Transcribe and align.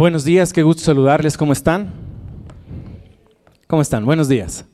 Buenos 0.00 0.24
días, 0.24 0.54
qué 0.54 0.62
gusto 0.62 0.82
saludarles. 0.82 1.36
¿Cómo 1.36 1.52
están? 1.52 1.92
¿Cómo 3.66 3.82
están? 3.82 4.06
Buenos 4.06 4.30
días. 4.30 4.64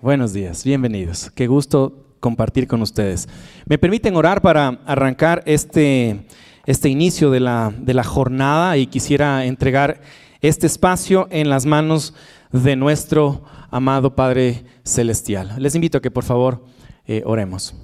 Buenos 0.00 0.32
días, 0.32 0.64
bienvenidos. 0.64 1.30
Qué 1.30 1.46
gusto 1.46 2.04
compartir 2.18 2.66
con 2.66 2.82
ustedes. 2.82 3.28
¿Me 3.64 3.78
permiten 3.78 4.16
orar 4.16 4.42
para 4.42 4.80
arrancar 4.86 5.44
este, 5.46 6.26
este 6.66 6.88
inicio 6.88 7.30
de 7.30 7.38
la, 7.38 7.72
de 7.78 7.94
la 7.94 8.02
jornada 8.02 8.76
y 8.76 8.88
quisiera 8.88 9.44
entregar 9.44 10.00
este 10.40 10.66
espacio 10.66 11.28
en 11.30 11.48
las 11.48 11.64
manos 11.64 12.12
de 12.50 12.74
nuestro 12.74 13.44
amado 13.70 14.16
Padre 14.16 14.64
Celestial? 14.82 15.54
Les 15.58 15.76
invito 15.76 15.98
a 15.98 16.02
que 16.02 16.10
por 16.10 16.24
favor 16.24 16.64
eh, 17.06 17.22
oremos. 17.24 17.76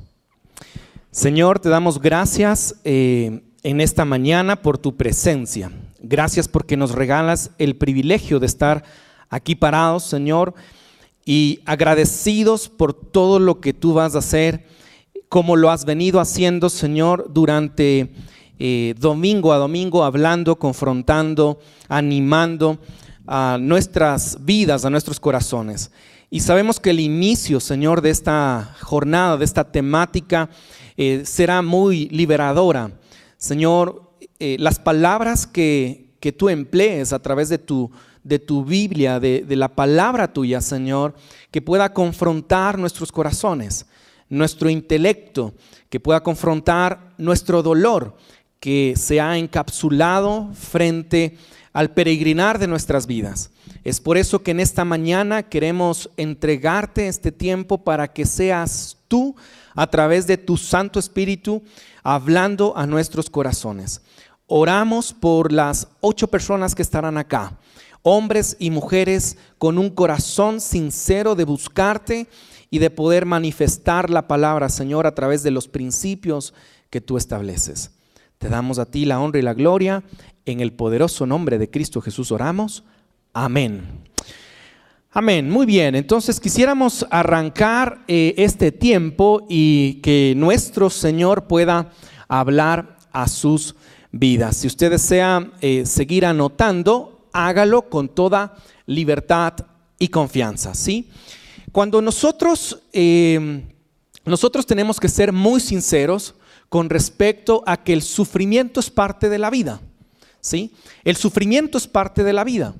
Señor, 1.12 1.60
te 1.60 1.68
damos 1.68 2.02
gracias 2.02 2.74
eh, 2.82 3.44
en 3.62 3.80
esta 3.80 4.04
mañana 4.04 4.56
por 4.62 4.78
tu 4.78 4.96
presencia. 4.96 5.70
Gracias 6.00 6.48
porque 6.48 6.76
nos 6.76 6.92
regalas 6.92 7.50
el 7.58 7.76
privilegio 7.76 8.40
de 8.40 8.46
estar 8.46 8.84
aquí 9.28 9.54
parados, 9.54 10.04
Señor, 10.04 10.54
y 11.24 11.60
agradecidos 11.66 12.68
por 12.68 12.94
todo 12.94 13.38
lo 13.38 13.60
que 13.60 13.74
tú 13.74 13.94
vas 13.94 14.14
a 14.14 14.18
hacer, 14.18 14.66
como 15.28 15.56
lo 15.56 15.70
has 15.70 15.84
venido 15.84 16.20
haciendo, 16.20 16.70
Señor, 16.70 17.30
durante 17.30 18.12
eh, 18.58 18.94
domingo 18.98 19.52
a 19.52 19.58
domingo, 19.58 20.04
hablando, 20.04 20.56
confrontando, 20.56 21.60
animando 21.88 22.78
a 23.26 23.58
nuestras 23.60 24.38
vidas, 24.44 24.84
a 24.84 24.90
nuestros 24.90 25.20
corazones. 25.20 25.90
Y 26.30 26.40
sabemos 26.40 26.80
que 26.80 26.90
el 26.90 27.00
inicio, 27.00 27.60
Señor, 27.60 28.00
de 28.00 28.10
esta 28.10 28.74
jornada, 28.80 29.36
de 29.36 29.44
esta 29.44 29.64
temática, 29.64 30.48
eh, 30.96 31.22
será 31.24 31.62
muy 31.62 32.08
liberadora. 32.08 32.90
Señor, 33.38 34.12
eh, 34.40 34.56
las 34.58 34.78
palabras 34.78 35.46
que, 35.46 36.10
que, 36.20 36.32
tú 36.32 36.48
emplees 36.48 37.12
a 37.12 37.20
través 37.20 37.48
de 37.48 37.58
tu, 37.58 37.90
de 38.24 38.38
tu 38.38 38.64
Biblia, 38.64 39.20
de, 39.20 39.44
de 39.46 39.56
la 39.56 39.68
palabra 39.68 40.32
tuya, 40.32 40.60
Señor, 40.60 41.14
que 41.50 41.62
pueda 41.62 41.94
confrontar 41.94 42.78
nuestros 42.78 43.12
corazones, 43.12 43.86
nuestro 44.28 44.68
intelecto, 44.68 45.54
que 45.88 46.00
pueda 46.00 46.22
confrontar 46.22 47.14
nuestro 47.16 47.62
dolor, 47.62 48.16
que 48.60 48.94
se 48.96 49.20
ha 49.20 49.38
encapsulado 49.38 50.50
frente 50.52 51.38
al 51.72 51.92
peregrinar 51.92 52.58
de 52.58 52.66
nuestras 52.66 53.06
vidas. 53.06 53.50
Es 53.84 54.00
por 54.00 54.18
eso 54.18 54.42
que 54.42 54.50
en 54.50 54.58
esta 54.58 54.84
mañana 54.84 55.44
queremos 55.44 56.10
entregarte 56.16 57.06
este 57.06 57.30
tiempo 57.30 57.78
para 57.84 58.08
que 58.12 58.26
seas 58.26 58.96
tú, 59.06 59.36
a 59.78 59.86
través 59.86 60.26
de 60.26 60.36
tu 60.36 60.56
Santo 60.56 60.98
Espíritu, 60.98 61.62
hablando 62.02 62.76
a 62.76 62.84
nuestros 62.84 63.30
corazones. 63.30 64.02
Oramos 64.48 65.12
por 65.12 65.52
las 65.52 65.86
ocho 66.00 66.26
personas 66.26 66.74
que 66.74 66.82
estarán 66.82 67.16
acá, 67.16 67.56
hombres 68.02 68.56
y 68.58 68.72
mujeres 68.72 69.38
con 69.56 69.78
un 69.78 69.90
corazón 69.90 70.60
sincero 70.60 71.36
de 71.36 71.44
buscarte 71.44 72.26
y 72.70 72.80
de 72.80 72.90
poder 72.90 73.24
manifestar 73.24 74.10
la 74.10 74.26
palabra, 74.26 74.68
Señor, 74.68 75.06
a 75.06 75.14
través 75.14 75.44
de 75.44 75.52
los 75.52 75.68
principios 75.68 76.54
que 76.90 77.00
tú 77.00 77.16
estableces. 77.16 77.92
Te 78.38 78.48
damos 78.48 78.80
a 78.80 78.86
ti 78.86 79.04
la 79.04 79.20
honra 79.20 79.38
y 79.38 79.42
la 79.42 79.54
gloria. 79.54 80.02
En 80.44 80.58
el 80.58 80.72
poderoso 80.72 81.24
nombre 81.24 81.56
de 81.56 81.70
Cristo 81.70 82.00
Jesús 82.00 82.32
oramos. 82.32 82.82
Amén. 83.32 84.02
Amén. 85.10 85.48
Muy 85.48 85.64
bien. 85.64 85.94
Entonces 85.94 86.38
quisiéramos 86.38 87.06
arrancar 87.10 88.04
eh, 88.08 88.34
este 88.36 88.72
tiempo 88.72 89.46
y 89.48 89.94
que 90.02 90.34
nuestro 90.36 90.90
Señor 90.90 91.46
pueda 91.46 91.92
hablar 92.28 92.98
a 93.10 93.26
sus 93.26 93.74
vidas. 94.12 94.58
Si 94.58 94.66
usted 94.66 94.90
desea 94.90 95.50
eh, 95.62 95.86
seguir 95.86 96.26
anotando, 96.26 97.26
hágalo 97.32 97.88
con 97.88 98.10
toda 98.10 98.56
libertad 98.84 99.54
y 99.98 100.08
confianza, 100.08 100.74
¿sí? 100.74 101.08
Cuando 101.72 102.02
nosotros, 102.02 102.78
em, 102.92 103.62
nosotros 104.26 104.66
tenemos 104.66 105.00
que 105.00 105.08
ser 105.08 105.32
muy 105.32 105.60
sinceros 105.60 106.34
con 106.68 106.90
respecto 106.90 107.62
a 107.66 107.78
que 107.78 107.94
el 107.94 108.02
sufrimiento 108.02 108.78
es 108.78 108.90
parte 108.90 109.30
de 109.30 109.38
la 109.38 109.48
vida, 109.48 109.80
¿sí? 110.40 110.70
El 111.02 111.16
sufrimiento 111.16 111.78
es 111.78 111.86
parte 111.86 112.22
de 112.24 112.32
la 112.34 112.44
vida. 112.44 112.74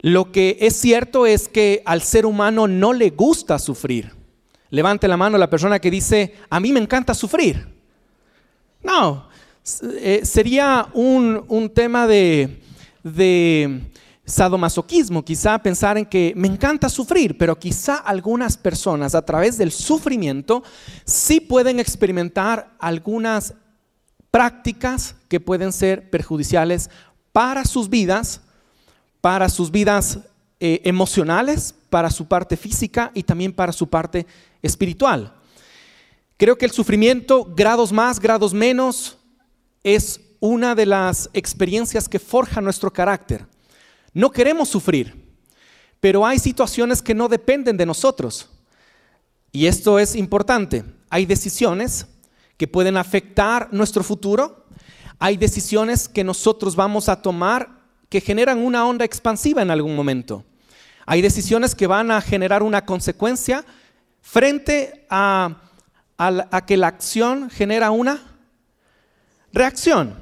Lo 0.00 0.30
que 0.30 0.56
es 0.60 0.76
cierto 0.76 1.26
es 1.26 1.48
que 1.48 1.82
al 1.84 2.02
ser 2.02 2.24
humano 2.24 2.68
no 2.68 2.92
le 2.92 3.10
gusta 3.10 3.58
sufrir. 3.58 4.12
Levante 4.70 5.08
la 5.08 5.16
mano 5.16 5.38
la 5.38 5.50
persona 5.50 5.78
que 5.78 5.90
dice, 5.90 6.34
a 6.50 6.60
mí 6.60 6.72
me 6.72 6.80
encanta 6.80 7.14
sufrir. 7.14 7.66
No, 8.82 9.28
eh, 10.00 10.20
sería 10.24 10.88
un, 10.94 11.72
tema 11.74 12.06
de, 12.06 12.62
de 13.02 13.90
sadomasoquismo, 14.24 15.24
quizá 15.24 15.58
pensar 15.58 15.98
en 15.98 16.06
que 16.06 16.32
me 16.36 16.48
encanta 16.48 16.88
sufrir, 16.88 17.36
pero 17.36 17.58
quizá 17.58 17.96
algunas 17.96 18.56
personas 18.56 19.14
a 19.14 19.22
través 19.22 19.58
del 19.58 19.72
sufrimiento 19.72 20.62
sí 21.04 21.40
pueden 21.40 21.80
experimentar 21.80 22.70
algunas 22.78 23.54
prácticas 24.30 25.16
que 25.28 25.40
pueden 25.40 25.72
ser 25.72 26.10
perjudiciales 26.10 26.90
para 27.32 27.64
sus 27.64 27.88
vidas, 27.88 28.42
para 29.20 29.48
sus 29.48 29.70
vidas 29.70 30.20
eh, 30.60 30.80
emocionales, 30.84 31.74
para 31.90 32.10
su 32.10 32.26
parte 32.26 32.56
física 32.56 33.10
y 33.14 33.22
también 33.22 33.52
para 33.52 33.72
su 33.72 33.88
parte 33.88 34.26
espiritual. 34.62 35.34
Creo 36.36 36.56
que 36.56 36.64
el 36.66 36.70
sufrimiento, 36.70 37.44
grados 37.44 37.92
más, 37.92 38.20
grados 38.20 38.54
menos, 38.54 39.18
es 39.82 40.20
una 40.40 40.74
de 40.74 40.86
las 40.86 41.30
experiencias 41.32 42.08
que 42.08 42.18
forja 42.18 42.60
nuestro 42.60 42.92
carácter. 42.92 43.46
No 44.12 44.30
queremos 44.30 44.68
sufrir, 44.68 45.28
pero 46.00 46.24
hay 46.24 46.38
situaciones 46.38 47.02
que 47.02 47.14
no 47.14 47.28
dependen 47.28 47.76
de 47.76 47.86
nosotros. 47.86 48.48
Y 49.50 49.66
esto 49.66 49.98
es 49.98 50.14
importante. 50.14 50.84
Hay 51.10 51.26
decisiones 51.26 52.06
que 52.56 52.68
pueden 52.68 52.96
afectar 52.96 53.68
nuestro 53.72 54.02
futuro. 54.02 54.66
Hay 55.18 55.36
decisiones 55.36 56.08
que 56.08 56.24
nosotros 56.24 56.76
vamos 56.76 57.08
a 57.08 57.20
tomar 57.22 57.77
que 58.08 58.20
generan 58.20 58.58
una 58.58 58.86
onda 58.86 59.04
expansiva 59.04 59.62
en 59.62 59.70
algún 59.70 59.94
momento. 59.94 60.44
Hay 61.06 61.22
decisiones 61.22 61.74
que 61.74 61.86
van 61.86 62.10
a 62.10 62.20
generar 62.20 62.62
una 62.62 62.84
consecuencia 62.84 63.64
frente 64.20 65.06
a, 65.08 65.56
a 66.16 66.66
que 66.66 66.76
la 66.76 66.88
acción 66.88 67.50
genera 67.50 67.90
una 67.90 68.22
reacción. 69.52 70.14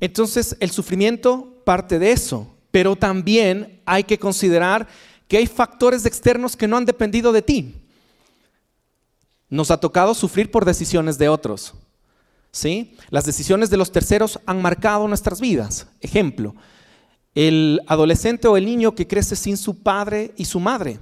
Entonces 0.00 0.56
el 0.60 0.70
sufrimiento 0.70 1.62
parte 1.64 1.98
de 1.98 2.12
eso, 2.12 2.54
pero 2.70 2.96
también 2.96 3.80
hay 3.84 4.04
que 4.04 4.18
considerar 4.18 4.88
que 5.28 5.36
hay 5.36 5.46
factores 5.46 6.06
externos 6.06 6.56
que 6.56 6.66
no 6.66 6.76
han 6.76 6.84
dependido 6.84 7.32
de 7.32 7.42
ti. 7.42 7.74
Nos 9.48 9.70
ha 9.70 9.78
tocado 9.78 10.14
sufrir 10.14 10.50
por 10.50 10.64
decisiones 10.64 11.18
de 11.18 11.28
otros. 11.28 11.74
¿Sí? 12.52 12.96
Las 13.10 13.24
decisiones 13.24 13.70
de 13.70 13.76
los 13.76 13.92
terceros 13.92 14.40
han 14.44 14.60
marcado 14.60 15.06
nuestras 15.06 15.40
vidas. 15.40 15.86
Ejemplo, 16.00 16.54
el 17.34 17.80
adolescente 17.86 18.48
o 18.48 18.56
el 18.56 18.64
niño 18.64 18.94
que 18.94 19.06
crece 19.06 19.36
sin 19.36 19.56
su 19.56 19.82
padre 19.82 20.32
y 20.36 20.44
su 20.44 20.60
madre. 20.60 20.98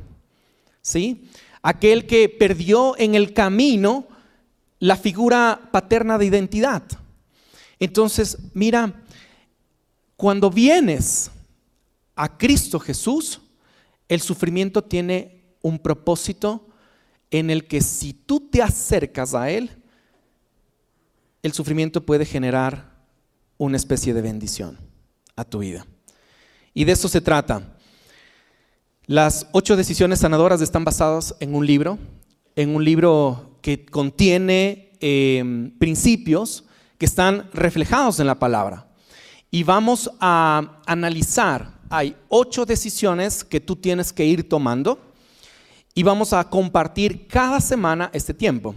¿Sí? 0.82 1.28
Aquel 1.62 2.06
que 2.06 2.28
perdió 2.28 2.96
en 2.98 3.14
el 3.14 3.32
camino 3.32 4.06
la 4.78 4.96
figura 4.96 5.68
paterna 5.72 6.18
de 6.18 6.26
identidad. 6.26 6.82
Entonces, 7.80 8.38
mira, 8.54 9.02
cuando 10.16 10.50
vienes 10.50 11.30
a 12.14 12.36
Cristo 12.36 12.78
Jesús, 12.80 13.40
el 14.08 14.20
sufrimiento 14.20 14.82
tiene 14.82 15.42
un 15.62 15.78
propósito 15.78 16.66
en 17.30 17.50
el 17.50 17.66
que 17.66 17.81
si 17.81 18.12
tú 18.12 18.40
te 18.40 18.62
acercas 18.62 19.34
a 19.34 19.50
Él, 19.50 19.70
el 21.42 21.52
sufrimiento 21.52 22.04
puede 22.04 22.24
generar 22.24 22.96
una 23.58 23.76
especie 23.76 24.14
de 24.14 24.22
bendición 24.22 24.78
a 25.36 25.44
tu 25.44 25.58
vida. 25.58 25.86
Y 26.78 26.84
de 26.84 26.92
eso 26.92 27.08
se 27.08 27.20
trata. 27.20 27.60
Las 29.06 29.48
ocho 29.50 29.76
decisiones 29.76 30.20
sanadoras 30.20 30.60
están 30.60 30.84
basadas 30.84 31.34
en 31.40 31.56
un 31.56 31.66
libro, 31.66 31.98
en 32.54 32.72
un 32.72 32.84
libro 32.84 33.58
que 33.62 33.84
contiene 33.84 34.92
eh, 35.00 35.72
principios 35.80 36.62
que 36.96 37.04
están 37.04 37.50
reflejados 37.52 38.20
en 38.20 38.28
la 38.28 38.38
palabra. 38.38 38.86
Y 39.50 39.64
vamos 39.64 40.08
a 40.20 40.80
analizar, 40.86 41.80
hay 41.90 42.14
ocho 42.28 42.64
decisiones 42.64 43.42
que 43.42 43.58
tú 43.58 43.74
tienes 43.74 44.12
que 44.12 44.26
ir 44.26 44.48
tomando 44.48 45.00
y 45.96 46.04
vamos 46.04 46.32
a 46.32 46.48
compartir 46.48 47.26
cada 47.26 47.60
semana 47.60 48.08
este 48.12 48.34
tiempo. 48.34 48.76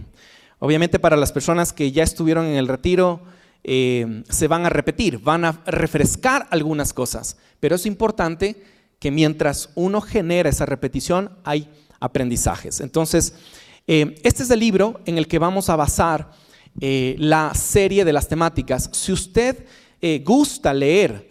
Obviamente 0.58 0.98
para 0.98 1.16
las 1.16 1.30
personas 1.30 1.72
que 1.72 1.92
ya 1.92 2.02
estuvieron 2.02 2.46
en 2.46 2.56
el 2.56 2.66
retiro, 2.66 3.22
eh, 3.62 4.24
se 4.28 4.48
van 4.48 4.66
a 4.66 4.70
repetir, 4.70 5.20
van 5.20 5.44
a 5.44 5.62
refrescar 5.66 6.48
algunas 6.50 6.92
cosas, 6.92 7.36
pero 7.62 7.76
es 7.76 7.86
importante 7.86 8.60
que 8.98 9.12
mientras 9.12 9.70
uno 9.76 10.00
genera 10.00 10.50
esa 10.50 10.66
repetición 10.66 11.30
hay 11.44 11.68
aprendizajes. 12.00 12.80
Entonces, 12.80 13.34
eh, 13.86 14.16
este 14.24 14.42
es 14.42 14.50
el 14.50 14.58
libro 14.58 15.00
en 15.06 15.16
el 15.16 15.28
que 15.28 15.38
vamos 15.38 15.70
a 15.70 15.76
basar 15.76 16.32
eh, 16.80 17.14
la 17.20 17.54
serie 17.54 18.04
de 18.04 18.12
las 18.12 18.26
temáticas. 18.26 18.90
Si 18.92 19.12
usted 19.12 19.64
eh, 20.00 20.24
gusta 20.26 20.74
leer 20.74 21.30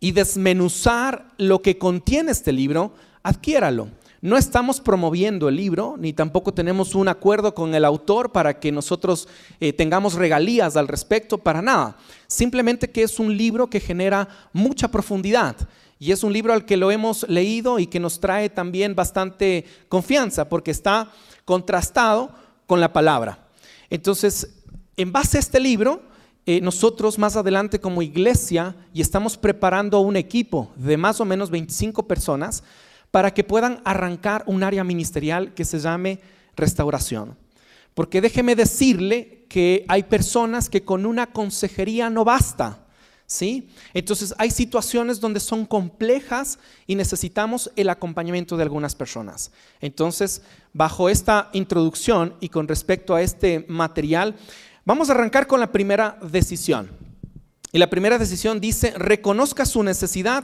y 0.00 0.12
desmenuzar 0.12 1.28
lo 1.38 1.62
que 1.62 1.78
contiene 1.78 2.32
este 2.32 2.52
libro, 2.52 2.92
adquiéralo. 3.22 3.88
No 4.22 4.36
estamos 4.36 4.80
promoviendo 4.80 5.48
el 5.48 5.56
libro, 5.56 5.96
ni 5.98 6.12
tampoco 6.12 6.52
tenemos 6.52 6.94
un 6.94 7.08
acuerdo 7.08 7.54
con 7.54 7.74
el 7.74 7.86
autor 7.86 8.32
para 8.32 8.60
que 8.60 8.70
nosotros 8.70 9.28
eh, 9.60 9.72
tengamos 9.72 10.14
regalías 10.14 10.76
al 10.76 10.88
respecto, 10.88 11.38
para 11.38 11.62
nada. 11.62 11.96
Simplemente 12.26 12.90
que 12.90 13.02
es 13.02 13.18
un 13.18 13.34
libro 13.34 13.70
que 13.70 13.80
genera 13.80 14.28
mucha 14.52 14.88
profundidad 14.88 15.56
y 15.98 16.12
es 16.12 16.22
un 16.22 16.34
libro 16.34 16.52
al 16.52 16.66
que 16.66 16.76
lo 16.76 16.90
hemos 16.90 17.26
leído 17.28 17.78
y 17.78 17.86
que 17.86 17.98
nos 17.98 18.20
trae 18.20 18.50
también 18.50 18.94
bastante 18.94 19.64
confianza 19.88 20.48
porque 20.50 20.70
está 20.70 21.10
contrastado 21.46 22.30
con 22.66 22.78
la 22.78 22.92
palabra. 22.92 23.46
Entonces, 23.88 24.62
en 24.98 25.12
base 25.12 25.38
a 25.38 25.40
este 25.40 25.60
libro, 25.60 26.02
eh, 26.44 26.60
nosotros 26.60 27.18
más 27.18 27.36
adelante 27.36 27.80
como 27.80 28.02
iglesia 28.02 28.76
y 28.92 29.00
estamos 29.00 29.38
preparando 29.38 30.00
un 30.00 30.16
equipo 30.16 30.70
de 30.76 30.98
más 30.98 31.20
o 31.20 31.24
menos 31.24 31.50
25 31.50 32.06
personas 32.06 32.62
para 33.10 33.32
que 33.32 33.44
puedan 33.44 33.80
arrancar 33.84 34.44
un 34.46 34.62
área 34.62 34.84
ministerial 34.84 35.54
que 35.54 35.64
se 35.64 35.78
llame 35.78 36.20
restauración. 36.56 37.36
Porque 37.94 38.20
déjeme 38.20 38.54
decirle 38.54 39.44
que 39.48 39.84
hay 39.88 40.04
personas 40.04 40.70
que 40.70 40.82
con 40.82 41.06
una 41.06 41.26
consejería 41.26 42.08
no 42.10 42.24
basta. 42.24 42.86
¿Sí? 43.26 43.68
Entonces 43.94 44.34
hay 44.38 44.50
situaciones 44.50 45.20
donde 45.20 45.38
son 45.38 45.64
complejas 45.64 46.58
y 46.88 46.96
necesitamos 46.96 47.70
el 47.76 47.88
acompañamiento 47.88 48.56
de 48.56 48.64
algunas 48.64 48.96
personas. 48.96 49.52
Entonces, 49.80 50.42
bajo 50.72 51.08
esta 51.08 51.48
introducción 51.52 52.34
y 52.40 52.48
con 52.48 52.66
respecto 52.66 53.14
a 53.14 53.22
este 53.22 53.64
material, 53.68 54.34
vamos 54.84 55.08
a 55.08 55.12
arrancar 55.12 55.46
con 55.46 55.60
la 55.60 55.70
primera 55.70 56.18
decisión. 56.22 56.90
Y 57.70 57.78
la 57.78 57.88
primera 57.88 58.18
decisión 58.18 58.60
dice, 58.60 58.92
reconozca 58.96 59.64
su 59.64 59.84
necesidad, 59.84 60.42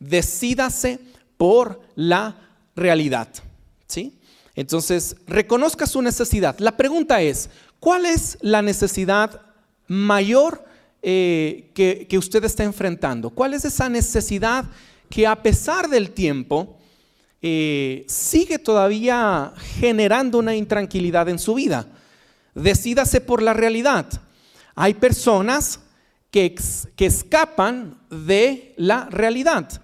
decídase 0.00 0.98
por 1.36 1.80
la 1.94 2.36
realidad. 2.76 3.28
¿Sí? 3.86 4.18
Entonces, 4.54 5.16
reconozca 5.26 5.86
su 5.86 6.00
necesidad. 6.00 6.58
La 6.58 6.76
pregunta 6.76 7.20
es, 7.20 7.50
¿cuál 7.80 8.06
es 8.06 8.38
la 8.40 8.62
necesidad 8.62 9.40
mayor 9.88 10.64
eh, 11.02 11.70
que, 11.74 12.18
usted 12.18 12.44
está 12.44 12.64
enfrentando? 12.64 13.30
¿Cuál 13.30 13.54
es 13.54 13.64
esa 13.64 13.88
necesidad 13.88 14.64
que 15.10 15.26
a 15.26 15.42
pesar 15.42 15.88
del 15.88 16.10
tiempo 16.10 16.78
eh, 17.42 18.04
sigue 18.08 18.58
todavía 18.58 19.52
generando 19.78 20.38
una 20.38 20.54
intranquilidad 20.54 21.28
en 21.28 21.38
su 21.38 21.54
vida? 21.54 21.86
Decídase 22.54 23.20
por 23.20 23.42
la 23.42 23.54
realidad. 23.54 24.06
Hay 24.76 24.94
personas 24.94 25.80
que, 26.30 26.54
que 26.94 27.06
escapan 27.06 27.98
de 28.08 28.72
la 28.76 29.08
realidad. 29.10 29.82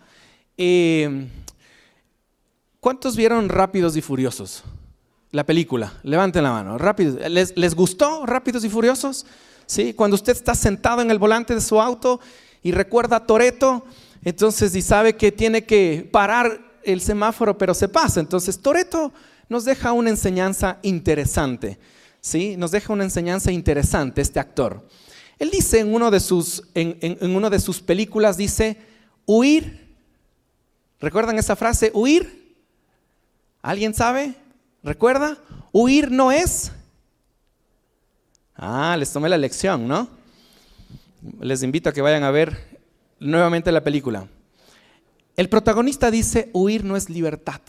Eh, 0.56 1.26
¿Cuántos 2.80 3.14
vieron 3.14 3.50
Rápidos 3.50 3.94
y 3.98 4.00
Furiosos? 4.00 4.64
La 5.32 5.44
película. 5.44 5.92
Levanten 6.02 6.42
la 6.42 6.50
mano. 6.50 6.78
Rápidos. 6.78 7.18
¿Les, 7.30 7.74
gustó 7.74 8.24
Rápidos 8.24 8.64
y 8.64 8.70
Furiosos? 8.70 9.26
¿Sí? 9.66 9.92
Cuando 9.92 10.14
usted 10.14 10.32
está 10.32 10.54
sentado 10.54 11.02
en 11.02 11.10
el 11.10 11.18
volante 11.18 11.54
de 11.54 11.60
su 11.60 11.78
auto 11.78 12.20
y 12.62 12.72
recuerda 12.72 13.16
a 13.16 13.26
Toreto, 13.26 13.84
entonces 14.24 14.74
y 14.74 14.80
sabe 14.80 15.14
que 15.14 15.30
tiene 15.30 15.64
que 15.64 16.08
parar 16.10 16.58
el 16.82 17.02
semáforo, 17.02 17.58
pero 17.58 17.74
se 17.74 17.86
pasa. 17.86 18.18
Entonces 18.18 18.58
Toreto 18.58 19.12
nos 19.50 19.66
deja 19.66 19.92
una 19.92 20.08
enseñanza 20.08 20.78
interesante. 20.80 21.78
¿Sí? 22.22 22.56
Nos 22.56 22.70
deja 22.70 22.94
una 22.94 23.04
enseñanza 23.04 23.52
interesante 23.52 24.22
este 24.22 24.40
actor. 24.40 24.88
Él 25.38 25.50
dice 25.50 25.80
en, 25.80 25.92
uno 25.92 26.10
de 26.10 26.20
sus, 26.20 26.64
en, 26.74 26.96
en 27.02 27.36
una 27.36 27.50
de 27.50 27.60
sus 27.60 27.82
películas, 27.82 28.38
dice, 28.38 28.78
huir. 29.26 29.98
¿Recuerdan 30.98 31.38
esa 31.38 31.56
frase? 31.56 31.90
Huir 31.92 32.39
¿Alguien 33.62 33.94
sabe? 33.94 34.34
¿Recuerda? 34.82 35.38
Huir 35.72 36.10
no 36.10 36.32
es. 36.32 36.72
Ah, 38.56 38.96
les 38.98 39.12
tomé 39.12 39.28
la 39.28 39.38
lección, 39.38 39.86
¿no? 39.86 40.08
Les 41.40 41.62
invito 41.62 41.88
a 41.88 41.92
que 41.92 42.02
vayan 42.02 42.22
a 42.24 42.30
ver 42.30 42.80
nuevamente 43.18 43.70
la 43.72 43.82
película. 43.82 44.26
El 45.36 45.48
protagonista 45.48 46.10
dice, 46.10 46.50
huir 46.52 46.84
no 46.84 46.96
es 46.96 47.08
libertad. 47.08 47.60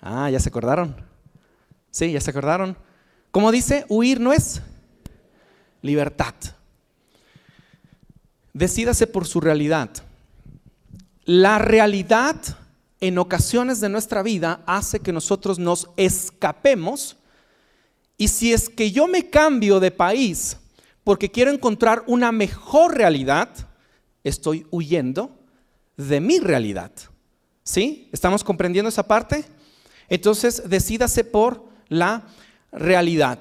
Ah, 0.00 0.30
¿ya 0.30 0.40
se 0.40 0.48
acordaron? 0.48 0.96
Sí, 1.90 2.12
ya 2.12 2.20
se 2.20 2.30
acordaron. 2.30 2.76
¿Cómo 3.30 3.50
dice? 3.52 3.84
Huir 3.88 4.20
no 4.20 4.32
es 4.32 4.62
libertad. 5.82 6.34
Decídase 8.52 9.06
por 9.06 9.26
su 9.26 9.40
realidad. 9.40 9.90
La 11.24 11.58
realidad 11.58 12.36
en 13.00 13.18
ocasiones 13.18 13.80
de 13.80 13.88
nuestra 13.88 14.22
vida 14.22 14.62
hace 14.66 15.00
que 15.00 15.12
nosotros 15.12 15.58
nos 15.58 15.88
escapemos. 15.96 17.16
Y 18.16 18.28
si 18.28 18.52
es 18.52 18.68
que 18.68 18.90
yo 18.90 19.06
me 19.06 19.30
cambio 19.30 19.80
de 19.80 19.90
país 19.90 20.56
porque 21.04 21.30
quiero 21.30 21.50
encontrar 21.50 22.04
una 22.06 22.32
mejor 22.32 22.96
realidad, 22.96 23.48
estoy 24.24 24.66
huyendo 24.70 25.38
de 25.96 26.20
mi 26.20 26.38
realidad. 26.38 26.92
¿Sí? 27.62 28.08
¿Estamos 28.12 28.44
comprendiendo 28.44 28.88
esa 28.88 29.06
parte? 29.06 29.44
Entonces, 30.08 30.62
decídase 30.66 31.22
por 31.22 31.64
la 31.88 32.26
realidad. 32.72 33.38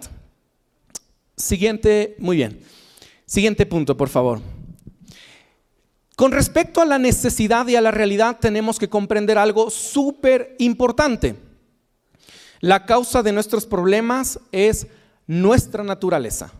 Siguiente, 1.35 2.15
muy 2.19 2.37
bien. 2.37 2.59
Siguiente 3.25 3.65
punto, 3.65 3.95
por 3.95 4.09
favor. 4.09 4.41
Con 6.17 6.31
respecto 6.31 6.81
a 6.81 6.85
la 6.85 6.97
necesidad 6.97 7.67
y 7.67 7.75
a 7.75 7.81
la 7.81 7.91
realidad 7.91 8.39
tenemos 8.41 8.79
que 8.79 8.89
comprender 8.89 9.37
algo 9.37 9.69
súper 9.69 10.55
importante. 10.57 11.35
La 12.59 12.87
causa 12.87 13.21
de 13.21 13.31
nuestros 13.31 13.67
problemas 13.67 14.39
es 14.51 14.87
nuestra 15.27 15.83
naturaleza. 15.83 16.51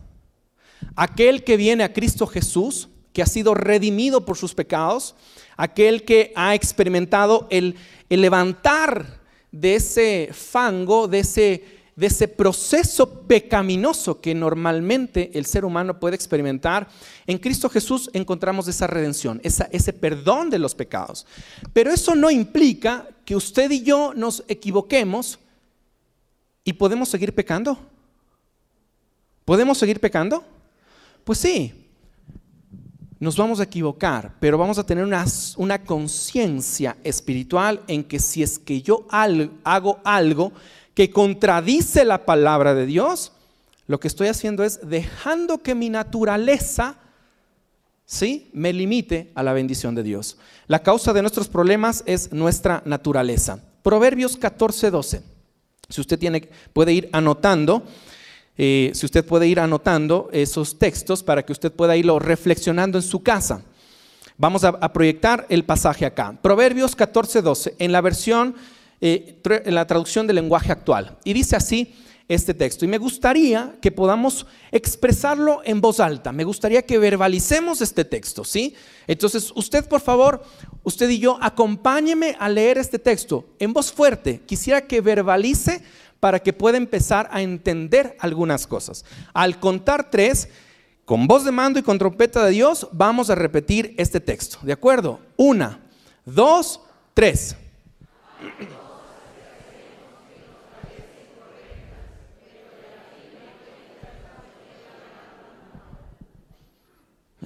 Aquel 0.94 1.42
que 1.42 1.56
viene 1.56 1.82
a 1.82 1.92
Cristo 1.92 2.28
Jesús, 2.28 2.88
que 3.12 3.20
ha 3.20 3.26
sido 3.26 3.52
redimido 3.52 4.24
por 4.24 4.36
sus 4.36 4.54
pecados, 4.54 5.16
aquel 5.56 6.04
que 6.04 6.32
ha 6.36 6.54
experimentado 6.54 7.48
el, 7.50 7.74
levantar 8.10 9.18
de 9.50 9.74
ese 9.74 10.30
fango, 10.32 11.08
de 11.08 11.18
ese 11.18 11.64
de 11.98 12.06
ese 12.06 12.28
proceso 12.28 13.22
pecaminoso 13.22 14.20
que 14.20 14.32
normalmente 14.32 15.36
el 15.36 15.46
ser 15.46 15.64
humano 15.64 15.98
puede 15.98 16.14
experimentar, 16.14 16.86
en 17.26 17.38
Cristo 17.38 17.68
Jesús 17.68 18.08
encontramos 18.12 18.68
esa 18.68 18.86
redención, 18.86 19.40
ese 19.42 19.92
perdón 19.92 20.48
de 20.48 20.60
los 20.60 20.76
pecados. 20.76 21.26
Pero 21.72 21.90
eso 21.90 22.14
no 22.14 22.30
implica 22.30 23.08
que 23.24 23.34
usted 23.34 23.72
y 23.72 23.82
yo 23.82 24.12
nos 24.14 24.44
equivoquemos 24.46 25.40
y 26.62 26.74
podemos 26.74 27.08
seguir 27.08 27.34
pecando. 27.34 27.76
¿Podemos 29.44 29.76
seguir 29.76 29.98
pecando? 29.98 30.44
Pues 31.24 31.40
sí, 31.40 31.88
nos 33.18 33.36
vamos 33.36 33.58
a 33.58 33.64
equivocar, 33.64 34.36
pero 34.38 34.56
vamos 34.56 34.78
a 34.78 34.86
tener 34.86 35.02
una, 35.02 35.24
una 35.56 35.82
conciencia 35.82 36.96
espiritual 37.02 37.82
en 37.88 38.04
que 38.04 38.20
si 38.20 38.44
es 38.44 38.56
que 38.56 38.82
yo 38.82 39.04
hago 39.10 39.98
algo 40.04 40.52
que 40.98 41.12
contradice 41.12 42.04
la 42.04 42.26
palabra 42.26 42.74
de 42.74 42.84
Dios, 42.84 43.30
lo 43.86 44.00
que 44.00 44.08
estoy 44.08 44.26
haciendo 44.26 44.64
es 44.64 44.80
dejando 44.82 45.58
que 45.58 45.76
mi 45.76 45.90
naturaleza 45.90 46.96
¿sí? 48.04 48.50
me 48.52 48.72
limite 48.72 49.30
a 49.36 49.44
la 49.44 49.52
bendición 49.52 49.94
de 49.94 50.02
Dios. 50.02 50.38
La 50.66 50.82
causa 50.82 51.12
de 51.12 51.20
nuestros 51.22 51.46
problemas 51.46 52.02
es 52.04 52.32
nuestra 52.32 52.82
naturaleza. 52.84 53.60
Proverbios 53.84 54.36
14, 54.36 54.90
12. 54.90 55.22
Si 55.88 56.00
usted 56.00 56.18
tiene, 56.18 56.48
puede 56.72 56.92
ir 56.92 57.08
anotando, 57.12 57.84
eh, 58.56 58.90
si 58.92 59.06
usted 59.06 59.24
puede 59.24 59.46
ir 59.46 59.60
anotando 59.60 60.28
esos 60.32 60.80
textos 60.80 61.22
para 61.22 61.44
que 61.44 61.52
usted 61.52 61.70
pueda 61.70 61.96
irlo 61.96 62.18
reflexionando 62.18 62.98
en 62.98 63.02
su 63.04 63.22
casa. 63.22 63.62
Vamos 64.36 64.64
a, 64.64 64.92
proyectar 64.92 65.46
el 65.48 65.64
pasaje 65.64 66.06
acá. 66.06 66.36
Proverbios 66.42 66.96
14, 66.96 67.40
12. 67.40 67.76
En 67.78 67.92
la 67.92 68.00
versión 68.00 68.56
eh, 69.00 69.40
en 69.44 69.74
la 69.74 69.86
traducción 69.86 70.26
del 70.26 70.36
lenguaje 70.36 70.72
actual. 70.72 71.18
Y 71.24 71.32
dice 71.32 71.56
así 71.56 71.94
este 72.28 72.52
texto. 72.52 72.84
Y 72.84 72.88
me 72.88 72.98
gustaría 72.98 73.76
que 73.80 73.90
podamos 73.90 74.46
expresarlo 74.70 75.62
en 75.64 75.80
voz 75.80 75.98
alta. 75.98 76.30
Me 76.30 76.44
gustaría 76.44 76.82
que 76.82 76.98
verbalicemos 76.98 77.80
este 77.80 78.04
texto, 78.04 78.44
¿sí? 78.44 78.74
Entonces, 79.06 79.50
usted, 79.54 79.88
por 79.88 80.00
favor, 80.00 80.44
usted 80.82 81.08
y 81.08 81.18
yo, 81.18 81.38
acompáñeme 81.40 82.36
a 82.38 82.48
leer 82.48 82.76
este 82.78 82.98
texto 82.98 83.46
en 83.58 83.72
voz 83.72 83.90
fuerte. 83.90 84.42
Quisiera 84.44 84.82
que 84.82 85.00
verbalice 85.00 85.82
para 86.20 86.40
que 86.40 86.52
pueda 86.52 86.76
empezar 86.76 87.28
a 87.32 87.40
entender 87.40 88.16
algunas 88.20 88.66
cosas. 88.66 89.04
Al 89.32 89.58
contar 89.58 90.10
tres, 90.10 90.48
con 91.04 91.26
voz 91.26 91.44
de 91.44 91.52
mando 91.52 91.78
y 91.78 91.82
con 91.82 91.98
trompeta 91.98 92.44
de 92.44 92.50
Dios, 92.50 92.88
vamos 92.92 93.30
a 93.30 93.34
repetir 93.34 93.94
este 93.96 94.20
texto. 94.20 94.58
¿De 94.62 94.72
acuerdo? 94.72 95.20
Una, 95.36 95.80
dos, 96.26 96.82
tres. 97.14 97.56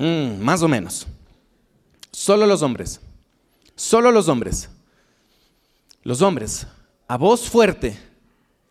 Mm, 0.02 0.40
más 0.40 0.61
o 0.62 0.68
menos. 0.68 1.06
Solo 2.11 2.44
los 2.44 2.61
hombres. 2.62 3.00
Solo 3.76 4.11
los 4.11 4.28
hombres. 4.28 4.68
Los 6.02 6.21
hombres, 6.23 6.66
a 7.06 7.16
voz 7.16 7.49
fuerte, 7.49 7.97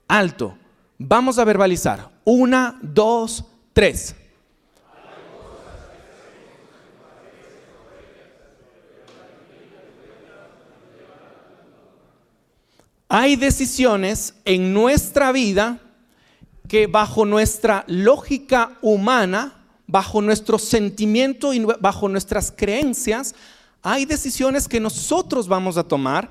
alto, 0.10 0.58
vamos 0.98 1.40
a 1.40 1.46
verbalizar. 1.46 2.12
Una, 2.26 2.78
dos, 2.82 3.46
tres. 3.72 4.14
Hay 13.08 13.38
decisiones 13.38 14.36
en 14.44 14.74
nuestra 14.74 15.32
vida 15.32 15.80
que 16.68 16.88
bajo 16.88 17.26
nuestra 17.26 17.86
lógica 17.88 18.78
humana, 18.82 19.61
bajo 19.92 20.22
nuestro 20.22 20.58
sentimiento 20.58 21.54
y 21.54 21.60
bajo 21.60 22.08
nuestras 22.08 22.52
creencias, 22.56 23.36
hay 23.82 24.06
decisiones 24.06 24.68
que 24.68 24.80
nosotros 24.80 25.50
vamos 25.50 25.76
a 25.78 25.84
tomar, 25.84 26.30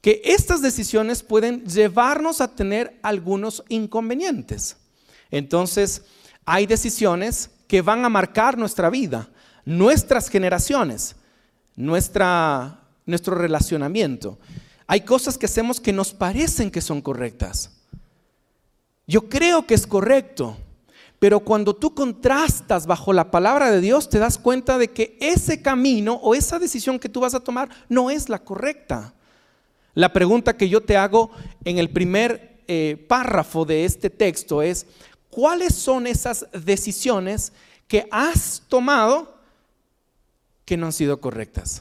que 0.00 0.22
estas 0.24 0.62
decisiones 0.62 1.22
pueden 1.22 1.64
llevarnos 1.64 2.40
a 2.40 2.54
tener 2.54 2.98
algunos 3.02 3.64
inconvenientes. 3.68 4.76
Entonces, 5.30 6.02
hay 6.44 6.66
decisiones 6.66 7.50
que 7.66 7.82
van 7.82 8.04
a 8.04 8.08
marcar 8.08 8.56
nuestra 8.56 8.90
vida, 8.90 9.28
nuestras 9.64 10.28
generaciones, 10.28 11.16
nuestra, 11.74 12.80
nuestro 13.06 13.34
relacionamiento. 13.34 14.38
Hay 14.86 15.00
cosas 15.00 15.36
que 15.36 15.46
hacemos 15.46 15.80
que 15.80 15.92
nos 15.92 16.12
parecen 16.12 16.70
que 16.70 16.80
son 16.80 17.00
correctas. 17.00 17.70
Yo 19.06 19.28
creo 19.28 19.66
que 19.66 19.74
es 19.74 19.86
correcto, 19.86 20.56
pero 21.24 21.40
cuando 21.40 21.74
tú 21.74 21.94
contrastas 21.94 22.86
bajo 22.86 23.14
la 23.14 23.30
palabra 23.30 23.70
de 23.70 23.80
Dios, 23.80 24.10
te 24.10 24.18
das 24.18 24.36
cuenta 24.36 24.76
de 24.76 24.90
que 24.90 25.16
ese 25.22 25.62
camino 25.62 26.16
o 26.16 26.34
esa 26.34 26.58
decisión 26.58 26.98
que 26.98 27.08
tú 27.08 27.20
vas 27.20 27.32
a 27.32 27.40
tomar 27.40 27.70
no 27.88 28.10
es 28.10 28.28
la 28.28 28.40
correcta. 28.40 29.14
La 29.94 30.12
pregunta 30.12 30.58
que 30.58 30.68
yo 30.68 30.82
te 30.82 30.98
hago 30.98 31.30
en 31.64 31.78
el 31.78 31.88
primer 31.88 32.62
eh, 32.68 33.02
párrafo 33.08 33.64
de 33.64 33.86
este 33.86 34.10
texto 34.10 34.60
es, 34.60 34.84
¿cuáles 35.30 35.74
son 35.74 36.06
esas 36.06 36.46
decisiones 36.52 37.54
que 37.88 38.06
has 38.10 38.62
tomado 38.68 39.38
que 40.66 40.76
no 40.76 40.84
han 40.84 40.92
sido 40.92 41.22
correctas? 41.22 41.80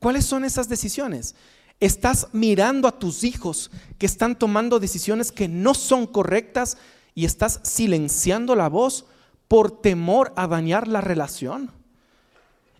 ¿Cuáles 0.00 0.26
son 0.26 0.44
esas 0.44 0.68
decisiones? 0.68 1.36
Estás 1.78 2.26
mirando 2.32 2.88
a 2.88 2.98
tus 2.98 3.22
hijos 3.22 3.70
que 3.98 4.06
están 4.06 4.36
tomando 4.36 4.80
decisiones 4.80 5.30
que 5.30 5.46
no 5.46 5.74
son 5.74 6.08
correctas 6.08 6.76
y 7.16 7.24
estás 7.24 7.58
silenciando 7.64 8.54
la 8.54 8.68
voz 8.68 9.06
por 9.48 9.80
temor 9.80 10.32
a 10.36 10.46
dañar 10.46 10.86
la 10.86 11.00
relación. 11.00 11.72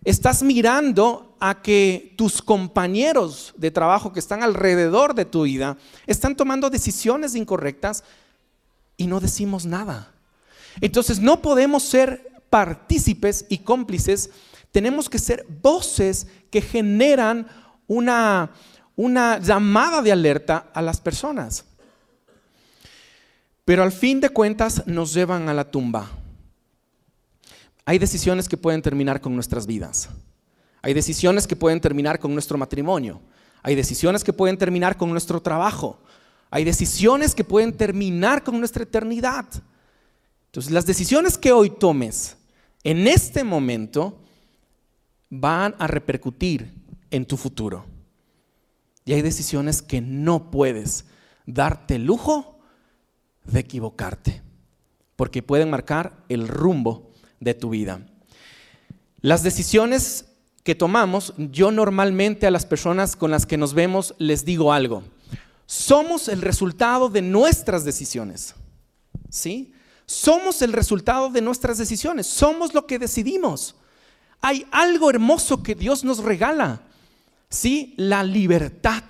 Estás 0.05 0.43
mirando 0.43 1.35
a 1.41 1.61
que 1.61 2.13
tus 2.17 2.41
compañeros 2.41 3.53
de 3.57 3.71
trabajo 3.71 4.13
que 4.13 4.21
están 4.21 4.43
alrededor 4.43 5.13
de 5.15 5.25
tu 5.25 5.43
vida 5.43 5.75
están 6.05 6.37
tomando 6.37 6.69
decisiones 6.69 7.35
incorrectas 7.35 8.05
y 8.95 9.07
no 9.07 9.19
decimos 9.19 9.65
nada. 9.65 10.13
Entonces 10.79 11.19
no 11.19 11.41
podemos 11.41 11.83
ser 11.83 12.31
partícipes 12.49 13.45
y 13.49 13.57
cómplices, 13.57 14.29
tenemos 14.71 15.09
que 15.09 15.19
ser 15.19 15.45
voces 15.61 16.27
que 16.49 16.61
generan 16.61 17.47
una 17.87 18.51
una 18.97 19.37
llamada 19.39 20.01
de 20.01 20.11
alerta 20.11 20.67
a 20.73 20.81
las 20.81 20.99
personas. 20.99 21.63
Pero 23.67 23.83
al 23.83 23.91
fin 23.91 24.21
de 24.21 24.29
cuentas 24.29 24.87
nos 24.87 25.13
llevan 25.13 25.49
a 25.49 25.53
la 25.53 25.69
tumba. 25.69 26.09
Hay 27.83 27.99
decisiones 27.99 28.47
que 28.47 28.55
pueden 28.55 28.81
terminar 28.81 29.19
con 29.19 29.35
nuestras 29.35 29.67
vidas. 29.67 30.07
Hay 30.81 30.93
decisiones 30.93 31.45
que 31.45 31.57
pueden 31.57 31.81
terminar 31.81 32.17
con 32.17 32.31
nuestro 32.31 32.57
matrimonio. 32.57 33.19
Hay 33.63 33.75
decisiones 33.75 34.23
que 34.23 34.31
pueden 34.31 34.57
terminar 34.57 34.95
con 34.95 35.11
nuestro 35.11 35.41
trabajo. 35.41 35.99
Hay 36.49 36.63
decisiones 36.63 37.35
que 37.35 37.43
pueden 37.43 37.75
terminar 37.75 38.41
con 38.41 38.57
nuestra 38.57 38.83
eternidad. 38.83 39.45
Entonces, 40.45 40.71
las 40.71 40.85
decisiones 40.85 41.37
que 41.37 41.51
hoy 41.51 41.69
tomes 41.69 42.37
en 42.85 43.05
este 43.05 43.43
momento 43.43 44.17
van 45.29 45.75
a 45.77 45.87
repercutir 45.87 46.73
en 47.11 47.25
tu 47.25 47.35
futuro. 47.35 47.83
Y 49.03 49.11
hay 49.11 49.21
decisiones 49.21 49.81
que 49.81 49.99
no 49.99 50.51
puedes 50.51 51.03
darte 51.45 51.99
lujo 51.99 52.56
de 53.47 53.59
equivocarte, 53.59 54.41
porque 55.15 55.43
pueden 55.43 55.69
marcar 55.69 56.23
el 56.29 56.47
rumbo 56.47 57.11
de 57.39 57.53
tu 57.53 57.69
vida. 57.69 58.01
Las 59.21 59.43
decisiones 59.43 60.25
que 60.63 60.75
tomamos, 60.75 61.33
yo 61.37 61.71
normalmente 61.71 62.45
a 62.45 62.51
las 62.51 62.65
personas 62.65 63.15
con 63.15 63.31
las 63.31 63.45
que 63.45 63.57
nos 63.57 63.73
vemos 63.73 64.15
les 64.17 64.45
digo 64.45 64.73
algo. 64.73 65.03
Somos 65.65 66.27
el 66.27 66.41
resultado 66.41 67.09
de 67.09 67.21
nuestras 67.21 67.83
decisiones. 67.83 68.55
¿Sí? 69.29 69.73
Somos 70.05 70.61
el 70.61 70.73
resultado 70.73 71.29
de 71.29 71.41
nuestras 71.41 71.77
decisiones. 71.77 72.27
Somos 72.27 72.73
lo 72.73 72.87
que 72.87 72.99
decidimos. 72.99 73.75
Hay 74.41 74.65
algo 74.71 75.09
hermoso 75.09 75.63
que 75.63 75.75
Dios 75.75 76.03
nos 76.03 76.19
regala. 76.19 76.81
¿sí? 77.49 77.93
La 77.97 78.23
libertad. 78.23 79.03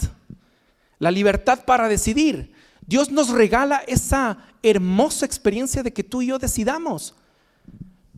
La 1.00 1.12
libertad 1.12 1.65
para 1.65 1.88
decidir. 1.88 2.53
Dios 2.88 3.12
nos 3.12 3.29
regala 3.29 3.84
esa 3.86 4.38
hermosa 4.63 5.25
experiencia 5.25 5.84
de 5.84 5.91
que 5.91 6.03
tú 6.03 6.22
y 6.22 6.27
yo 6.27 6.39
decidamos. 6.39 7.13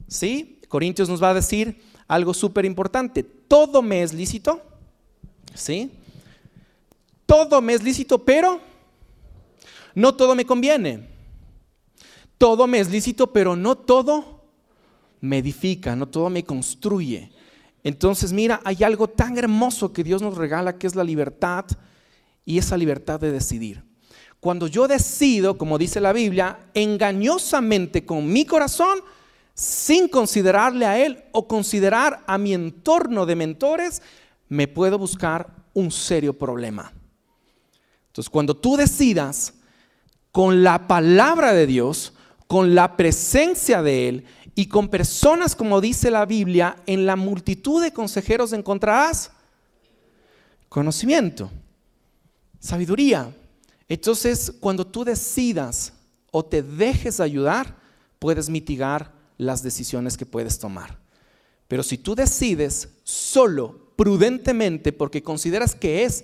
¿Sí? 0.07 0.59
Corintios 0.67 1.09
nos 1.09 1.21
va 1.21 1.31
a 1.31 1.33
decir 1.33 1.81
algo 2.07 2.33
súper 2.33 2.65
importante. 2.65 3.23
Todo 3.23 3.81
me 3.81 4.03
es 4.03 4.13
lícito. 4.13 4.61
¿Sí? 5.55 5.91
Todo 7.25 7.61
me 7.61 7.73
es 7.73 7.83
lícito, 7.83 8.23
pero 8.23 8.59
no 9.95 10.15
todo 10.15 10.35
me 10.35 10.45
conviene. 10.45 11.07
Todo 12.37 12.67
me 12.67 12.79
es 12.79 12.89
lícito, 12.89 13.33
pero 13.33 13.55
no 13.55 13.75
todo 13.75 14.45
me 15.19 15.39
edifica, 15.39 15.95
no 15.95 16.07
todo 16.07 16.29
me 16.29 16.43
construye. 16.43 17.31
Entonces, 17.83 18.31
mira, 18.31 18.61
hay 18.63 18.83
algo 18.83 19.07
tan 19.07 19.37
hermoso 19.37 19.91
que 19.91 20.03
Dios 20.03 20.21
nos 20.21 20.37
regala 20.37 20.77
que 20.77 20.85
es 20.85 20.95
la 20.95 21.03
libertad 21.03 21.65
y 22.45 22.59
esa 22.59 22.77
libertad 22.77 23.19
de 23.19 23.31
decidir. 23.31 23.88
Cuando 24.39 24.67
yo 24.67 24.87
decido, 24.87 25.57
como 25.57 25.77
dice 25.77 25.99
la 25.99 26.13
Biblia, 26.13 26.59
engañosamente 26.73 28.05
con 28.05 28.31
mi 28.31 28.45
corazón, 28.45 28.99
sin 29.53 30.07
considerarle 30.07 30.85
a 30.85 30.97
Él 30.97 31.25
o 31.33 31.47
considerar 31.47 32.23
a 32.25 32.37
mi 32.37 32.53
entorno 32.53 33.25
de 33.25 33.35
mentores, 33.35 34.01
me 34.47 34.67
puedo 34.67 34.97
buscar 34.97 35.53
un 35.73 35.91
serio 35.91 36.37
problema. 36.37 36.93
Entonces, 38.07 38.29
cuando 38.29 38.55
tú 38.55 38.77
decidas 38.77 39.53
con 40.31 40.63
la 40.63 40.87
palabra 40.87 41.53
de 41.53 41.67
Dios, 41.67 42.13
con 42.47 42.73
la 42.73 42.95
presencia 42.95 43.81
de 43.81 44.07
Él 44.07 44.25
y 44.55 44.67
con 44.67 44.87
personas, 44.87 45.55
como 45.55 45.81
dice 45.81 46.09
la 46.09 46.25
Biblia, 46.25 46.77
en 46.85 47.05
la 47.05 47.15
multitud 47.15 47.83
de 47.83 47.91
consejeros 47.91 48.53
encontrarás 48.53 49.31
conocimiento, 50.69 51.51
sabiduría. 52.59 53.33
Entonces, 53.89 54.53
cuando 54.59 54.87
tú 54.87 55.03
decidas 55.03 55.93
o 56.31 56.45
te 56.45 56.63
dejes 56.63 57.19
ayudar, 57.19 57.75
puedes 58.19 58.49
mitigar 58.49 59.11
las 59.37 59.63
decisiones 59.63 60.15
que 60.15 60.25
puedes 60.25 60.59
tomar. 60.59 60.97
Pero 61.67 61.83
si 61.83 61.97
tú 61.97 62.15
decides 62.15 62.89
solo, 63.03 63.91
prudentemente, 63.95 64.93
porque 64.93 65.21
consideras 65.21 65.75
que 65.75 66.05
es, 66.05 66.23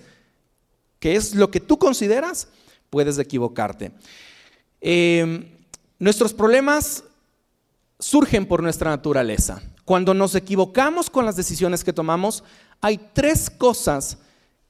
que 0.98 1.16
es 1.16 1.34
lo 1.34 1.50
que 1.50 1.60
tú 1.60 1.78
consideras, 1.78 2.48
puedes 2.88 3.18
equivocarte. 3.18 3.92
Eh, 4.80 5.52
Nuestros 5.98 6.34
problemas 6.34 7.04
surgen 7.98 8.44
por 8.44 8.62
nuestra 8.62 8.90
naturaleza. 8.90 9.62
Cuando 9.86 10.12
nos 10.12 10.34
equivocamos 10.34 11.08
con 11.08 11.24
las 11.24 11.36
decisiones 11.36 11.84
que 11.84 11.94
tomamos, 11.94 12.44
hay 12.82 13.00
tres 13.14 13.48
cosas 13.48 14.18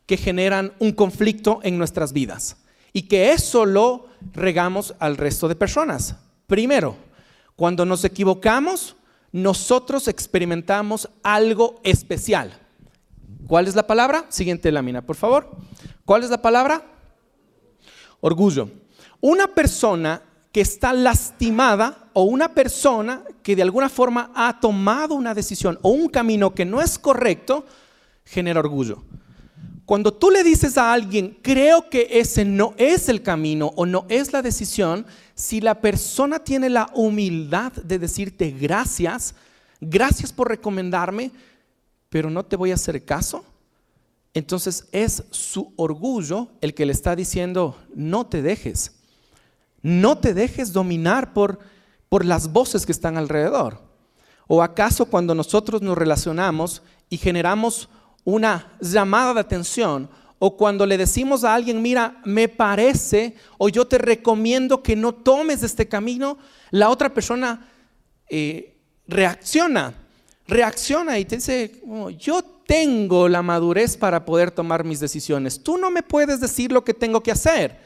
que 0.07 0.17
generan 0.17 0.73
un 0.79 0.93
conflicto 0.93 1.59
en 1.65 1.79
nuestras 1.79 2.13
vidas 2.13 2.57
y 2.97 3.03
que 3.03 3.33
eso 3.33 3.67
lo 3.67 4.07
regamos 4.33 4.95
al 5.01 5.19
resto 5.19 5.49
de 5.49 5.55
personas. 5.55 6.17
Primero, 6.47 6.97
cuando 7.55 7.85
nos 7.85 8.03
equivocamos, 8.07 8.97
nosotros 9.33 10.09
experimentamos 10.09 11.07
algo 11.23 11.79
especial. 11.83 12.59
¿Cuál 13.47 13.69
es 13.69 13.75
la 13.75 13.87
palabra? 13.87 14.25
Siguiente 14.31 14.73
lámina, 14.73 15.03
por 15.03 15.15
favor. 15.15 15.51
¿Cuál 16.07 16.25
es 16.25 16.31
la 16.31 16.41
palabra? 16.41 16.87
Orgullo. 18.23 18.71
Una 19.21 19.47
persona 19.47 20.23
que 20.51 20.63
está 20.63 20.95
lastimada 20.95 22.09
o 22.15 22.23
una 22.23 22.55
persona 22.55 23.25
que 23.43 23.55
de 23.55 23.61
alguna 23.61 23.91
forma 23.91 24.33
ha 24.35 24.59
tomado 24.59 25.15
una 25.15 25.35
decisión 25.35 25.79
o 25.83 25.91
un 25.91 26.09
camino 26.09 26.55
que 26.55 26.65
no 26.65 26.81
es 26.81 26.99
correcto, 26.99 27.67
genera 28.25 28.61
orgullo. 28.61 29.03
Cuando 29.87 30.13
tú 30.13 30.31
le 30.31 30.43
dices 30.43 30.77
a 30.79 30.93
alguien, 30.93 31.39
creo 31.43 31.89
que 31.89 32.09
ese 32.11 32.45
no 32.45 32.75
es 32.77 33.09
el 33.09 33.23
camino 33.23 33.73
o 33.77 33.87
no 33.87 34.05
es 34.09 34.33
la 34.33 34.43
decisión, 34.43 35.07
si 35.37 35.61
la 35.61 35.81
persona 35.81 36.41
tiene 36.41 36.69
la 36.69 36.91
humildad 36.93 37.73
de 37.73 38.01
decirte 38.01 38.51
gracias, 38.51 39.37
gracias 39.81 40.33
por 40.33 40.49
recomendarme, 40.49 41.31
pero 42.09 42.31
no 42.31 42.45
te 42.45 42.57
voy 42.57 42.73
a 42.73 42.75
hacer 42.75 43.05
caso, 43.05 43.45
entonces 44.35 44.89
es 44.91 45.23
su 45.31 45.73
orgullo 45.77 46.49
el 46.61 46.75
que 46.75 46.85
le 46.85 46.93
está 46.93 47.15
diciendo, 47.15 47.79
no 47.95 48.27
te 48.27 48.43
dejes, 48.43 48.97
no 49.83 50.19
te 50.19 50.35
dejes 50.35 50.73
dominar 50.73 51.33
por, 51.33 51.61
por 52.09 52.25
las 52.25 52.53
voces 52.53 52.85
que 52.85 52.93
están 52.93 53.17
alrededor. 53.17 53.81
¿O 54.49 54.65
acaso 54.65 55.07
cuando 55.07 55.35
nosotros 55.35 55.81
nos 55.81 55.97
relacionamos 55.97 56.83
y 57.09 57.19
generamos 57.19 57.89
una 58.27 58.77
llamada 58.81 59.33
de 59.35 59.41
atención, 59.41 60.11
o 60.41 60.57
cuando 60.57 60.85
le 60.85 60.99
decimos 60.99 61.45
a 61.45 61.55
alguien, 61.55 61.81
mira, 61.81 62.21
me 62.25 62.49
parece, 62.49 63.37
o 63.57 63.69
yo 63.69 63.87
te 63.87 63.99
recomiendo 63.99 64.83
que 64.83 64.97
no 64.97 65.15
tomes 65.15 65.63
este 65.63 65.87
camino, 65.87 66.37
la 66.73 66.91
otra 66.91 67.15
persona 67.15 67.71
eh, 68.29 68.77
reacciona, 69.07 69.95
reacciona 70.49 71.21
y 71.21 71.25
te 71.25 71.37
dice, 71.37 71.81
oh, 71.89 72.11
yo 72.11 72.43
tengo 72.67 73.29
la 73.29 73.43
madurez 73.43 73.97
para 73.97 74.25
poder 74.25 74.51
tomar 74.51 74.83
mis 74.83 74.99
decisiones, 74.99 75.63
tú 75.63 75.79
no 75.79 75.93
me 75.93 76.03
puedes 76.03 76.41
decir 76.41 76.73
lo 76.73 76.85
que 76.85 76.95
tengo 76.95 77.23
que 77.23 77.31
hacer. 77.31 77.79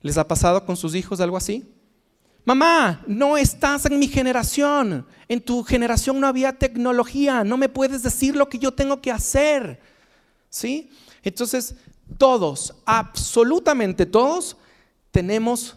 ¿Les 0.00 0.16
ha 0.16 0.26
pasado 0.26 0.64
con 0.64 0.76
sus 0.76 0.94
hijos 0.94 1.20
algo 1.20 1.36
así? 1.36 1.70
Mamá, 2.44 3.04
no 3.06 3.36
estás 3.36 3.86
en 3.86 3.98
mi 3.98 4.08
generación. 4.08 5.06
En 5.28 5.40
tu 5.40 5.62
generación 5.62 6.20
no 6.20 6.26
había 6.26 6.52
tecnología. 6.52 7.44
No 7.44 7.56
me 7.56 7.68
puedes 7.68 8.02
decir 8.02 8.34
lo 8.34 8.48
que 8.48 8.58
yo 8.58 8.72
tengo 8.72 9.00
que 9.00 9.12
hacer. 9.12 9.80
¿Sí? 10.50 10.90
Entonces, 11.22 11.76
todos, 12.18 12.74
absolutamente 12.84 14.06
todos, 14.06 14.56
tenemos 15.10 15.76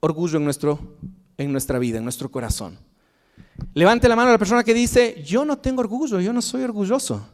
orgullo 0.00 0.38
en, 0.38 0.44
nuestro, 0.44 0.96
en 1.36 1.52
nuestra 1.52 1.78
vida, 1.78 1.98
en 1.98 2.04
nuestro 2.04 2.30
corazón. 2.30 2.78
Levante 3.74 4.08
la 4.08 4.16
mano 4.16 4.30
a 4.30 4.32
la 4.32 4.38
persona 4.38 4.64
que 4.64 4.74
dice, 4.74 5.22
yo 5.22 5.44
no 5.44 5.58
tengo 5.58 5.80
orgullo, 5.80 6.20
yo 6.20 6.32
no 6.32 6.40
soy 6.40 6.62
orgulloso. 6.62 7.26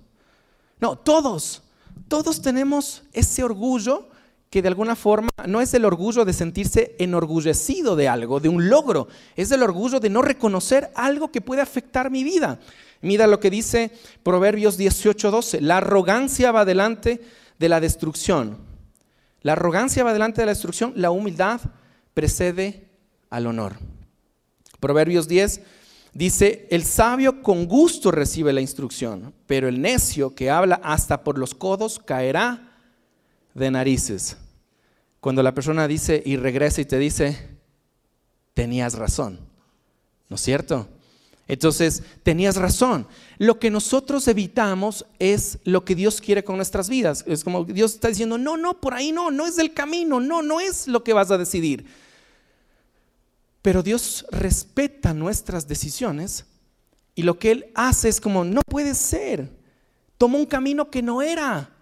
No, 0.80 0.96
todos, 0.96 1.62
todos 2.08 2.42
tenemos 2.42 3.04
ese 3.12 3.44
orgullo 3.44 4.09
que 4.50 4.62
de 4.62 4.68
alguna 4.68 4.96
forma 4.96 5.30
no 5.46 5.60
es 5.60 5.72
el 5.74 5.84
orgullo 5.84 6.24
de 6.24 6.32
sentirse 6.32 6.96
enorgullecido 6.98 7.94
de 7.94 8.08
algo, 8.08 8.40
de 8.40 8.48
un 8.48 8.68
logro, 8.68 9.06
es 9.36 9.52
el 9.52 9.62
orgullo 9.62 10.00
de 10.00 10.10
no 10.10 10.22
reconocer 10.22 10.90
algo 10.96 11.30
que 11.30 11.40
puede 11.40 11.62
afectar 11.62 12.10
mi 12.10 12.24
vida. 12.24 12.58
Mira 13.00 13.28
lo 13.28 13.38
que 13.38 13.48
dice 13.48 13.92
Proverbios 14.24 14.76
18:12, 14.76 15.60
la 15.60 15.76
arrogancia 15.76 16.50
va 16.50 16.64
delante 16.64 17.20
de 17.60 17.68
la 17.68 17.80
destrucción. 17.80 18.58
La 19.42 19.52
arrogancia 19.52 20.02
va 20.02 20.12
delante 20.12 20.42
de 20.42 20.46
la 20.46 20.52
destrucción, 20.52 20.92
la 20.96 21.12
humildad 21.12 21.60
precede 22.12 22.88
al 23.30 23.46
honor. 23.46 23.76
Proverbios 24.80 25.28
10 25.28 25.60
dice, 26.12 26.66
el 26.70 26.84
sabio 26.84 27.40
con 27.42 27.66
gusto 27.66 28.10
recibe 28.10 28.52
la 28.52 28.60
instrucción, 28.60 29.32
pero 29.46 29.68
el 29.68 29.80
necio 29.80 30.34
que 30.34 30.50
habla 30.50 30.80
hasta 30.82 31.22
por 31.22 31.38
los 31.38 31.54
codos 31.54 32.00
caerá 32.00 32.70
de 33.54 33.70
narices. 33.70 34.36
Cuando 35.20 35.42
la 35.42 35.54
persona 35.54 35.86
dice 35.86 36.22
y 36.24 36.36
regresa 36.36 36.80
y 36.80 36.86
te 36.86 36.98
dice, 36.98 37.48
tenías 38.54 38.94
razón, 38.94 39.38
¿no 40.28 40.36
es 40.36 40.42
cierto? 40.42 40.88
Entonces, 41.50 42.04
tenías 42.22 42.54
razón. 42.54 43.08
Lo 43.38 43.58
que 43.58 43.70
nosotros 43.70 44.28
evitamos 44.28 45.04
es 45.18 45.58
lo 45.64 45.84
que 45.84 45.96
Dios 45.96 46.20
quiere 46.20 46.44
con 46.44 46.54
nuestras 46.54 46.88
vidas. 46.88 47.24
Es 47.26 47.42
como 47.42 47.64
Dios 47.64 47.94
está 47.94 48.06
diciendo, 48.06 48.38
no, 48.38 48.56
no, 48.56 48.80
por 48.80 48.94
ahí 48.94 49.10
no, 49.10 49.32
no 49.32 49.46
es 49.46 49.58
el 49.58 49.74
camino, 49.74 50.20
no, 50.20 50.42
no 50.42 50.60
es 50.60 50.86
lo 50.86 51.02
que 51.02 51.12
vas 51.12 51.32
a 51.32 51.38
decidir. 51.38 51.86
Pero 53.62 53.82
Dios 53.82 54.26
respeta 54.30 55.12
nuestras 55.12 55.66
decisiones 55.66 56.44
y 57.16 57.24
lo 57.24 57.38
que 57.38 57.50
Él 57.50 57.72
hace 57.74 58.08
es 58.08 58.20
como, 58.20 58.44
no 58.44 58.62
puede 58.62 58.94
ser, 58.94 59.50
tomó 60.18 60.38
un 60.38 60.46
camino 60.46 60.88
que 60.88 61.02
no 61.02 61.20
era. 61.20 61.74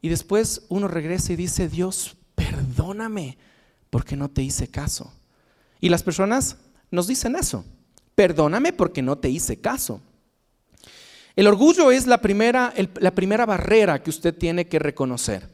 Y 0.00 0.08
después 0.08 0.62
uno 0.70 0.88
regresa 0.88 1.34
y 1.34 1.36
dice, 1.36 1.68
Dios, 1.68 2.16
perdóname 2.50 3.36
porque 3.90 4.16
no 4.16 4.30
te 4.30 4.42
hice 4.42 4.68
caso. 4.68 5.12
Y 5.80 5.88
las 5.88 6.02
personas 6.02 6.56
nos 6.90 7.06
dicen 7.06 7.36
eso, 7.36 7.64
perdóname 8.14 8.72
porque 8.72 9.02
no 9.02 9.18
te 9.18 9.28
hice 9.28 9.60
caso. 9.60 10.00
El 11.34 11.46
orgullo 11.46 11.90
es 11.90 12.06
la 12.06 12.20
primera, 12.20 12.72
la 13.00 13.10
primera 13.10 13.44
barrera 13.44 14.02
que 14.02 14.10
usted 14.10 14.34
tiene 14.34 14.68
que 14.68 14.78
reconocer. 14.78 15.48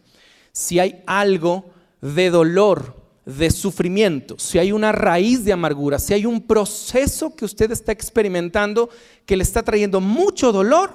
Si 0.53 0.79
hay 0.79 1.03
algo 1.07 1.71
de 2.01 2.31
dolor, 2.31 3.03
de 3.25 3.51
sufrimiento, 3.51 4.39
si 4.39 4.59
hay 4.59 4.73
una 4.73 4.93
raíz 4.93 5.45
de 5.45 5.53
amargura, 5.53 5.99
si 5.99 6.15
hay 6.15 6.27
un 6.27 6.41
proceso 6.43 7.35
que 7.35 7.45
usted 7.45 7.71
está 7.71 7.93
experimentando 7.93 8.91
que 9.27 9.37
le 9.37 9.43
está 9.43 9.63
trayendo 9.63 10.01
mucho 10.01 10.53
dolor, 10.53 10.95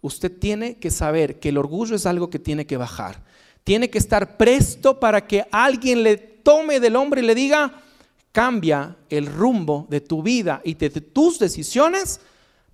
usted 0.00 0.32
tiene 0.36 0.78
que 0.78 0.90
saber 0.90 1.38
que 1.38 1.50
el 1.50 1.58
orgullo 1.58 1.96
es 1.96 2.06
algo 2.06 2.30
que 2.30 2.38
tiene 2.38 2.66
que 2.66 2.76
bajar. 2.76 3.22
Tiene 3.64 3.90
que 3.90 3.98
estar 3.98 4.36
presto 4.36 5.00
para 5.00 5.26
que 5.26 5.46
alguien 5.50 6.02
le 6.02 6.16
tome 6.16 6.80
del 6.80 6.96
hombre 6.96 7.22
y 7.22 7.26
le 7.26 7.34
diga, 7.34 7.82
cambia 8.30 8.96
el 9.08 9.26
rumbo 9.26 9.86
de 9.88 10.00
tu 10.00 10.22
vida 10.22 10.60
y 10.64 10.74
de 10.74 10.90
tus 10.90 11.38
decisiones 11.38 12.20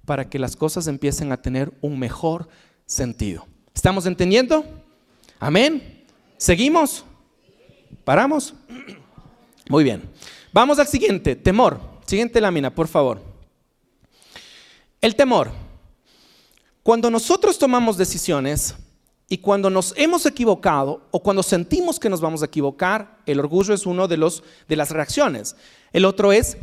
para 0.05 0.29
que 0.29 0.39
las 0.39 0.57
cosas 0.57 0.89
empiecen 0.89 1.31
a 1.31 1.41
tener 1.41 1.73
un 1.81 1.99
mejor 1.99 2.49
sentido. 2.87 3.47
¿Estamos 3.75 4.07
entendiendo? 4.07 4.65
Amén. 5.39 6.05
¿Seguimos? 6.37 7.05
¿Paramos? 8.05 8.55
Muy 9.69 9.85
bien. 9.85 10.03
Vamos 10.53 10.79
al 10.81 10.89
siguiente, 10.89 11.37
temor. 11.37 11.81
Siguiente 12.05 12.41
lámina, 12.41 12.75
por 12.75 12.89
favor. 12.89 13.23
El 15.01 15.15
temor. 15.15 15.53
Cuando 16.83 17.11
nosotros 17.11 17.59
tomamos 17.59 17.97
decisiones 17.97 18.75
y 19.33 19.39
cuando 19.39 19.71
nos 19.71 19.95
hemos 19.97 20.27
equivocado 20.27 21.07
o 21.13 21.23
cuando 21.23 21.45
sentimos 21.45 22.01
que 22.01 22.11
nos 22.11 22.21
vamos 22.21 22.43
a 22.43 22.47
equivocar, 22.47 23.19
el 23.27 23.39
orgullo 23.39 23.73
es 23.73 23.87
uno 23.87 24.09
de 24.09 24.17
los 24.17 24.43
de 24.67 24.75
las 24.75 24.91
reacciones. 24.91 25.55
El 25.93 26.05
otro 26.05 26.33
es 26.33 26.57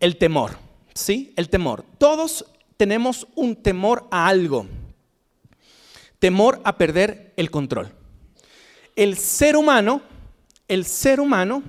el 0.00 0.16
temor. 0.16 0.56
¿Sí? 0.94 1.34
El 1.36 1.50
temor. 1.50 1.84
Todos 1.98 2.46
tenemos 2.78 3.26
un 3.34 3.56
temor 3.56 4.08
a 4.10 4.26
algo. 4.26 4.66
Temor 6.18 6.62
a 6.64 6.78
perder 6.78 7.34
el 7.36 7.50
control. 7.50 7.92
El 8.96 9.18
ser 9.18 9.54
humano, 9.54 10.00
el 10.66 10.86
ser 10.86 11.20
humano 11.20 11.62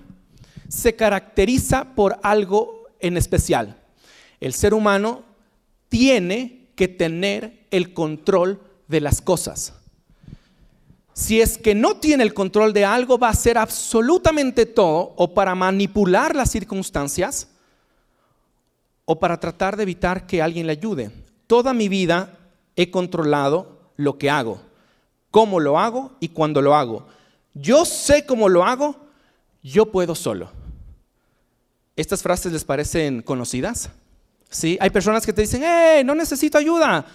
se 0.70 0.96
caracteriza 0.96 1.96
por 1.96 2.18
algo 2.24 2.86
en 3.02 3.18
especial. 3.18 3.76
El 4.39 4.54
ser 4.54 4.74
humano 4.74 5.26
tiene 5.89 6.70
que 6.76 6.88
tener 6.88 7.68
el 7.72 7.94
control 7.94 8.62
de 8.88 9.02
las 9.02 9.22
cosas. 9.22 9.74
Si 11.15 11.39
es 11.39 11.58
que 11.58 11.73
no 11.73 11.95
tiene 11.95 12.23
el 12.23 12.34
control 12.34 12.73
de 12.73 12.84
algo, 12.84 13.17
va 13.17 13.28
a 13.28 13.32
hacer 13.32 13.58
absolutamente 13.58 14.65
todo 14.65 15.13
o 15.15 15.34
para 15.34 15.56
manipular 15.56 16.36
las 16.36 16.51
circunstancias 16.51 17.47
o 19.06 19.17
para 19.17 19.39
tratar 19.39 19.78
de 19.78 19.84
evitar 19.84 20.28
que 20.28 20.41
alguien 20.41 20.67
le 20.67 20.73
ayude. 20.73 21.12
Toda 21.47 21.73
mi 21.73 21.88
vida 21.88 22.38
he 22.75 22.91
controlado 22.91 23.93
lo 23.95 24.17
que 24.17 24.30
hago, 24.30 24.60
cómo 25.32 25.62
lo 25.62 25.80
hago 25.80 26.12
y 26.19 26.28
cuándo 26.28 26.62
lo 26.62 26.75
hago. 26.75 27.08
Yo 27.54 27.86
sé 27.86 28.25
cómo 28.25 28.49
lo 28.49 28.65
hago, 28.65 28.97
yo 29.63 29.93
puedo 29.93 30.15
solo. 30.15 30.51
¿Estas 31.95 32.21
frases 32.23 32.51
les 32.51 32.65
parecen 32.65 33.21
conocidas? 33.21 33.89
Sí, 34.49 34.78
hay 34.82 34.89
personas 34.89 35.25
que 35.25 35.32
te 35.32 35.43
dicen, 35.43 35.63
¡eh, 35.63 36.04
no 36.04 36.13
necesito 36.13 36.58
ayuda! 36.58 37.06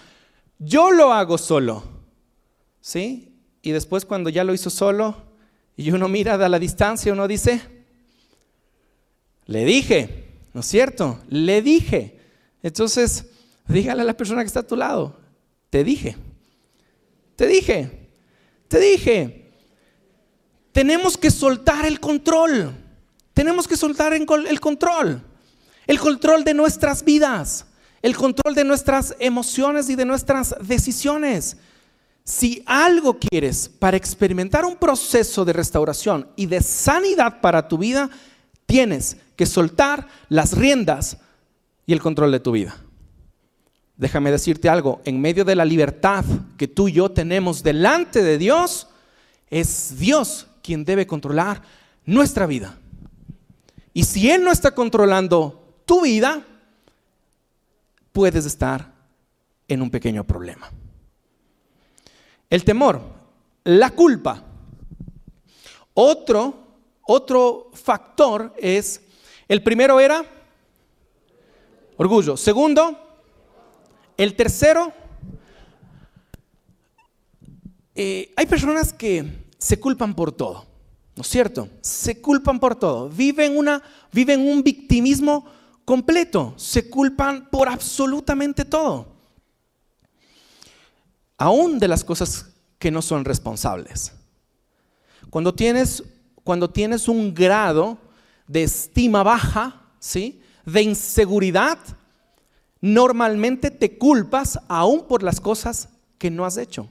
Yo 0.57 0.89
lo 0.89 1.13
hago 1.13 1.37
solo. 1.37 1.83
¿Sí? 2.81 3.30
Y 3.61 3.71
después 3.71 4.05
cuando 4.05 4.29
ya 4.29 4.43
lo 4.43 4.53
hizo 4.53 4.69
solo 4.69 5.15
y 5.77 5.91
uno 5.91 6.07
mira 6.07 6.33
a 6.33 6.49
la 6.49 6.59
distancia, 6.59 7.13
uno 7.13 7.27
dice, 7.27 7.61
le 9.45 9.65
dije, 9.65 10.27
¿no 10.53 10.61
es 10.61 10.67
cierto? 10.67 11.19
Le 11.29 11.61
dije. 11.61 12.19
Entonces, 12.63 13.25
dígale 13.67 14.01
a 14.01 14.05
la 14.05 14.17
persona 14.17 14.41
que 14.41 14.47
está 14.47 14.61
a 14.61 14.67
tu 14.67 14.75
lado, 14.75 15.19
te 15.69 15.83
dije, 15.83 16.15
te 17.35 17.47
dije, 17.47 18.09
te 18.67 18.79
dije. 18.79 19.37
Tenemos 20.71 21.17
que 21.17 21.29
soltar 21.31 21.85
el 21.85 21.99
control. 21.99 22.73
Tenemos 23.33 23.67
que 23.67 23.75
soltar 23.75 24.13
el 24.13 24.59
control. 24.59 25.21
El 25.85 25.99
control 25.99 26.45
de 26.45 26.53
nuestras 26.53 27.03
vidas 27.03 27.65
el 28.01 28.15
control 28.15 28.55
de 28.55 28.63
nuestras 28.63 29.15
emociones 29.19 29.89
y 29.89 29.95
de 29.95 30.05
nuestras 30.05 30.55
decisiones. 30.61 31.57
Si 32.31 32.63
algo 32.65 33.19
quieres 33.19 33.67
para 33.67 33.97
experimentar 33.97 34.63
un 34.63 34.77
proceso 34.77 35.43
de 35.43 35.51
restauración 35.51 36.29
y 36.37 36.45
de 36.45 36.61
sanidad 36.61 37.41
para 37.41 37.67
tu 37.67 37.77
vida, 37.77 38.09
tienes 38.65 39.17
que 39.35 39.45
soltar 39.45 40.07
las 40.29 40.53
riendas 40.53 41.17
y 41.85 41.91
el 41.91 41.99
control 41.99 42.31
de 42.31 42.39
tu 42.39 42.53
vida. 42.53 42.77
Déjame 43.97 44.31
decirte 44.31 44.69
algo, 44.69 45.01
en 45.03 45.19
medio 45.19 45.43
de 45.43 45.57
la 45.57 45.65
libertad 45.65 46.23
que 46.55 46.69
tú 46.69 46.87
y 46.87 46.93
yo 46.93 47.11
tenemos 47.11 47.63
delante 47.63 48.23
de 48.23 48.37
Dios, 48.37 48.87
es 49.49 49.99
Dios 49.99 50.47
quien 50.63 50.85
debe 50.85 51.05
controlar 51.05 51.61
nuestra 52.05 52.45
vida. 52.45 52.77
Y 53.93 54.05
si 54.05 54.31
Él 54.31 54.41
no 54.41 54.53
está 54.53 54.71
controlando 54.71 55.81
tu 55.85 56.03
vida, 56.03 56.45
puedes 58.13 58.45
estar 58.45 58.89
en 59.67 59.81
un 59.81 59.91
pequeño 59.91 60.23
problema. 60.23 60.71
El 62.51 62.65
temor, 62.65 63.01
la 63.63 63.91
culpa. 63.91 64.43
Otro, 65.93 66.53
otro 67.07 67.71
factor 67.73 68.53
es, 68.57 69.01
el 69.47 69.63
primero 69.63 70.01
era 70.01 70.25
orgullo. 71.95 72.35
Segundo, 72.35 72.99
el 74.17 74.35
tercero, 74.35 74.91
eh, 77.95 78.33
hay 78.35 78.45
personas 78.47 78.91
que 78.91 79.45
se 79.57 79.79
culpan 79.79 80.13
por 80.13 80.33
todo, 80.33 80.65
¿no 81.15 81.21
es 81.21 81.27
cierto? 81.27 81.69
Se 81.79 82.19
culpan 82.19 82.59
por 82.59 82.75
todo, 82.75 83.07
viven, 83.07 83.57
una, 83.57 83.81
viven 84.11 84.41
un 84.41 84.61
victimismo 84.61 85.45
completo, 85.85 86.53
se 86.57 86.89
culpan 86.89 87.49
por 87.49 87.69
absolutamente 87.69 88.65
todo, 88.65 89.10
aún 91.41 91.79
de 91.79 91.87
las 91.87 92.03
cosas 92.03 92.51
que 92.77 92.91
no 92.91 93.01
son 93.01 93.25
responsables. 93.25 94.13
Cuando 95.31 95.55
tienes, 95.55 96.03
cuando 96.43 96.69
tienes 96.69 97.07
un 97.07 97.33
grado 97.33 97.97
de 98.45 98.61
estima 98.61 99.23
baja, 99.23 99.81
¿sí? 99.97 100.39
de 100.67 100.83
inseguridad, 100.83 101.79
normalmente 102.79 103.71
te 103.71 103.97
culpas 103.97 104.59
aún 104.67 105.07
por 105.07 105.23
las 105.23 105.41
cosas 105.41 105.89
que 106.19 106.29
no 106.29 106.45
has 106.45 106.57
hecho 106.57 106.87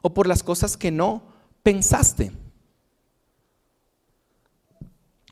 o 0.00 0.14
por 0.14 0.28
las 0.28 0.42
cosas 0.42 0.78
que 0.78 0.90
no 0.90 1.22
pensaste. 1.62 2.32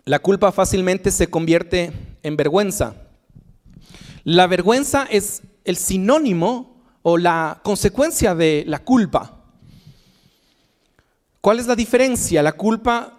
La 0.05 0.19
culpa 0.19 0.53
fácilmente 0.53 1.11
se 1.11 1.31
convierte 1.31 2.19
en 2.23 2.37
vergüenza. 2.37 2.97
La 4.25 4.47
vergüenza 4.47 5.05
es 5.05 5.41
el 5.65 5.79
sinónimo 5.79 6.72
o 7.03 7.19
la 7.19 7.61
consecuencia 7.62 8.35
de 8.35 8.65
la 8.67 8.81
culpa. 8.81 9.38
¿Cuál 11.41 11.59
es 11.59 11.67
la 11.67 11.75
diferencia? 11.75 12.43
La 12.43 12.53
culpa 12.53 13.19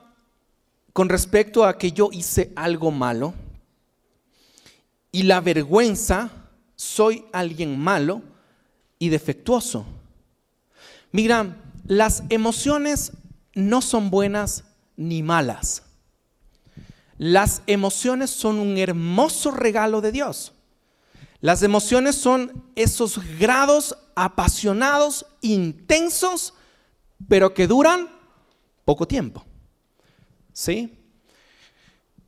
con 0.93 1.09
respecto 1.09 1.65
a 1.65 1.77
que 1.77 1.91
yo 1.91 2.09
hice 2.11 2.53
algo 2.55 2.91
malo 2.91 3.33
y 5.11 5.23
la 5.23 5.41
vergüenza, 5.41 6.29
soy 6.75 7.25
alguien 7.33 7.79
malo 7.79 8.21
y 8.99 9.09
defectuoso. 9.09 9.85
Mira, 11.11 11.57
las 11.85 12.23
emociones 12.29 13.11
no 13.53 13.81
son 13.81 14.09
buenas 14.09 14.63
ni 14.95 15.21
malas. 15.21 15.83
Las 17.17 17.61
emociones 17.67 18.29
son 18.31 18.59
un 18.59 18.77
hermoso 18.77 19.51
regalo 19.51 20.01
de 20.01 20.11
Dios. 20.11 20.53
Las 21.43 21.61
emociones 21.61 22.15
son 22.15 22.63
esos 22.73 23.19
grados 23.37 23.97
apasionados, 24.15 25.25
intensos, 25.41 26.53
pero 27.27 27.53
que 27.53 27.67
duran 27.67 28.07
poco 28.85 29.05
tiempo. 29.09 29.43
¿Sí? 30.53 30.97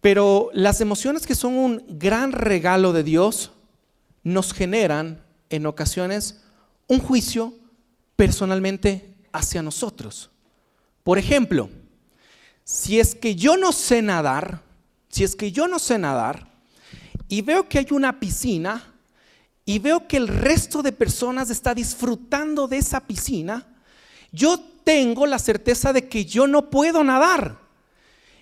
Pero 0.01 0.49
las 0.51 0.81
emociones 0.81 1.25
que 1.25 1.33
son 1.33 1.53
un 1.53 1.85
gran 1.87 2.33
regalo 2.33 2.91
de 2.91 3.03
Dios 3.03 3.53
nos 4.23 4.51
generan 4.51 5.23
en 5.49 5.65
ocasiones 5.65 6.41
un 6.89 6.99
juicio 6.99 7.53
personalmente 8.17 9.15
hacia 9.31 9.61
nosotros. 9.61 10.29
Por 11.05 11.17
ejemplo, 11.17 11.69
si 12.65 12.99
es 12.99 13.15
que 13.15 13.37
yo 13.37 13.55
no 13.55 13.71
sé 13.71 14.01
nadar, 14.01 14.61
si 15.07 15.23
es 15.23 15.37
que 15.37 15.53
yo 15.53 15.69
no 15.69 15.79
sé 15.79 15.97
nadar 15.97 16.51
y 17.29 17.43
veo 17.43 17.69
que 17.69 17.79
hay 17.79 17.87
una 17.91 18.19
piscina 18.19 18.91
y 19.65 19.79
veo 19.79 20.07
que 20.07 20.17
el 20.17 20.27
resto 20.27 20.83
de 20.83 20.91
personas 20.91 21.49
está 21.49 21.73
disfrutando 21.73 22.67
de 22.67 22.77
esa 22.77 22.99
piscina, 22.99 23.65
yo 24.31 24.59
tengo 24.83 25.25
la 25.25 25.39
certeza 25.39 25.91
de 25.91 26.07
que 26.07 26.25
yo 26.25 26.45
no 26.45 26.69
puedo 26.69 27.03
nadar. 27.03 27.57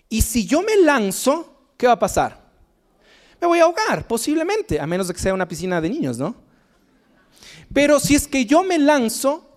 Y 0.10 0.22
si 0.22 0.46
yo 0.46 0.62
me 0.62 0.76
lanzo, 0.76 1.72
¿qué 1.78 1.88
va 1.88 1.94
a 1.94 2.00
pasar? 2.00 2.44
Me 3.40 3.48
voy 3.48 3.60
a 3.60 3.64
ahogar, 3.64 4.06
posiblemente, 4.06 4.80
a 4.80 4.86
menos 4.86 5.08
de 5.08 5.14
que 5.14 5.20
sea 5.22 5.34
una 5.34 5.48
piscina 5.48 5.80
de 5.80 5.90
niños, 5.90 6.18
¿no? 6.18 6.36
Pero 7.74 8.00
si 8.00 8.16
es 8.16 8.28
que 8.28 8.46
yo 8.46 8.64
me 8.64 8.78
lanzo, 8.78 9.50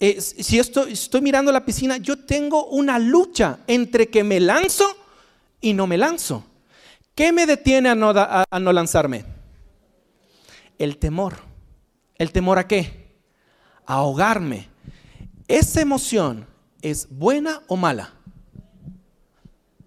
eh, 0.00 0.20
si 0.20 0.58
estoy, 0.58 0.94
estoy 0.94 1.20
mirando 1.20 1.52
la 1.52 1.64
piscina, 1.64 1.98
yo 1.98 2.18
tengo 2.24 2.66
una 2.66 2.98
lucha 2.98 3.58
entre 3.66 4.08
que 4.08 4.24
me 4.24 4.40
lanzo 4.40 4.86
y 5.60 5.74
no 5.74 5.86
me 5.86 5.98
lanzo. 5.98 6.44
¿Qué 7.14 7.32
me 7.32 7.44
detiene 7.44 7.90
a 7.90 7.94
no, 7.94 8.12
a 8.14 8.58
no 8.58 8.72
lanzarme? 8.72 9.41
El 10.78 10.98
temor. 10.98 11.36
¿El 12.16 12.32
temor 12.32 12.58
a 12.58 12.66
qué? 12.66 13.16
Ahogarme. 13.86 14.68
¿Esa 15.48 15.80
emoción 15.80 16.46
es 16.80 17.08
buena 17.10 17.62
o 17.66 17.76
mala? 17.76 18.12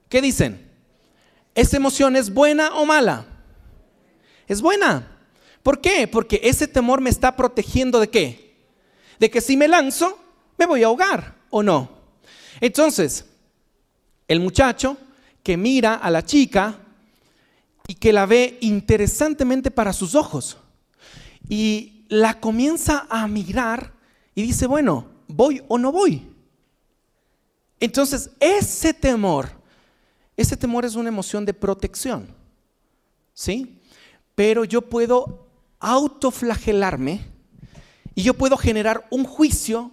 ¿Qué 0.09 0.21
dicen? 0.21 0.71
¿Esa 1.53 1.77
emoción 1.77 2.15
es 2.15 2.33
buena 2.33 2.75
o 2.75 2.85
mala? 2.85 3.25
Es 4.47 4.61
buena. 4.61 5.19
¿Por 5.63 5.81
qué? 5.81 6.07
Porque 6.07 6.41
ese 6.43 6.67
temor 6.67 7.01
me 7.01 7.09
está 7.09 7.35
protegiendo 7.35 7.99
de 7.99 8.09
qué? 8.09 8.57
De 9.19 9.31
que 9.31 9.41
si 9.41 9.57
me 9.57 9.67
lanzo, 9.67 10.19
me 10.57 10.65
voy 10.65 10.83
a 10.83 10.87
ahogar 10.87 11.35
o 11.49 11.63
no. 11.63 11.89
Entonces, 12.61 13.25
el 14.27 14.39
muchacho 14.39 14.97
que 15.41 15.57
mira 15.57 15.95
a 15.95 16.11
la 16.11 16.23
chica 16.23 16.79
y 17.87 17.95
que 17.95 18.13
la 18.13 18.25
ve 18.25 18.57
interesantemente 18.61 19.71
para 19.71 19.93
sus 19.93 20.15
ojos 20.15 20.57
y 21.49 22.05
la 22.09 22.39
comienza 22.39 23.07
a 23.09 23.27
mirar 23.27 23.93
y 24.33 24.43
dice, 24.43 24.67
bueno, 24.67 25.07
¿voy 25.27 25.63
o 25.67 25.77
no 25.77 25.91
voy? 25.91 26.27
Entonces, 27.79 28.31
ese 28.39 28.93
temor, 28.93 29.49
ese 30.37 30.57
temor 30.57 30.85
es 30.85 30.95
una 30.95 31.09
emoción 31.09 31.45
de 31.45 31.53
protección, 31.53 32.27
¿sí? 33.33 33.81
Pero 34.33 34.65
yo 34.65 34.81
puedo 34.81 35.47
autoflagelarme 35.79 37.21
y 38.15 38.23
yo 38.23 38.33
puedo 38.33 38.57
generar 38.57 39.07
un 39.11 39.23
juicio 39.25 39.91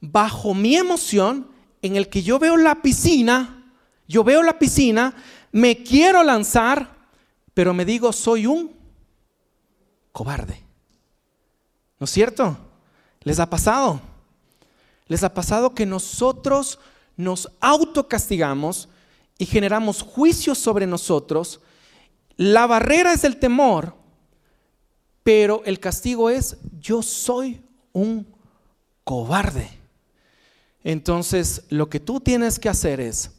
bajo 0.00 0.54
mi 0.54 0.76
emoción 0.76 1.48
en 1.82 1.96
el 1.96 2.08
que 2.08 2.22
yo 2.22 2.38
veo 2.38 2.56
la 2.56 2.82
piscina, 2.82 3.72
yo 4.06 4.22
veo 4.22 4.42
la 4.42 4.58
piscina, 4.58 5.14
me 5.52 5.82
quiero 5.82 6.22
lanzar, 6.22 6.94
pero 7.52 7.72
me 7.74 7.84
digo, 7.84 8.12
soy 8.12 8.46
un 8.46 8.72
cobarde. 10.12 10.63
¿No 11.98 12.04
es 12.04 12.10
cierto? 12.10 12.56
¿Les 13.22 13.38
ha 13.38 13.48
pasado? 13.48 14.00
¿Les 15.06 15.22
ha 15.22 15.32
pasado 15.32 15.74
que 15.74 15.86
nosotros 15.86 16.78
nos 17.16 17.50
autocastigamos 17.60 18.88
y 19.38 19.46
generamos 19.46 20.02
juicios 20.02 20.58
sobre 20.58 20.86
nosotros? 20.86 21.60
La 22.36 22.66
barrera 22.66 23.12
es 23.12 23.24
el 23.24 23.36
temor, 23.36 23.94
pero 25.22 25.62
el 25.64 25.78
castigo 25.78 26.30
es 26.30 26.56
yo 26.80 27.02
soy 27.02 27.62
un 27.92 28.26
cobarde. 29.04 29.70
Entonces, 30.82 31.62
lo 31.70 31.88
que 31.88 32.00
tú 32.00 32.20
tienes 32.20 32.58
que 32.58 32.68
hacer 32.68 33.00
es 33.00 33.30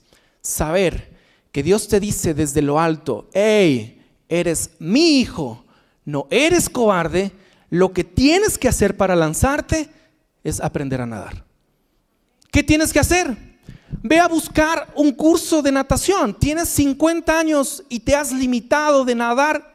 saber 0.41 1.15
que 1.51 1.61
Dios 1.63 1.87
te 1.87 1.99
dice 1.99 2.33
desde 2.33 2.61
lo 2.61 2.79
alto, 2.79 3.29
hey, 3.33 4.03
eres 4.27 4.71
mi 4.79 5.19
hijo, 5.19 5.63
no 6.03 6.27
eres 6.29 6.69
cobarde, 6.69 7.31
lo 7.75 7.91
que 7.91 8.05
tienes 8.05 8.57
que 8.57 8.69
hacer 8.69 8.95
para 8.95 9.17
lanzarte 9.17 9.89
es 10.45 10.61
aprender 10.61 11.01
a 11.01 11.05
nadar. 11.05 11.43
¿Qué 12.49 12.63
tienes 12.63 12.93
que 12.93 12.99
hacer? 12.99 13.35
Ve 14.01 14.17
a 14.17 14.29
buscar 14.29 14.93
un 14.95 15.11
curso 15.11 15.61
de 15.61 15.73
natación. 15.73 16.39
Tienes 16.39 16.69
50 16.69 17.37
años 17.37 17.83
y 17.89 17.99
te 17.99 18.15
has 18.15 18.31
limitado 18.31 19.03
de 19.03 19.15
nadar 19.15 19.73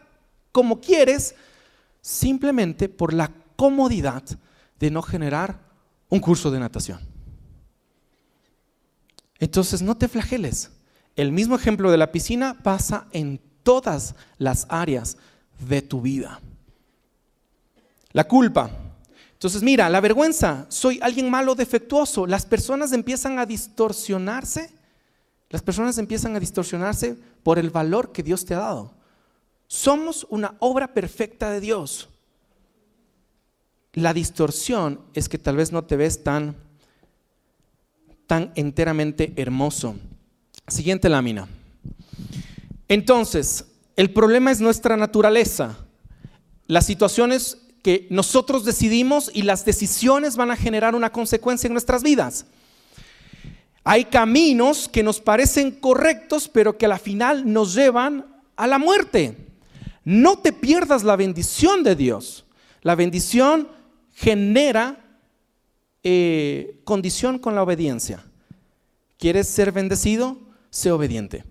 como 0.50 0.80
quieres 0.80 1.34
simplemente 2.00 2.88
por 2.88 3.12
la 3.12 3.30
comodidad 3.56 4.22
de 4.78 4.90
no 4.90 5.02
generar 5.02 5.60
un 6.08 6.20
curso 6.20 6.50
de 6.50 6.58
natación. 6.58 7.00
Entonces 9.38 9.82
no 9.82 9.98
te 9.98 10.08
flageles. 10.08 10.70
El 11.16 11.32
mismo 11.32 11.54
ejemplo 11.54 11.90
de 11.90 11.98
la 11.98 12.12
piscina 12.12 12.56
pasa 12.62 13.08
en 13.12 13.42
todas 13.62 14.14
las 14.38 14.66
áreas 14.70 15.18
de 15.68 15.82
tu 15.82 16.00
vida. 16.00 16.40
La 18.12 18.24
culpa. 18.24 18.70
Entonces, 19.32 19.62
mira, 19.62 19.88
la 19.88 20.00
vergüenza, 20.00 20.66
soy 20.68 20.98
alguien 21.02 21.30
malo, 21.30 21.54
defectuoso. 21.54 22.26
Las 22.26 22.44
personas 22.44 22.92
empiezan 22.92 23.38
a 23.38 23.46
distorsionarse. 23.46 24.70
Las 25.48 25.62
personas 25.62 25.98
empiezan 25.98 26.36
a 26.36 26.40
distorsionarse 26.40 27.16
por 27.42 27.58
el 27.58 27.70
valor 27.70 28.12
que 28.12 28.22
Dios 28.22 28.44
te 28.44 28.54
ha 28.54 28.58
dado. 28.58 28.94
Somos 29.66 30.26
una 30.30 30.56
obra 30.58 30.92
perfecta 30.92 31.50
de 31.50 31.60
Dios. 31.60 32.08
La 33.92 34.12
distorsión 34.12 35.00
es 35.14 35.28
que 35.28 35.38
tal 35.38 35.56
vez 35.56 35.72
no 35.72 35.84
te 35.84 35.96
ves 35.96 36.22
tan 36.22 36.56
tan 38.30 38.52
enteramente 38.54 39.32
hermoso. 39.34 39.96
Siguiente 40.68 41.08
lámina. 41.08 41.48
Entonces, 42.86 43.64
el 43.96 44.12
problema 44.12 44.52
es 44.52 44.60
nuestra 44.60 44.96
naturaleza. 44.96 45.76
Las 46.68 46.86
situaciones 46.86 47.58
que 47.82 48.06
nosotros 48.10 48.64
decidimos 48.64 49.30
y 49.32 49.42
las 49.42 49.64
decisiones 49.64 50.36
van 50.36 50.50
a 50.50 50.56
generar 50.56 50.94
una 50.94 51.10
consecuencia 51.10 51.66
en 51.66 51.72
nuestras 51.72 52.02
vidas. 52.02 52.46
Hay 53.84 54.04
caminos 54.04 54.88
que 54.88 55.02
nos 55.02 55.20
parecen 55.20 55.70
correctos, 55.70 56.48
pero 56.48 56.76
que 56.76 56.86
a 56.86 56.90
la 56.90 56.98
final 56.98 57.50
nos 57.50 57.74
llevan 57.74 58.26
a 58.56 58.66
la 58.66 58.78
muerte. 58.78 59.36
No 60.04 60.38
te 60.38 60.52
pierdas 60.52 61.02
la 61.02 61.16
bendición 61.16 61.82
de 61.82 61.96
Dios. 61.96 62.44
La 62.82 62.94
bendición 62.94 63.68
genera 64.12 65.02
eh, 66.02 66.80
condición 66.84 67.38
con 67.38 67.54
la 67.54 67.62
obediencia. 67.62 68.24
¿Quieres 69.18 69.48
ser 69.48 69.72
bendecido? 69.72 70.38
Sé 70.70 70.90
obediente. 70.90 71.44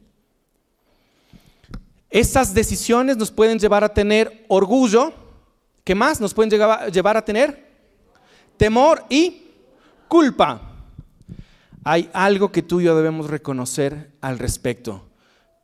Estas 2.09 2.53
decisiones 2.53 3.17
nos 3.17 3.29
pueden 3.31 3.59
llevar 3.59 3.83
a 3.83 3.93
tener 3.93 4.45
orgullo. 4.47 5.13
¿Qué 5.89 5.95
más? 5.95 6.21
Nos 6.21 6.35
pueden 6.35 6.51
llevar 6.91 7.17
a 7.17 7.25
tener 7.25 7.67
temor 8.57 9.03
y 9.09 9.41
culpa. 10.07 10.61
Hay 11.83 12.11
algo 12.13 12.51
que 12.51 12.61
tú 12.61 12.79
y 12.79 12.83
yo 12.83 12.95
debemos 12.95 13.27
reconocer 13.27 14.11
al 14.21 14.37
respecto. 14.37 15.09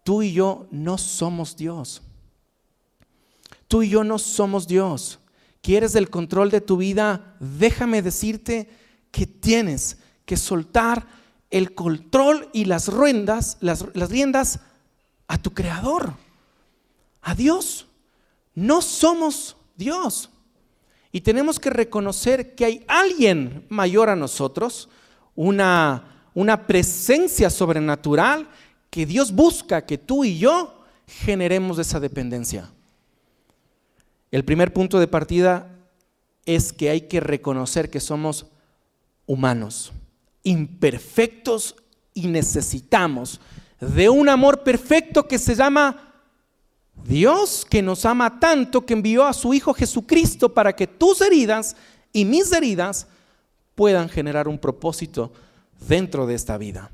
Tú 0.03 0.23
y 0.23 0.33
yo 0.33 0.65
no 0.71 0.97
somos 0.97 1.55
Dios. 1.55 2.01
Tú 3.67 3.83
y 3.83 3.89
yo 3.89 4.03
no 4.03 4.17
somos 4.17 4.67
Dios. 4.67 5.19
¿Quieres 5.61 5.93
el 5.93 6.09
control 6.09 6.49
de 6.49 6.61
tu 6.61 6.77
vida? 6.77 7.35
Déjame 7.39 8.01
decirte 8.01 8.67
que 9.11 9.27
tienes 9.27 9.99
que 10.25 10.38
soltar 10.38 11.05
el 11.51 11.75
control 11.75 12.49
y 12.51 12.65
las 12.65 12.88
riendas, 12.88 13.57
las, 13.61 13.85
las 13.93 14.09
riendas 14.09 14.59
a 15.27 15.38
tu 15.38 15.53
creador, 15.53 16.13
a 17.21 17.35
Dios. 17.35 17.85
No 18.55 18.81
somos 18.81 19.55
Dios. 19.75 20.29
Y 21.11 21.21
tenemos 21.21 21.59
que 21.59 21.69
reconocer 21.69 22.55
que 22.55 22.65
hay 22.65 22.85
alguien 22.88 23.65
mayor 23.69 24.09
a 24.09 24.15
nosotros, 24.15 24.89
una, 25.35 26.29
una 26.33 26.67
presencia 26.67 27.49
sobrenatural 27.49 28.47
que 28.89 29.05
Dios 29.05 29.31
busca 29.31 29.85
que 29.85 29.97
tú 29.97 30.25
y 30.25 30.38
yo 30.38 30.83
generemos 31.07 31.79
esa 31.79 31.99
dependencia. 31.99 32.69
El 34.31 34.43
primer 34.43 34.73
punto 34.73 34.99
de 34.99 35.07
partida 35.07 35.69
es 36.45 36.73
que 36.73 36.89
hay 36.89 37.01
que 37.01 37.19
reconocer 37.19 37.89
que 37.89 37.99
somos 37.99 38.47
humanos, 39.25 39.93
imperfectos 40.43 41.75
y 42.13 42.27
necesitamos 42.27 43.39
de 43.79 44.09
un 44.09 44.29
amor 44.29 44.63
perfecto 44.63 45.27
que 45.27 45.39
se 45.39 45.55
llama 45.55 46.05
Dios, 47.03 47.65
que 47.69 47.81
nos 47.81 48.05
ama 48.05 48.39
tanto 48.39 48.86
que 48.86 48.93
envió 48.93 49.25
a 49.25 49.34
su 49.34 49.53
Hijo 49.53 49.73
Jesucristo 49.73 50.53
para 50.53 50.75
que 50.75 50.88
tus 50.88 51.21
heridas 51.21 51.75
y 52.13 52.25
mis 52.25 52.51
heridas 52.51 53.08
puedan 53.75 54.10
generar 54.10 54.47
un 54.47 54.58
propósito 54.58 55.31
dentro 55.88 56.25
de 56.25 56.36
esta 56.36 56.58
vida. 56.58 56.91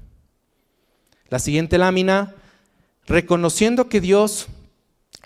La 1.29 1.39
siguiente 1.39 1.77
lámina, 1.77 2.35
reconociendo 3.05 3.87
que 3.87 4.01
Dios 4.01 4.47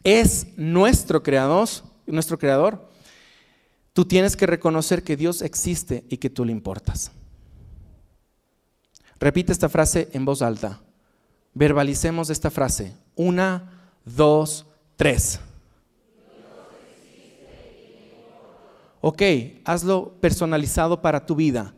es 0.03 0.47
nuestro 0.55 1.23
creador, 1.23 1.67
nuestro 2.05 2.38
creador, 2.38 2.89
tú 3.93 4.05
tienes 4.05 4.35
que 4.35 4.45
reconocer 4.45 5.03
que 5.03 5.17
Dios 5.17 5.41
existe 5.41 6.05
y 6.09 6.17
que 6.17 6.29
tú 6.29 6.45
le 6.45 6.51
importas. 6.51 7.11
Repite 9.19 9.51
esta 9.51 9.69
frase 9.69 10.09
en 10.13 10.25
voz 10.25 10.41
alta. 10.41 10.81
Verbalicemos 11.53 12.29
esta 12.29 12.51
frase. 12.51 12.93
Una, 13.15 13.74
dos, 14.05 14.65
tres. 14.95 15.39
Ok, 19.01 19.21
hazlo 19.65 20.13
personalizado 20.19 21.01
para 21.01 21.25
tu 21.25 21.35
vida. 21.35 21.75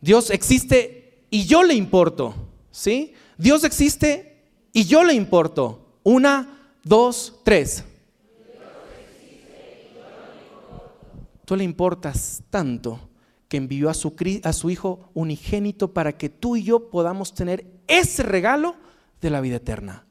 Dios 0.00 0.30
existe 0.30 1.26
y 1.30 1.46
yo 1.46 1.62
le 1.62 1.74
importo. 1.74 2.34
¿Sí? 2.70 3.14
Dios 3.38 3.64
existe 3.64 4.42
y 4.72 4.84
yo 4.84 5.04
le 5.04 5.14
importo. 5.14 5.86
Una, 6.02 6.74
dos, 6.82 7.40
tres. 7.44 7.84
Tú 11.44 11.54
le 11.54 11.64
importas 11.64 12.42
tanto 12.50 12.98
que 13.48 13.56
envió 13.56 13.88
a 13.88 13.94
su, 13.94 14.14
a 14.42 14.52
su 14.52 14.70
Hijo 14.70 15.10
unigénito 15.14 15.94
para 15.94 16.18
que 16.18 16.28
tú 16.28 16.56
y 16.56 16.64
yo 16.64 16.90
podamos 16.90 17.32
tener 17.32 17.66
ese 17.86 18.24
regalo 18.24 18.74
de 19.20 19.30
la 19.30 19.40
vida 19.40 19.56
eterna. 19.56 20.05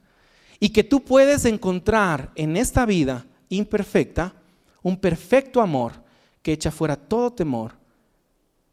Y 0.60 0.70
que 0.70 0.84
tú 0.84 1.04
puedes 1.04 1.46
encontrar 1.46 2.32
en 2.36 2.58
esta 2.58 2.86
vida 2.86 3.26
imperfecta 3.50 4.34
un 4.82 4.98
perfecto 4.98 5.62
amor 5.62 5.94
que 6.42 6.54
echa 6.54 6.72
fuera 6.72 6.96
todo 6.96 7.34
temor 7.34 7.74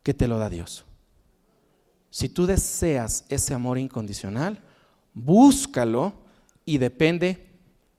que 0.02 0.14
te 0.14 0.28
lo 0.28 0.38
da 0.38 0.50
Dios. 0.50 0.84
Si 2.10 2.28
tú 2.28 2.46
deseas 2.46 3.24
ese 3.28 3.54
amor 3.54 3.78
incondicional, 3.78 4.60
búscalo 5.14 6.12
y 6.64 6.78
depende 6.78 7.46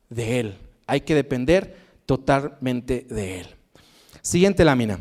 de 0.08 0.40
Él. 0.40 0.58
Hay 0.86 1.00
que 1.00 1.14
depender 1.14 1.76
totalmente 2.06 3.06
de 3.10 3.40
Él. 3.40 3.46
Siguiente 4.22 4.64
lámina. 4.64 5.00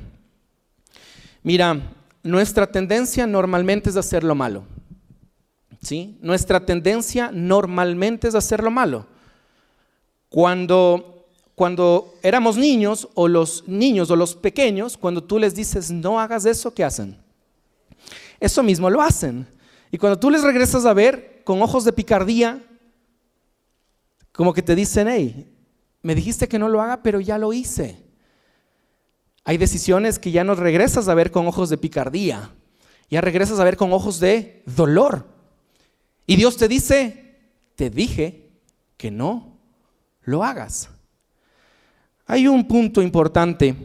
Mira, 1.43 1.93
nuestra 2.23 2.65
tendencia 2.65 3.27
normalmente 3.27 3.89
es 3.89 3.97
hacer 3.97 4.23
lo 4.23 4.33
malo. 4.33 4.63
¿Sí? 5.83 6.17
Nuestra 6.21 6.65
tendencia 6.65 7.29
normalmente 7.33 8.29
es 8.29 8.35
hacer 8.35 8.63
lo 8.63 8.71
malo. 8.71 9.05
Cuando, 10.29 11.27
cuando 11.55 12.15
éramos 12.23 12.55
niños 12.55 13.09
o 13.15 13.27
los 13.27 13.67
niños 13.67 14.09
o 14.09 14.15
los 14.15 14.33
pequeños, 14.33 14.97
cuando 14.97 15.21
tú 15.23 15.37
les 15.37 15.53
dices 15.53 15.91
no 15.91 16.19
hagas 16.19 16.45
eso, 16.45 16.73
¿qué 16.73 16.85
hacen? 16.85 17.17
Eso 18.39 18.63
mismo 18.63 18.89
lo 18.89 19.01
hacen. 19.01 19.45
Y 19.91 19.97
cuando 19.97 20.17
tú 20.17 20.29
les 20.29 20.41
regresas 20.41 20.85
a 20.85 20.93
ver 20.93 21.41
con 21.43 21.61
ojos 21.61 21.83
de 21.83 21.91
picardía, 21.91 22.63
como 24.31 24.53
que 24.53 24.61
te 24.61 24.75
dicen, 24.75 25.07
hey, 25.09 25.53
me 26.01 26.15
dijiste 26.15 26.47
que 26.47 26.59
no 26.59 26.69
lo 26.69 26.81
haga, 26.81 27.03
pero 27.03 27.19
ya 27.19 27.37
lo 27.37 27.51
hice. 27.51 28.01
Hay 29.43 29.57
decisiones 29.57 30.17
que 30.17 30.31
ya 30.31 30.45
no 30.45 30.55
regresas 30.55 31.09
a 31.09 31.13
ver 31.13 31.29
con 31.29 31.45
ojos 31.45 31.69
de 31.69 31.77
picardía, 31.77 32.51
ya 33.09 33.19
regresas 33.19 33.59
a 33.59 33.65
ver 33.65 33.75
con 33.75 33.91
ojos 33.91 34.21
de 34.21 34.63
dolor. 34.65 35.32
Y 36.25 36.35
Dios 36.35 36.57
te 36.57 36.67
dice, 36.67 37.39
te 37.75 37.89
dije 37.89 38.49
que 38.97 39.11
no 39.11 39.57
lo 40.21 40.43
hagas. 40.43 40.89
Hay 42.25 42.47
un 42.47 42.67
punto 42.67 43.01
importante 43.01 43.75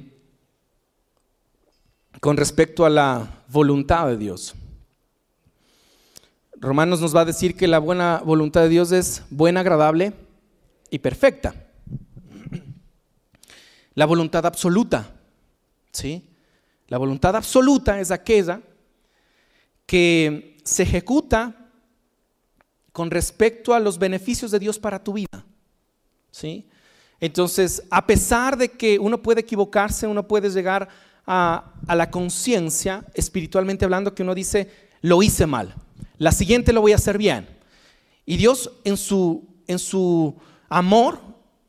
con 2.21 2.37
respecto 2.37 2.85
a 2.85 2.91
la 2.91 3.45
voluntad 3.49 4.07
de 4.09 4.17
Dios. 4.17 4.55
Romanos 6.61 7.01
nos 7.01 7.15
va 7.15 7.21
a 7.21 7.25
decir 7.25 7.57
que 7.57 7.69
la 7.69 7.79
buena 7.79 8.23
voluntad 8.25 8.63
de 8.63 8.69
Dios 8.69 8.93
es 8.93 9.23
buena, 9.31 9.61
agradable 9.61 10.13
y 10.91 10.99
perfecta. 10.99 11.55
La 13.95 14.07
voluntad 14.07 14.47
absoluta. 14.47 15.13
¿sí? 15.93 16.29
La 16.89 16.99
voluntad 16.99 17.37
absoluta 17.37 18.01
es 18.01 18.11
aquella 18.11 18.61
que 19.87 20.59
se 20.65 20.85
ejecuta 20.85 21.58
con 22.93 23.11
respecto 23.11 23.75
a 23.75 23.81
los 23.81 23.99
beneficios 23.99 24.51
de 24.51 24.59
Dios 24.59 24.79
para 24.79 25.03
tu 25.03 25.13
vida. 25.15 25.45
¿sí? 26.31 26.67
Entonces, 27.21 27.83
a 27.91 28.07
pesar 28.07 28.57
de 28.57 28.69
que 28.69 28.99
uno 28.99 29.21
puede 29.21 29.41
equivocarse, 29.41 30.07
uno 30.07 30.27
puede 30.27 30.51
llegar 30.51 30.89
a, 31.27 31.73
la 31.87 32.11
conciencia, 32.11 33.05
espiritualmente 33.15 33.85
hablando, 33.85 34.15
que 34.15 34.23
uno 34.23 34.35
dice, 34.35 34.71
lo 35.03 35.23
hice 35.23 35.47
mal, 35.47 35.75
la 36.17 36.33
siguiente 36.33 36.73
lo 36.73 36.81
voy 36.81 36.93
a 36.93 36.97
hacer 36.97 37.19
bien. 37.19 37.49
Y 38.25 38.37
Dios 38.37 38.71
en 38.85 38.97
su, 38.97 39.47
en 39.67 39.79
su 39.79 40.37
amor 40.69 41.21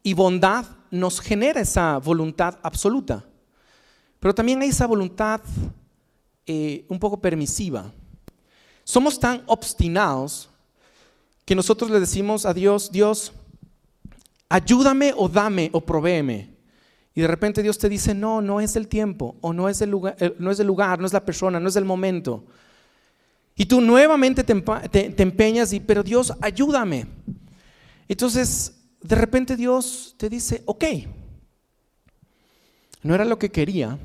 y 0.04 0.14
bondad 0.14 0.66
nos 0.92 1.20
genera 1.20 1.62
esa 1.62 1.98
voluntad 1.98 2.60
absoluta. 2.64 3.24
Pero 4.20 4.36
también 4.36 4.62
hay 4.62 4.70
esa 4.70 4.88
voluntad 4.88 5.42
eh, 6.46 6.86
un 6.90 7.00
poco 7.00 7.20
permisiva. 7.20 7.92
Somos 8.84 9.20
tan 9.20 9.44
obstinados 9.46 10.50
que 11.50 11.56
nosotros 11.56 11.90
le 11.90 12.00
decimos 12.00 12.46
a 12.46 12.54
Dios, 12.54 12.92
Dios, 12.92 13.34
ayúdame 14.50 15.16
o 15.18 15.28
dame 15.28 15.72
o 15.74 15.82
provéeme. 15.82 16.54
Y 17.16 17.22
de 17.22 17.28
repente 17.28 17.64
Dios 17.64 17.80
te 17.80 17.90
dice, 17.90 18.14
no, 18.14 18.40
no 18.40 18.62
es 18.62 18.76
el 18.76 18.88
tiempo, 18.88 19.36
o 19.42 19.52
no 19.52 19.68
es 19.68 19.82
el 19.82 19.90
lugar, 19.90 20.16
eh, 20.20 20.36
no 20.38 20.52
es 20.52 20.60
el 20.60 20.68
lugar, 20.68 21.00
no 21.00 21.08
es 21.08 21.12
la 21.12 21.26
persona, 21.26 21.60
no 21.60 21.68
es 21.68 21.76
el 21.76 21.86
momento. 21.86 22.46
Y 23.56 23.66
tú 23.66 23.82
nuevamente 23.82 24.44
te, 24.44 24.54
te 25.10 25.24
empeñas 25.24 25.74
y, 25.74 25.80
pero 25.80 26.04
Dios, 26.04 26.32
ayúdame. 26.40 27.08
Entonces, 28.08 28.76
de 29.02 29.16
repente 29.16 29.56
Dios 29.56 30.14
te 30.20 30.30
dice, 30.30 30.62
ok, 30.68 30.86
no 33.02 33.16
era 33.16 33.26
lo 33.26 33.40
que 33.40 33.50
quería, 33.50 33.98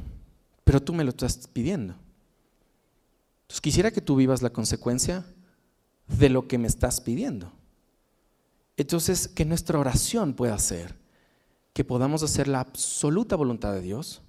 pero 0.64 0.80
tú 0.80 0.94
me 0.94 1.04
lo 1.04 1.10
estás 1.10 1.46
pidiendo. 1.48 1.94
Entonces 3.42 3.60
quisiera 3.60 3.90
que 3.90 4.00
tú 4.00 4.16
vivas 4.16 4.40
la 4.40 4.48
consecuencia 4.48 5.26
de 6.06 6.28
lo 6.28 6.46
que 6.48 6.58
me 6.58 6.68
estás 6.68 7.00
pidiendo. 7.00 7.52
Entonces, 8.76 9.28
que 9.28 9.44
nuestra 9.44 9.78
oración 9.78 10.34
pueda 10.34 10.58
ser 10.58 10.96
que 11.72 11.84
podamos 11.84 12.22
hacer 12.22 12.46
la 12.46 12.60
absoluta 12.60 13.36
voluntad 13.36 13.72
de 13.72 13.80
Dios 13.80 14.22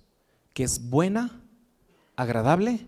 que 0.56 0.64
es 0.64 0.90
buena, 0.90 1.42
agradable 2.16 2.88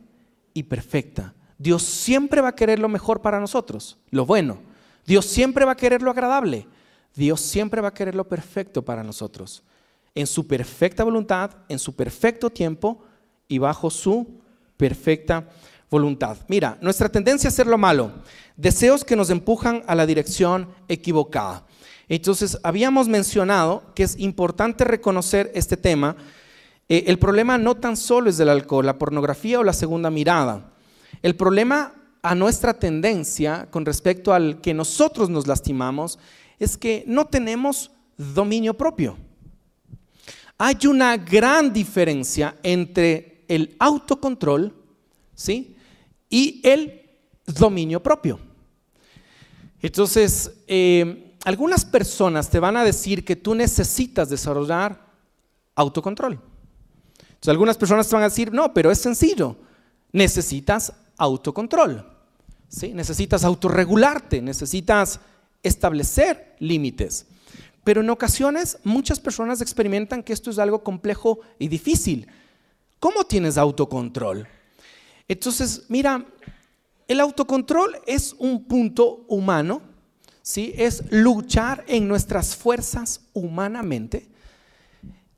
y 0.54 0.64
perfecta. 0.64 1.34
Dios 1.58 1.84
siempre 1.84 2.40
va 2.40 2.50
a 2.50 2.56
querer 2.56 2.80
lo 2.80 2.88
mejor 2.88 3.22
para 3.22 3.42
nosotros, 3.42 3.98
lo 4.10 4.26
bueno. 4.26 4.60
Dios 5.06 5.26
siempre 5.26 5.66
va 5.66 5.74
a 5.74 5.78
querer 5.78 6.02
lo 6.02 6.10
agradable. 6.10 6.66
Dios 7.14 7.42
siempre 7.42 7.82
va 7.82 7.90
a 7.90 7.94
querer 7.94 8.16
lo 8.16 8.28
perfecto 8.28 8.86
para 8.86 9.04
nosotros. 9.04 9.64
En 10.16 10.28
su 10.28 10.48
perfecta 10.48 11.04
voluntad, 11.04 11.52
en 11.68 11.78
su 11.78 11.94
perfecto 11.94 12.50
tiempo 12.50 13.04
y 13.50 13.58
bajo 13.58 13.90
su 13.90 14.40
perfecta 14.78 15.50
voluntad. 15.90 16.38
Mira, 16.48 16.78
nuestra 16.82 17.10
tendencia 17.10 17.48
a 17.48 17.52
hacer 17.52 17.68
lo 17.68 17.78
malo, 17.78 18.12
deseos 18.56 19.04
que 19.04 19.16
nos 19.16 19.30
empujan 19.30 19.84
a 19.88 19.96
la 19.96 20.06
dirección 20.06 20.70
equivocada. 20.88 21.66
Entonces, 22.10 22.58
habíamos 22.64 23.08
mencionado 23.08 23.84
que 23.96 24.04
es 24.04 24.18
importante 24.20 24.84
reconocer 24.84 25.52
este 25.54 25.78
tema. 25.78 26.16
Eh, 26.90 27.06
el 27.08 27.20
problema 27.20 27.58
no 27.58 27.76
tan 27.76 27.98
solo 27.98 28.30
es 28.30 28.38
del 28.38 28.50
alcohol, 28.50 28.86
la 28.86 28.98
pornografía 28.98 29.60
o 29.60 29.64
la 29.64 29.74
segunda 29.74 30.10
mirada. 30.10 30.72
El 31.22 31.36
problema 31.36 31.94
a 32.22 32.36
nuestra 32.36 32.74
tendencia 32.74 33.68
con 33.70 33.86
respecto 33.86 34.34
al 34.34 34.62
que 34.62 34.74
nosotros 34.74 35.30
nos 35.30 35.48
lastimamos 35.48 36.20
es 36.60 36.78
que 36.78 37.04
no 37.08 37.26
tenemos 37.26 37.92
dominio 38.18 38.74
propio. 38.76 39.18
Hay 40.58 40.88
una 40.88 41.18
gran 41.18 41.72
diferencia 41.72 42.56
entre 42.64 43.46
el 43.48 43.76
autocontrol 43.80 44.74
¿sí? 45.38 45.77
Y 46.30 46.62
el 46.64 47.10
dominio 47.46 48.02
propio. 48.02 48.40
Entonces, 49.82 50.52
eh, 50.68 51.36
algunas 51.46 51.86
personas 51.86 52.50
te 52.50 52.60
van 52.60 52.78
a 52.78 52.84
decir 52.84 53.24
que 53.24 53.36
tú 53.36 53.56
necesitas 53.56 54.30
desarrollar 54.30 55.06
autocontrol. 55.76 56.42
Entonces, 57.20 57.50
algunas 57.50 57.78
personas 57.78 58.08
te 58.08 58.16
van 58.16 58.24
a 58.24 58.30
decir, 58.30 58.52
no, 58.52 58.74
pero 58.74 58.92
es 58.92 59.00
sencillo, 59.00 59.56
necesitas 60.12 60.92
autocontrol. 61.18 62.06
¿sí? 62.68 62.94
Necesitas 62.94 63.44
autorregularte, 63.44 64.42
necesitas 64.42 65.20
establecer 65.64 66.56
límites. 66.60 67.28
Pero 67.84 68.02
en 68.02 68.10
ocasiones 68.10 68.80
muchas 68.84 69.20
personas 69.20 69.62
experimentan 69.62 70.24
que 70.24 70.34
esto 70.34 70.50
es 70.50 70.60
algo 70.60 70.84
complejo 70.84 71.40
y 71.60 71.68
difícil. 71.68 72.28
¿Cómo 73.00 73.24
tienes 73.24 73.58
autocontrol? 73.58 74.48
Entonces, 75.28 75.86
mira, 75.90 76.26
el 77.08 77.20
autocontrol 77.20 77.98
es 78.06 78.34
un 78.38 78.66
punto 78.66 79.26
humano, 79.28 79.82
¿sí? 80.42 80.74
Es 80.78 81.04
luchar 81.12 81.84
en 81.88 82.08
nuestras 82.08 82.56
fuerzas 82.56 83.22
humanamente 83.34 84.28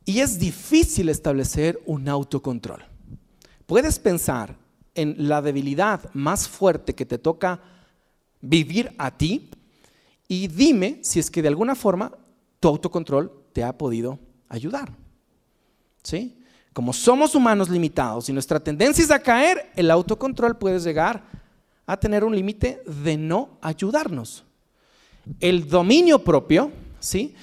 y 0.05 0.21
es 0.21 0.39
difícil 0.39 1.09
establecer 1.09 1.79
un 1.85 2.09
autocontrol. 2.09 2.83
Puedes 3.65 3.99
pensar 3.99 4.57
en 4.95 5.15
la 5.29 5.41
debilidad 5.41 6.11
más 6.13 6.47
fuerte 6.47 6.95
que 6.95 7.05
te 7.05 7.19
toca 7.19 7.61
vivir 8.41 8.93
a 8.97 9.15
ti 9.15 9.49
y 10.27 10.47
dime 10.47 10.99
si 11.03 11.19
es 11.19 11.29
que 11.29 11.41
de 11.41 11.47
alguna 11.47 11.75
forma 11.75 12.11
tu 12.59 12.67
autocontrol 12.67 13.31
te 13.53 13.63
ha 13.63 13.77
podido 13.77 14.19
ayudar. 14.47 14.95
¿Sí? 16.01 16.38
Como 16.73 16.93
somos 16.93 17.35
humanos 17.35 17.69
limitados 17.69 18.29
y 18.29 18.33
nuestra 18.33 18.59
tendencia 18.59 19.03
es 19.03 19.11
a 19.11 19.19
caer, 19.19 19.71
el 19.75 19.89
autocontrol 19.91 20.57
puede 20.57 20.79
llegar 20.79 21.23
a 21.85 21.97
tener 21.97 22.23
un 22.23 22.35
límite 22.35 22.83
de 22.85 23.17
no 23.17 23.57
ayudarnos. 23.61 24.43
El 25.39 25.67
dominio 25.67 26.23
propio, 26.23 26.71
¿sí? 26.99 27.35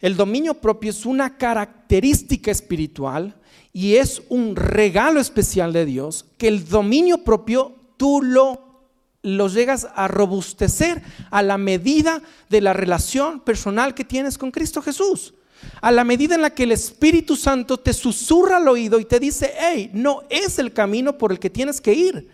El 0.00 0.16
dominio 0.16 0.54
propio 0.54 0.90
es 0.90 1.06
una 1.06 1.36
característica 1.36 2.50
espiritual 2.50 3.36
y 3.72 3.96
es 3.96 4.22
un 4.28 4.56
regalo 4.56 5.20
especial 5.20 5.72
de 5.72 5.86
Dios 5.86 6.26
que 6.36 6.48
el 6.48 6.68
dominio 6.68 7.24
propio 7.24 7.74
tú 7.96 8.20
lo, 8.20 8.82
lo 9.22 9.48
llegas 9.48 9.88
a 9.94 10.08
robustecer 10.08 11.02
a 11.30 11.42
la 11.42 11.56
medida 11.56 12.20
de 12.50 12.60
la 12.60 12.72
relación 12.72 13.40
personal 13.40 13.94
que 13.94 14.04
tienes 14.04 14.36
con 14.36 14.50
Cristo 14.50 14.82
Jesús. 14.82 15.34
A 15.80 15.92
la 15.92 16.04
medida 16.04 16.34
en 16.34 16.42
la 16.42 16.50
que 16.50 16.64
el 16.64 16.72
Espíritu 16.72 17.36
Santo 17.36 17.78
te 17.78 17.92
susurra 17.92 18.56
al 18.56 18.68
oído 18.68 18.98
y 18.98 19.04
te 19.04 19.20
dice, 19.20 19.52
hey, 19.58 19.90
no 19.92 20.22
es 20.30 20.58
el 20.58 20.72
camino 20.72 21.18
por 21.18 21.32
el 21.32 21.38
que 21.38 21.50
tienes 21.50 21.80
que 21.80 21.92
ir. 21.92 22.28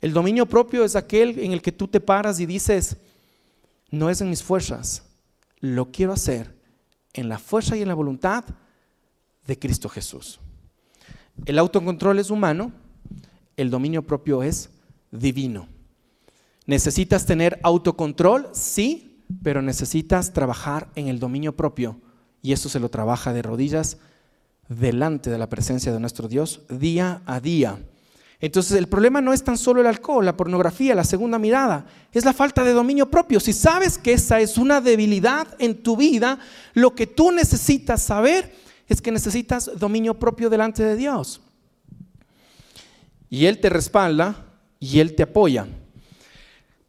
El 0.00 0.12
dominio 0.12 0.46
propio 0.46 0.84
es 0.84 0.96
aquel 0.96 1.38
en 1.38 1.52
el 1.52 1.62
que 1.62 1.72
tú 1.72 1.88
te 1.88 2.00
paras 2.00 2.40
y 2.40 2.46
dices, 2.46 2.96
no 3.90 4.10
es 4.10 4.20
en 4.20 4.30
mis 4.30 4.42
fuerzas, 4.42 5.04
lo 5.60 5.92
quiero 5.92 6.12
hacer 6.12 6.54
en 7.12 7.28
la 7.28 7.38
fuerza 7.38 7.76
y 7.76 7.82
en 7.82 7.88
la 7.88 7.94
voluntad 7.94 8.44
de 9.46 9.58
Cristo 9.58 9.88
Jesús. 9.88 10.40
El 11.46 11.58
autocontrol 11.58 12.18
es 12.18 12.30
humano, 12.30 12.72
el 13.56 13.70
dominio 13.70 14.02
propio 14.02 14.42
es 14.42 14.70
divino. 15.10 15.68
¿Necesitas 16.66 17.26
tener 17.26 17.60
autocontrol? 17.62 18.48
Sí, 18.52 19.24
pero 19.42 19.62
necesitas 19.62 20.32
trabajar 20.32 20.88
en 20.94 21.08
el 21.08 21.18
dominio 21.18 21.56
propio 21.56 22.00
y 22.42 22.52
eso 22.52 22.68
se 22.68 22.80
lo 22.80 22.88
trabaja 22.88 23.32
de 23.32 23.42
rodillas 23.42 23.96
delante 24.68 25.30
de 25.30 25.38
la 25.38 25.48
presencia 25.48 25.92
de 25.92 26.00
nuestro 26.00 26.28
Dios 26.28 26.60
día 26.68 27.22
a 27.24 27.40
día. 27.40 27.78
Entonces 28.40 28.76
el 28.76 28.88
problema 28.88 29.20
no 29.20 29.32
es 29.32 29.44
tan 29.44 29.56
solo 29.56 29.80
el 29.80 29.86
alcohol, 29.86 30.24
la 30.24 30.36
pornografía, 30.36 30.96
la 30.96 31.04
segunda 31.04 31.38
mirada, 31.38 31.86
es 32.12 32.24
la 32.24 32.32
falta 32.32 32.64
de 32.64 32.72
dominio 32.72 33.08
propio. 33.08 33.38
Si 33.38 33.52
sabes 33.52 33.96
que 33.96 34.12
esa 34.12 34.40
es 34.40 34.58
una 34.58 34.80
debilidad 34.80 35.46
en 35.60 35.80
tu 35.80 35.96
vida, 35.96 36.40
lo 36.74 36.92
que 36.96 37.06
tú 37.06 37.30
necesitas 37.30 38.02
saber 38.02 38.52
es 38.88 39.00
que 39.00 39.12
necesitas 39.12 39.70
dominio 39.78 40.18
propio 40.18 40.50
delante 40.50 40.82
de 40.82 40.96
Dios. 40.96 41.40
Y 43.30 43.46
Él 43.46 43.60
te 43.60 43.70
respalda 43.70 44.44
y 44.80 44.98
Él 44.98 45.14
te 45.14 45.22
apoya. 45.22 45.68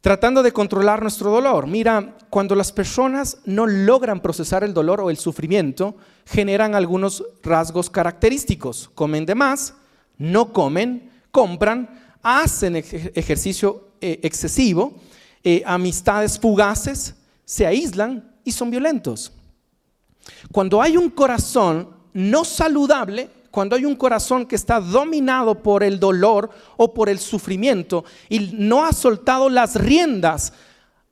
Tratando 0.04 0.42
de 0.42 0.52
controlar 0.52 1.00
nuestro 1.00 1.30
dolor. 1.30 1.66
Mira, 1.66 2.18
cuando 2.28 2.54
las 2.54 2.72
personas 2.72 3.38
no 3.46 3.66
logran 3.66 4.20
procesar 4.20 4.62
el 4.62 4.74
dolor 4.74 5.00
o 5.00 5.08
el 5.08 5.16
sufrimiento, 5.16 5.96
generan 6.26 6.74
algunos 6.74 7.24
rasgos 7.42 7.88
característicos. 7.88 8.90
Comen 8.94 9.24
de 9.24 9.34
más, 9.34 9.72
no 10.18 10.52
comen, 10.52 11.10
compran, 11.30 11.88
hacen 12.22 12.76
ejercicio 12.76 13.92
eh, 14.02 14.20
excesivo, 14.22 14.92
eh, 15.42 15.62
amistades 15.64 16.38
fugaces, 16.38 17.14
se 17.46 17.66
aíslan 17.66 18.30
y 18.44 18.52
son 18.52 18.70
violentos. 18.70 19.32
Cuando 20.52 20.82
hay 20.82 20.98
un 20.98 21.08
corazón 21.08 21.88
no 22.12 22.44
saludable, 22.44 23.30
cuando 23.54 23.76
hay 23.76 23.84
un 23.84 23.94
corazón 23.94 24.46
que 24.46 24.56
está 24.56 24.80
dominado 24.80 25.62
por 25.62 25.84
el 25.84 26.00
dolor 26.00 26.50
o 26.76 26.92
por 26.92 27.08
el 27.08 27.20
sufrimiento 27.20 28.04
y 28.28 28.50
no 28.52 28.84
ha 28.84 28.92
soltado 28.92 29.48
las 29.48 29.76
riendas 29.76 30.54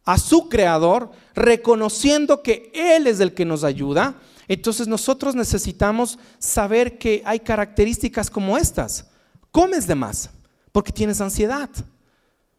a 0.05 0.19
su 0.19 0.49
creador, 0.49 1.13
reconociendo 1.37 2.43
que 2.43 2.73
Él 2.75 3.07
es 3.07 3.21
el 3.21 3.33
que 3.33 3.45
nos 3.45 3.63
ayuda, 3.63 4.17
entonces 4.49 4.89
nosotros 4.89 5.37
necesitamos 5.37 6.19
saber 6.41 6.99
que 6.99 7.23
hay 7.25 7.39
características 7.39 8.29
como 8.29 8.59
estas. 8.59 9.09
Comes 9.53 9.87
de 9.87 9.95
más 9.95 10.29
porque 10.73 10.91
tienes 10.91 11.21
ansiedad. 11.21 11.71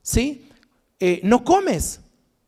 ¿Sí? 0.02 0.48
Eh, 0.98 1.20
no 1.26 1.44
comes 1.44 2.00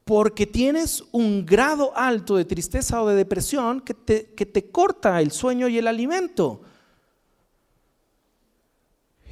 porque 0.06 0.48
tienes 0.48 1.04
un 1.12 1.46
grado 1.46 1.92
alto 1.98 2.38
de 2.38 2.46
tristeza 2.46 3.02
o 3.02 3.10
de 3.10 3.16
depresión 3.16 3.82
que 3.82 3.94
te, 3.94 4.28
que 4.28 4.46
te 4.46 4.72
corta 4.72 5.20
el 5.20 5.32
sueño 5.32 5.68
y 5.68 5.78
el 5.78 5.88
alimento. 5.88 6.62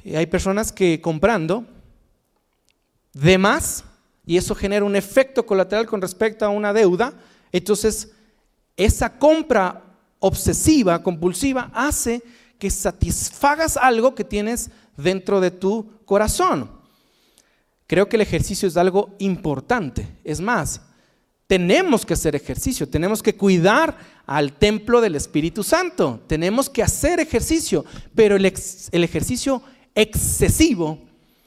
Hay 0.04 0.26
personas 0.26 0.72
que 0.72 1.00
comprando 1.00 1.64
de 3.12 3.38
más, 3.38 3.84
y 4.26 4.36
eso 4.36 4.54
genera 4.54 4.84
un 4.84 4.96
efecto 4.96 5.46
colateral 5.46 5.86
con 5.86 6.02
respecto 6.02 6.44
a 6.44 6.50
una 6.50 6.72
deuda, 6.72 7.14
entonces 7.52 8.12
esa 8.76 9.18
compra 9.18 9.82
obsesiva, 10.18 11.02
compulsiva, 11.02 11.70
hace 11.74 12.22
que 12.58 12.70
satisfagas 12.70 13.76
algo 13.76 14.14
que 14.14 14.24
tienes 14.24 14.70
dentro 14.96 15.40
de 15.40 15.50
tu 15.50 15.90
corazón. 16.04 16.70
Creo 17.86 18.08
que 18.08 18.16
el 18.16 18.22
ejercicio 18.22 18.66
es 18.66 18.76
algo 18.76 19.14
importante. 19.18 20.08
Es 20.24 20.40
más, 20.40 20.80
tenemos 21.46 22.06
que 22.06 22.14
hacer 22.14 22.34
ejercicio, 22.34 22.88
tenemos 22.88 23.22
que 23.22 23.36
cuidar 23.36 23.96
al 24.26 24.54
templo 24.54 25.00
del 25.00 25.14
Espíritu 25.14 25.62
Santo, 25.62 26.22
tenemos 26.26 26.70
que 26.70 26.82
hacer 26.82 27.20
ejercicio, 27.20 27.84
pero 28.14 28.36
el, 28.36 28.46
ejercicio 28.46 29.62
excesivo 29.94 30.98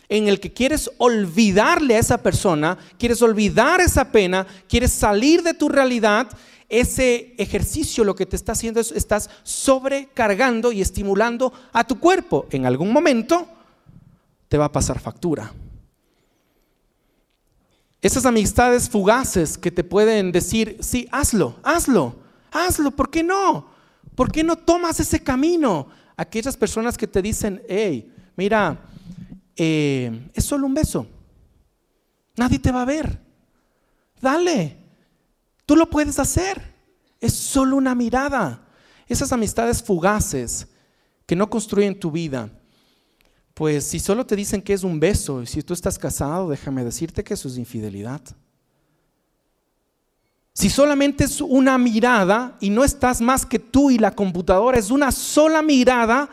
en 0.10 0.28
el 0.28 0.40
que 0.40 0.54
quieres 0.54 0.90
olvidarle 0.98 1.96
a 1.96 2.00
esa 2.00 2.18
persona, 2.24 2.78
quieres 2.98 3.22
olvidar 3.22 3.82
esa 3.82 4.12
pena, 4.12 4.48
quieres 4.70 4.94
salir 4.94 5.44
de 5.44 5.54
tu 5.54 5.68
realidad, 5.68 6.30
ese 6.70 7.34
ejercicio 7.38 8.04
lo 8.04 8.16
que 8.16 8.26
te 8.26 8.36
está 8.36 8.54
haciendo 8.54 8.80
es 8.80 8.92
estás 8.92 9.30
sobrecargando 9.44 10.72
y 10.72 10.82
estimulando 10.82 11.54
a 11.74 11.86
tu 11.86 12.00
cuerpo. 12.00 12.46
En 12.52 12.66
algún 12.66 12.92
momento 12.92 13.48
te 14.48 14.58
va 14.58 14.66
a 14.66 14.72
pasar 14.72 15.00
factura. 15.00 15.54
Esas 18.02 18.26
amistades 18.26 18.90
fugaces 18.90 19.58
que 19.58 19.72
te 19.72 19.84
pueden 19.84 20.32
decir, 20.32 20.78
sí, 20.82 21.08
hazlo, 21.12 21.56
hazlo, 21.64 22.16
hazlo, 22.52 22.92
¿por 22.92 23.10
qué 23.10 23.24
no? 23.24 23.68
¿Por 24.16 24.32
qué 24.32 24.44
no 24.44 24.56
tomas 24.56 25.00
ese 25.00 25.22
camino? 25.22 25.88
aquellas 26.18 26.58
personas 26.58 26.98
que 26.98 27.08
te 27.08 27.22
dicen, 27.22 27.62
hey, 27.70 28.12
mira, 28.38 28.80
eh, 29.56 30.30
es 30.34 30.46
solo 30.46 30.66
un 30.66 30.74
beso. 30.74 31.08
Nadie 32.38 32.60
te 32.60 32.72
va 32.72 32.84
a 32.84 32.86
ver. 32.86 33.20
Dale. 34.22 34.78
Tú 35.66 35.76
lo 35.76 35.90
puedes 35.90 36.18
hacer. 36.20 36.62
Es 37.20 37.34
solo 37.34 37.76
una 37.76 37.96
mirada. 37.96 38.64
Esas 39.08 39.34
amistades 39.34 39.84
fugaces 39.84 40.68
que 41.26 41.36
no 41.36 41.50
construyen 41.50 42.00
tu 42.00 42.12
vida. 42.12 42.50
Pues 43.54 43.86
si 43.86 44.00
solo 44.00 44.26
te 44.26 44.36
dicen 44.36 44.62
que 44.62 44.74
es 44.74 44.84
un 44.84 45.00
beso 45.00 45.42
y 45.42 45.48
si 45.48 45.64
tú 45.64 45.74
estás 45.74 45.98
casado, 45.98 46.50
déjame 46.50 46.84
decirte 46.84 47.24
que 47.24 47.34
eso 47.34 47.48
es 47.48 47.58
infidelidad. 47.58 48.22
Si 50.54 50.70
solamente 50.70 51.24
es 51.24 51.42
una 51.42 51.78
mirada 51.78 52.58
y 52.60 52.70
no 52.70 52.84
estás 52.84 53.22
más 53.22 53.46
que 53.46 53.60
tú 53.60 53.92
y 53.92 53.98
la 53.98 54.12
computadora, 54.12 54.78
es 54.78 54.90
una 54.90 55.12
sola 55.12 55.62
mirada, 55.62 56.30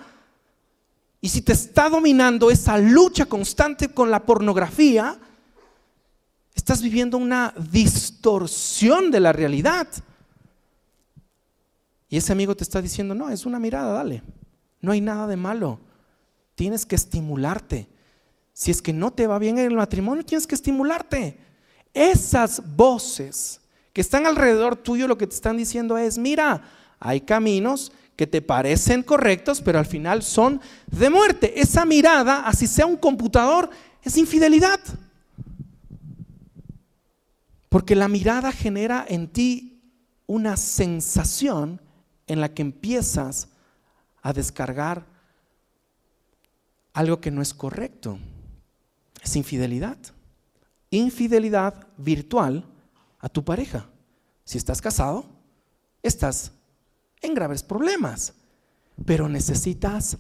y 1.25 1.31
si 1.31 1.41
te 1.41 1.55
está 1.55 1.89
dominando 1.89 2.51
esa 2.51 2.77
lucha 2.77 3.25
constante 3.25 3.89
con 3.89 4.11
la 4.11 4.27
pornografía, 4.27 5.18
estás 6.55 6.83
viviendo 6.83 7.16
una 7.16 7.55
distorsión 7.72 9.11
de 9.11 9.20
la 9.20 9.33
realidad. 9.33 9.89
Y 12.11 12.18
ese 12.18 12.31
amigo 12.31 12.55
te 12.55 12.62
está 12.62 12.83
diciendo, 12.83 13.14
no, 13.14 13.31
es 13.31 13.47
una 13.47 13.59
mirada, 13.59 13.95
dale. 13.95 14.22
No 14.83 14.93
hay 14.93 15.01
nada 15.01 15.27
de 15.27 15.37
malo. 15.37 15.81
Tienes 16.57 16.85
que 16.85 16.95
estimularte. 16.95 17.89
Si 18.53 18.70
es 18.70 18.83
que 18.83 18.93
no 18.93 19.11
te 19.11 19.27
va 19.27 19.39
bien 19.39 19.57
en 19.57 19.68
el 19.68 19.77
matrimonio, 19.77 20.27
tienes 20.27 20.47
que 20.47 20.57
estimularte. 20.57 21.39
Esas 21.95 22.77
voces 22.77 23.62
que 23.95 24.03
están 24.03 24.27
alrededor 24.27 24.77
tuyo 24.77 25.09
lo 25.09 25.16
que 25.16 25.27
te 25.27 25.37
están 25.37 25.57
diciendo 25.57 25.97
es, 25.97 26.18
mira, 26.18 26.64
hay 27.01 27.22
caminos 27.22 27.93
que 28.17 28.27
te 28.27 28.43
parecen 28.43 29.03
correctos, 29.03 29.61
pero 29.61 29.79
al 29.79 29.87
final 29.87 30.23
son 30.23 30.61
de 30.87 31.11
muerte. 31.11 31.61
Esa 31.61 31.85
mirada, 31.85 32.47
así 32.47 32.67
sea 32.67 32.87
un 32.87 32.97
computador, 32.97 33.71
es 34.03 34.17
infidelidad. 34.17 34.81
Porque 37.69 37.97
la 37.97 38.09
mirada 38.09 38.53
genera 38.53 39.05
en 39.09 39.29
ti 39.29 39.83
una 40.27 40.57
sensación 40.57 41.81
en 42.27 42.41
la 42.41 42.55
que 42.55 42.62
empiezas 42.62 43.49
a 44.23 44.33
descargar 44.33 45.05
algo 46.93 47.21
que 47.21 47.33
no 47.33 47.43
es 47.43 47.53
correcto. 47.53 48.19
Es 49.23 49.35
infidelidad. 49.35 49.99
Infidelidad 50.91 51.89
virtual 51.97 52.65
a 53.19 53.29
tu 53.29 53.45
pareja. 53.45 53.89
Si 54.45 54.57
estás 54.57 54.81
casado, 54.81 55.27
estás 56.03 56.53
en 57.25 57.35
graves 57.35 57.62
problemas, 57.62 58.35
pero 59.05 59.29
necesitas 59.29 60.16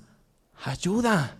ayuda. 0.64 1.38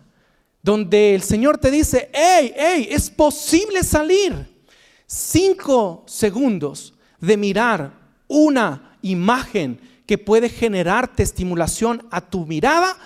Donde 0.63 1.15
el 1.15 1.23
Señor 1.23 1.59
te 1.59 1.71
dice, 1.71 2.11
hey, 2.13 2.55
hey, 2.57 2.89
es 2.91 3.11
posible 3.11 3.83
salir. 3.83 4.65
Cinco 5.07 6.05
segundos 6.07 6.95
de 7.21 7.37
mirar 7.37 7.93
una 8.29 8.97
imagen 9.03 9.79
que 10.07 10.19
puede 10.19 10.49
generarte 10.49 11.23
estimulación 11.23 12.07
a 12.11 12.21
tu 12.21 12.47
mirada, 12.47 12.97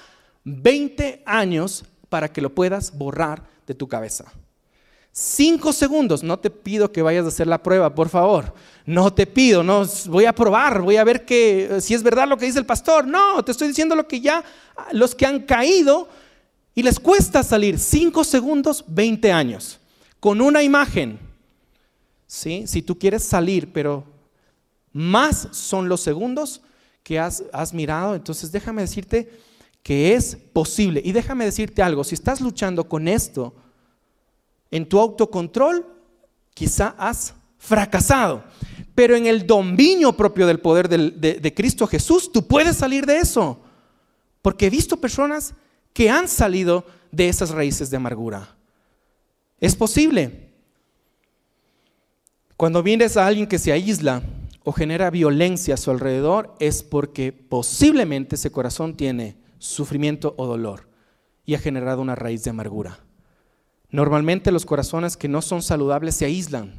20 0.44 1.22
años 1.26 1.84
para 2.08 2.32
que 2.32 2.40
lo 2.40 2.54
puedas 2.54 2.96
borrar 2.96 3.44
de 3.66 3.74
tu 3.74 3.88
cabeza. 3.88 4.32
Cinco 5.20 5.72
segundos. 5.72 6.22
No 6.22 6.38
te 6.38 6.48
pido 6.48 6.92
que 6.92 7.02
vayas 7.02 7.24
a 7.24 7.28
hacer 7.28 7.48
la 7.48 7.60
prueba, 7.60 7.92
por 7.92 8.08
favor. 8.08 8.54
No 8.86 9.12
te 9.12 9.26
pido, 9.26 9.64
no 9.64 9.84
voy 10.06 10.26
a 10.26 10.32
probar, 10.32 10.80
voy 10.80 10.96
a 10.96 11.02
ver 11.02 11.24
que 11.24 11.80
si 11.80 11.92
es 11.92 12.04
verdad 12.04 12.28
lo 12.28 12.36
que 12.36 12.46
dice 12.46 12.60
el 12.60 12.66
pastor. 12.66 13.04
No, 13.04 13.44
te 13.44 13.50
estoy 13.50 13.66
diciendo 13.66 13.96
lo 13.96 14.06
que 14.06 14.20
ya 14.20 14.44
los 14.92 15.16
que 15.16 15.26
han 15.26 15.40
caído 15.40 16.08
y 16.72 16.84
les 16.84 17.00
cuesta 17.00 17.42
salir. 17.42 17.80
Cinco 17.80 18.22
segundos, 18.22 18.84
20 18.86 19.32
años. 19.32 19.80
Con 20.20 20.40
una 20.40 20.62
imagen. 20.62 21.18
¿Sí? 22.28 22.68
Si 22.68 22.80
tú 22.80 22.96
quieres 22.96 23.24
salir, 23.24 23.72
pero 23.72 24.04
más 24.92 25.48
son 25.50 25.88
los 25.88 26.00
segundos 26.00 26.60
que 27.02 27.18
has, 27.18 27.42
has 27.52 27.74
mirado, 27.74 28.14
entonces 28.14 28.52
déjame 28.52 28.82
decirte 28.82 29.28
que 29.82 30.14
es 30.14 30.36
posible. 30.52 31.02
Y 31.04 31.10
déjame 31.10 31.44
decirte 31.44 31.82
algo, 31.82 32.04
si 32.04 32.14
estás 32.14 32.40
luchando 32.40 32.88
con 32.88 33.08
esto, 33.08 33.52
en 34.70 34.88
tu 34.88 34.98
autocontrol, 34.98 35.86
quizá 36.54 36.94
has 36.98 37.34
fracasado. 37.58 38.44
Pero 38.94 39.14
en 39.16 39.26
el 39.26 39.46
dominio 39.46 40.12
propio 40.12 40.46
del 40.46 40.60
poder 40.60 40.88
de, 40.88 41.54
Cristo 41.54 41.86
Jesús, 41.86 42.32
tú 42.32 42.46
puedes 42.46 42.76
salir 42.76 43.06
de 43.06 43.18
eso. 43.18 43.60
Porque 44.42 44.66
he 44.66 44.70
visto 44.70 45.00
personas 45.00 45.54
que 45.92 46.10
han 46.10 46.28
salido 46.28 46.84
de 47.10 47.28
esas 47.28 47.50
raíces 47.50 47.90
de 47.90 47.96
amargura. 47.96 48.56
Es 49.60 49.74
posible. 49.76 50.48
Cuando 52.56 52.82
vienes 52.82 53.16
a 53.16 53.26
alguien 53.26 53.46
que 53.46 53.58
se 53.58 53.72
aísla 53.72 54.22
o 54.64 54.72
genera 54.72 55.10
violencia 55.10 55.74
a 55.74 55.78
su 55.78 55.90
alrededor, 55.90 56.56
es 56.58 56.82
porque 56.82 57.32
posiblemente 57.32 58.34
ese 58.34 58.50
corazón 58.50 58.96
tiene 58.96 59.36
sufrimiento 59.58 60.34
o 60.36 60.46
dolor 60.46 60.88
y 61.46 61.54
ha 61.54 61.58
generado 61.58 62.02
una 62.02 62.14
raíz 62.14 62.44
de 62.44 62.50
amargura. 62.50 63.00
Normalmente 63.90 64.52
los 64.52 64.66
corazones 64.66 65.16
que 65.16 65.28
no 65.28 65.42
son 65.42 65.62
saludables 65.62 66.14
se 66.14 66.26
aíslan. 66.26 66.74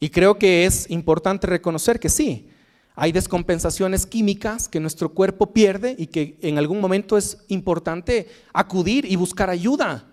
Y 0.00 0.10
creo 0.10 0.38
que 0.38 0.66
es 0.66 0.90
importante 0.90 1.46
reconocer 1.46 2.00
que 2.00 2.08
sí, 2.08 2.48
hay 2.94 3.12
descompensaciones 3.12 4.04
químicas 4.04 4.68
que 4.68 4.80
nuestro 4.80 5.10
cuerpo 5.10 5.52
pierde 5.52 5.94
y 5.98 6.08
que 6.08 6.38
en 6.42 6.58
algún 6.58 6.80
momento 6.80 7.16
es 7.16 7.38
importante 7.48 8.28
acudir 8.52 9.04
y 9.04 9.16
buscar 9.16 9.48
ayuda. 9.48 10.08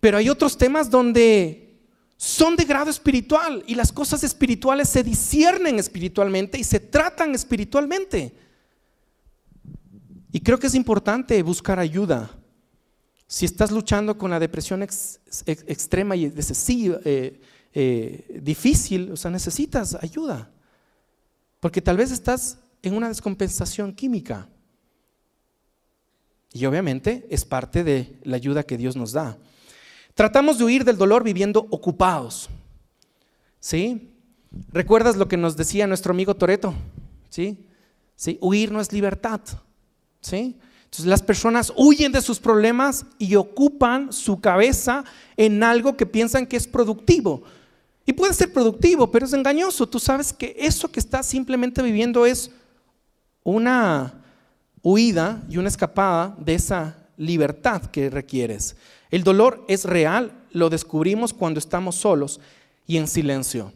Pero 0.00 0.16
hay 0.16 0.28
otros 0.28 0.58
temas 0.58 0.90
donde 0.90 1.78
son 2.16 2.56
de 2.56 2.64
grado 2.64 2.90
espiritual 2.90 3.62
y 3.66 3.74
las 3.74 3.92
cosas 3.92 4.24
espirituales 4.24 4.88
se 4.88 5.02
disciernen 5.02 5.78
espiritualmente 5.78 6.58
y 6.58 6.64
se 6.64 6.80
tratan 6.80 7.34
espiritualmente. 7.34 8.34
Y 10.32 10.40
creo 10.40 10.58
que 10.58 10.68
es 10.68 10.74
importante 10.74 11.40
buscar 11.42 11.78
ayuda. 11.78 12.30
Si 13.32 13.46
estás 13.46 13.70
luchando 13.70 14.18
con 14.18 14.30
la 14.30 14.38
depresión 14.38 14.82
extrema 14.82 16.14
y 16.14 16.26
eh, 16.26 17.40
eh, 17.72 18.40
difícil, 18.42 19.10
o 19.10 19.16
sea, 19.16 19.30
necesitas 19.30 19.96
ayuda. 20.02 20.50
Porque 21.58 21.80
tal 21.80 21.96
vez 21.96 22.10
estás 22.10 22.58
en 22.82 22.94
una 22.94 23.08
descompensación 23.08 23.94
química. 23.94 24.50
Y 26.52 26.66
obviamente 26.66 27.26
es 27.30 27.46
parte 27.46 27.82
de 27.82 28.18
la 28.24 28.36
ayuda 28.36 28.64
que 28.64 28.76
Dios 28.76 28.96
nos 28.96 29.12
da. 29.12 29.38
Tratamos 30.14 30.58
de 30.58 30.64
huir 30.64 30.84
del 30.84 30.98
dolor 30.98 31.24
viviendo 31.24 31.66
ocupados. 31.70 32.50
¿Sí? 33.60 34.12
¿Recuerdas 34.74 35.16
lo 35.16 35.26
que 35.26 35.38
nos 35.38 35.56
decía 35.56 35.86
nuestro 35.86 36.12
amigo 36.12 36.36
Toreto? 36.36 36.74
¿Sí? 37.30 37.64
¿Sí? 38.14 38.36
Huir 38.42 38.72
no 38.72 38.82
es 38.82 38.92
libertad. 38.92 39.40
¿Sí? 40.20 40.58
Entonces 40.92 41.08
las 41.08 41.22
personas 41.22 41.72
huyen 41.74 42.12
de 42.12 42.20
sus 42.20 42.38
problemas 42.38 43.06
y 43.18 43.36
ocupan 43.36 44.12
su 44.12 44.42
cabeza 44.42 45.04
en 45.38 45.62
algo 45.62 45.96
que 45.96 46.04
piensan 46.04 46.46
que 46.46 46.58
es 46.58 46.66
productivo. 46.66 47.44
Y 48.04 48.12
puede 48.12 48.34
ser 48.34 48.52
productivo, 48.52 49.10
pero 49.10 49.24
es 49.24 49.32
engañoso. 49.32 49.88
Tú 49.88 49.98
sabes 49.98 50.34
que 50.34 50.54
eso 50.58 50.92
que 50.92 51.00
estás 51.00 51.24
simplemente 51.24 51.80
viviendo 51.80 52.26
es 52.26 52.50
una 53.42 54.22
huida 54.82 55.42
y 55.48 55.56
una 55.56 55.68
escapada 55.68 56.36
de 56.38 56.56
esa 56.56 56.98
libertad 57.16 57.86
que 57.86 58.10
requieres. 58.10 58.76
El 59.10 59.24
dolor 59.24 59.64
es 59.68 59.86
real, 59.86 60.44
lo 60.50 60.68
descubrimos 60.68 61.32
cuando 61.32 61.58
estamos 61.58 61.94
solos 61.96 62.38
y 62.86 62.98
en 62.98 63.08
silencio. 63.08 63.72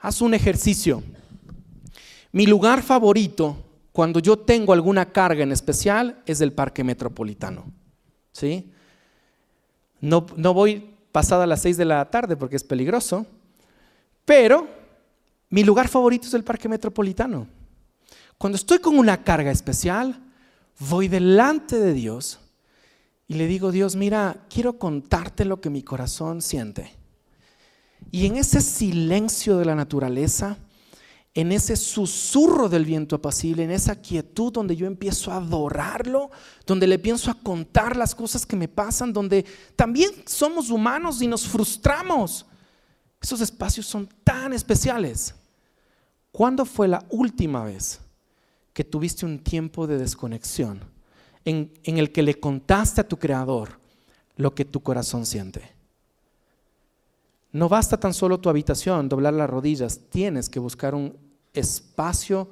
Haz 0.00 0.20
un 0.20 0.34
ejercicio. 0.34 1.04
Mi 2.32 2.46
lugar 2.46 2.82
favorito 2.82 3.67
cuando 3.98 4.20
yo 4.20 4.38
tengo 4.38 4.72
alguna 4.72 5.10
carga 5.10 5.42
en 5.42 5.50
especial 5.50 6.22
es 6.24 6.38
del 6.38 6.52
parque 6.52 6.84
metropolitano. 6.84 7.64
¿sí? 8.30 8.70
No, 10.00 10.24
no 10.36 10.54
voy 10.54 10.94
pasada 11.10 11.48
las 11.48 11.62
6 11.62 11.78
de 11.78 11.84
la 11.84 12.08
tarde 12.08 12.36
porque 12.36 12.54
es 12.54 12.62
peligroso, 12.62 13.26
pero 14.24 14.68
mi 15.50 15.64
lugar 15.64 15.88
favorito 15.88 16.28
es 16.28 16.34
el 16.34 16.44
parque 16.44 16.68
metropolitano. 16.68 17.48
Cuando 18.38 18.54
estoy 18.54 18.78
con 18.78 18.96
una 18.96 19.24
carga 19.24 19.50
especial, 19.50 20.22
voy 20.78 21.08
delante 21.08 21.76
de 21.80 21.92
Dios 21.92 22.38
y 23.26 23.34
le 23.34 23.48
digo, 23.48 23.72
Dios, 23.72 23.96
mira, 23.96 24.44
quiero 24.48 24.78
contarte 24.78 25.44
lo 25.44 25.60
que 25.60 25.70
mi 25.70 25.82
corazón 25.82 26.40
siente. 26.40 26.94
Y 28.12 28.26
en 28.26 28.36
ese 28.36 28.60
silencio 28.60 29.56
de 29.56 29.64
la 29.64 29.74
naturaleza, 29.74 30.56
en 31.38 31.52
ese 31.52 31.76
susurro 31.76 32.68
del 32.68 32.84
viento 32.84 33.14
apacible, 33.14 33.62
en 33.62 33.70
esa 33.70 33.94
quietud 33.94 34.52
donde 34.52 34.74
yo 34.74 34.88
empiezo 34.88 35.30
a 35.30 35.36
adorarlo, 35.36 36.32
donde 36.66 36.88
le 36.88 36.98
pienso 36.98 37.30
a 37.30 37.34
contar 37.34 37.96
las 37.96 38.12
cosas 38.12 38.44
que 38.44 38.56
me 38.56 38.66
pasan, 38.66 39.12
donde 39.12 39.44
también 39.76 40.10
somos 40.26 40.68
humanos 40.68 41.22
y 41.22 41.28
nos 41.28 41.46
frustramos. 41.46 42.44
Esos 43.22 43.40
espacios 43.40 43.86
son 43.86 44.08
tan 44.24 44.52
especiales. 44.52 45.32
¿Cuándo 46.32 46.64
fue 46.64 46.88
la 46.88 47.06
última 47.08 47.62
vez 47.62 48.00
que 48.72 48.82
tuviste 48.82 49.24
un 49.24 49.38
tiempo 49.38 49.86
de 49.86 49.96
desconexión 49.96 50.80
en, 51.44 51.72
en 51.84 51.98
el 51.98 52.10
que 52.10 52.24
le 52.24 52.40
contaste 52.40 53.00
a 53.00 53.08
tu 53.08 53.16
Creador 53.16 53.78
lo 54.34 54.56
que 54.56 54.64
tu 54.64 54.80
corazón 54.80 55.24
siente. 55.24 55.62
No 57.52 57.68
basta 57.68 57.96
tan 57.96 58.12
solo 58.12 58.40
tu 58.40 58.48
habitación, 58.48 59.08
doblar 59.08 59.34
las 59.34 59.48
rodillas, 59.48 60.00
tienes 60.10 60.48
que 60.48 60.58
buscar 60.58 60.96
un 60.96 61.27
espacio 61.58 62.48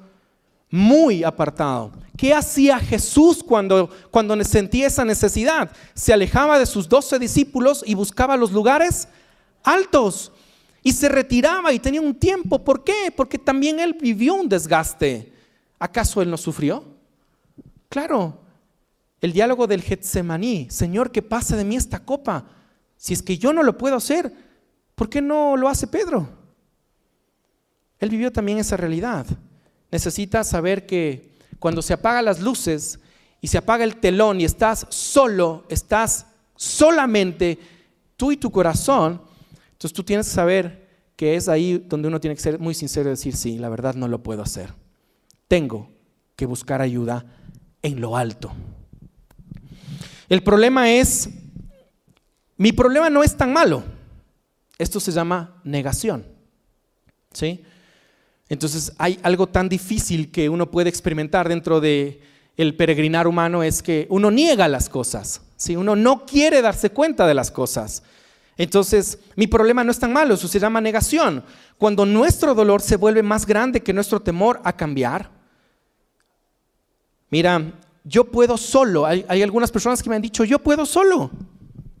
muy 0.69 1.23
apartado. 1.23 1.91
¿Qué 2.17 2.33
hacía 2.33 2.79
Jesús 2.79 3.43
cuando, 3.43 3.89
cuando 4.11 4.41
sentía 4.43 4.87
esa 4.87 5.05
necesidad? 5.05 5.71
Se 5.93 6.13
alejaba 6.13 6.59
de 6.59 6.65
sus 6.65 6.89
doce 6.89 7.19
discípulos 7.19 7.83
y 7.85 7.95
buscaba 7.95 8.37
los 8.37 8.51
lugares 8.51 9.07
altos 9.63 10.31
y 10.83 10.93
se 10.93 11.09
retiraba 11.09 11.73
y 11.73 11.79
tenía 11.79 12.01
un 12.01 12.15
tiempo. 12.15 12.63
¿Por 12.63 12.83
qué? 12.83 13.13
Porque 13.15 13.37
también 13.37 13.79
él 13.79 13.97
vivió 13.99 14.35
un 14.35 14.49
desgaste. 14.49 15.33
¿Acaso 15.79 16.21
él 16.21 16.29
no 16.29 16.37
sufrió? 16.37 16.83
Claro, 17.89 18.41
el 19.21 19.33
diálogo 19.33 19.67
del 19.67 19.81
Getsemaní, 19.81 20.67
Señor, 20.69 21.11
que 21.11 21.21
pase 21.21 21.55
de 21.55 21.63
mí 21.63 21.75
esta 21.75 21.99
copa. 21.99 22.45
Si 22.95 23.13
es 23.13 23.21
que 23.21 23.37
yo 23.37 23.53
no 23.53 23.63
lo 23.63 23.77
puedo 23.77 23.95
hacer, 23.95 24.33
¿por 24.95 25.09
qué 25.09 25.21
no 25.21 25.55
lo 25.55 25.69
hace 25.69 25.87
Pedro? 25.87 26.36
Él 27.99 28.09
vivió 28.09 28.31
también 28.31 28.57
esa 28.57 28.77
realidad. 28.77 29.25
Necesita 29.91 30.43
saber 30.43 30.85
que 30.85 31.37
cuando 31.59 31.81
se 31.81 31.93
apagan 31.93 32.25
las 32.25 32.39
luces 32.39 32.99
y 33.41 33.47
se 33.47 33.57
apaga 33.57 33.83
el 33.83 33.97
telón 33.97 34.41
y 34.41 34.45
estás 34.45 34.85
solo, 34.89 35.65
estás 35.69 36.27
solamente 36.55 37.57
tú 38.15 38.31
y 38.31 38.37
tu 38.37 38.51
corazón, 38.51 39.21
entonces 39.71 39.93
tú 39.93 40.03
tienes 40.03 40.27
que 40.27 40.33
saber 40.33 40.87
que 41.15 41.35
es 41.35 41.49
ahí 41.49 41.83
donde 41.87 42.07
uno 42.07 42.19
tiene 42.19 42.35
que 42.35 42.41
ser 42.41 42.59
muy 42.59 42.73
sincero 42.73 43.09
y 43.09 43.11
decir, 43.11 43.35
sí, 43.35 43.57
la 43.57 43.69
verdad 43.69 43.95
no 43.95 44.07
lo 44.07 44.21
puedo 44.21 44.43
hacer. 44.43 44.73
Tengo 45.47 45.89
que 46.35 46.45
buscar 46.45 46.81
ayuda 46.81 47.25
en 47.81 48.01
lo 48.01 48.17
alto. 48.17 48.51
El 50.29 50.43
problema 50.43 50.91
es, 50.91 51.29
mi 52.57 52.71
problema 52.71 53.09
no 53.09 53.23
es 53.23 53.35
tan 53.35 53.53
malo. 53.53 53.83
Esto 54.77 54.99
se 54.99 55.11
llama 55.11 55.59
negación. 55.63 56.25
¿Sí? 57.33 57.63
Entonces 58.49 58.93
hay 58.97 59.19
algo 59.23 59.47
tan 59.47 59.69
difícil 59.69 60.31
que 60.31 60.49
uno 60.49 60.71
puede 60.71 60.89
experimentar 60.89 61.49
dentro 61.49 61.81
de 61.81 62.21
el 62.57 62.75
peregrinar 62.75 63.27
humano 63.27 63.61
es 63.61 63.83
que 63.83 64.07
uno 64.09 64.31
niega 64.31 64.67
las 64.67 64.89
cosas, 64.89 65.41
¿sí? 65.55 65.75
uno 65.75 65.95
no 65.95 66.25
quiere 66.25 66.61
darse 66.61 66.89
cuenta 66.89 67.27
de 67.27 67.35
las 67.35 67.51
cosas. 67.51 68.01
Entonces, 68.57 69.19
mi 69.35 69.45
problema 69.45 69.83
no 69.83 69.91
es 69.91 69.99
tan 69.99 70.11
malo, 70.11 70.33
eso 70.33 70.47
se 70.47 70.59
llama 70.59 70.81
negación. 70.81 71.43
Cuando 71.77 72.07
nuestro 72.07 72.55
dolor 72.55 72.81
se 72.81 72.95
vuelve 72.95 73.21
más 73.21 73.45
grande 73.45 73.83
que 73.83 73.93
nuestro 73.93 74.19
temor 74.19 74.59
a 74.63 74.75
cambiar. 74.75 75.29
Mira, 77.29 77.73
yo 78.03 78.23
puedo 78.23 78.57
solo. 78.57 79.05
Hay, 79.05 79.23
hay 79.27 79.43
algunas 79.43 79.71
personas 79.71 80.01
que 80.01 80.09
me 80.09 80.15
han 80.15 80.23
dicho, 80.23 80.43
yo 80.43 80.57
puedo 80.57 80.87
solo. 80.87 81.29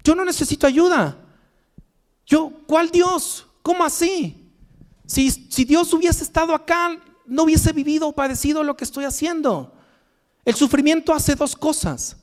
Yo 0.03 0.15
no 0.15 0.25
necesito 0.25 0.65
ayuda. 0.65 1.15
Yo, 2.25 2.51
¿cuál 2.65 2.89
Dios? 2.89 3.45
¿Cómo 3.61 3.83
así? 3.85 4.36
Si, 5.07 5.63
Dios 5.63 5.91
hubiese 5.93 6.23
estado 6.23 6.53
acá, 6.53 6.99
no 7.25 7.43
hubiese 7.43 7.71
vivido 7.71 8.09
o 8.09 8.13
padecido 8.13 8.63
lo 8.63 8.75
que 8.75 8.83
estoy 8.83 9.05
haciendo. 9.05 9.73
El 10.43 10.53
sufrimiento 10.53 11.13
hace 11.13 11.35
dos 11.35 11.55
cosas. 11.55 12.17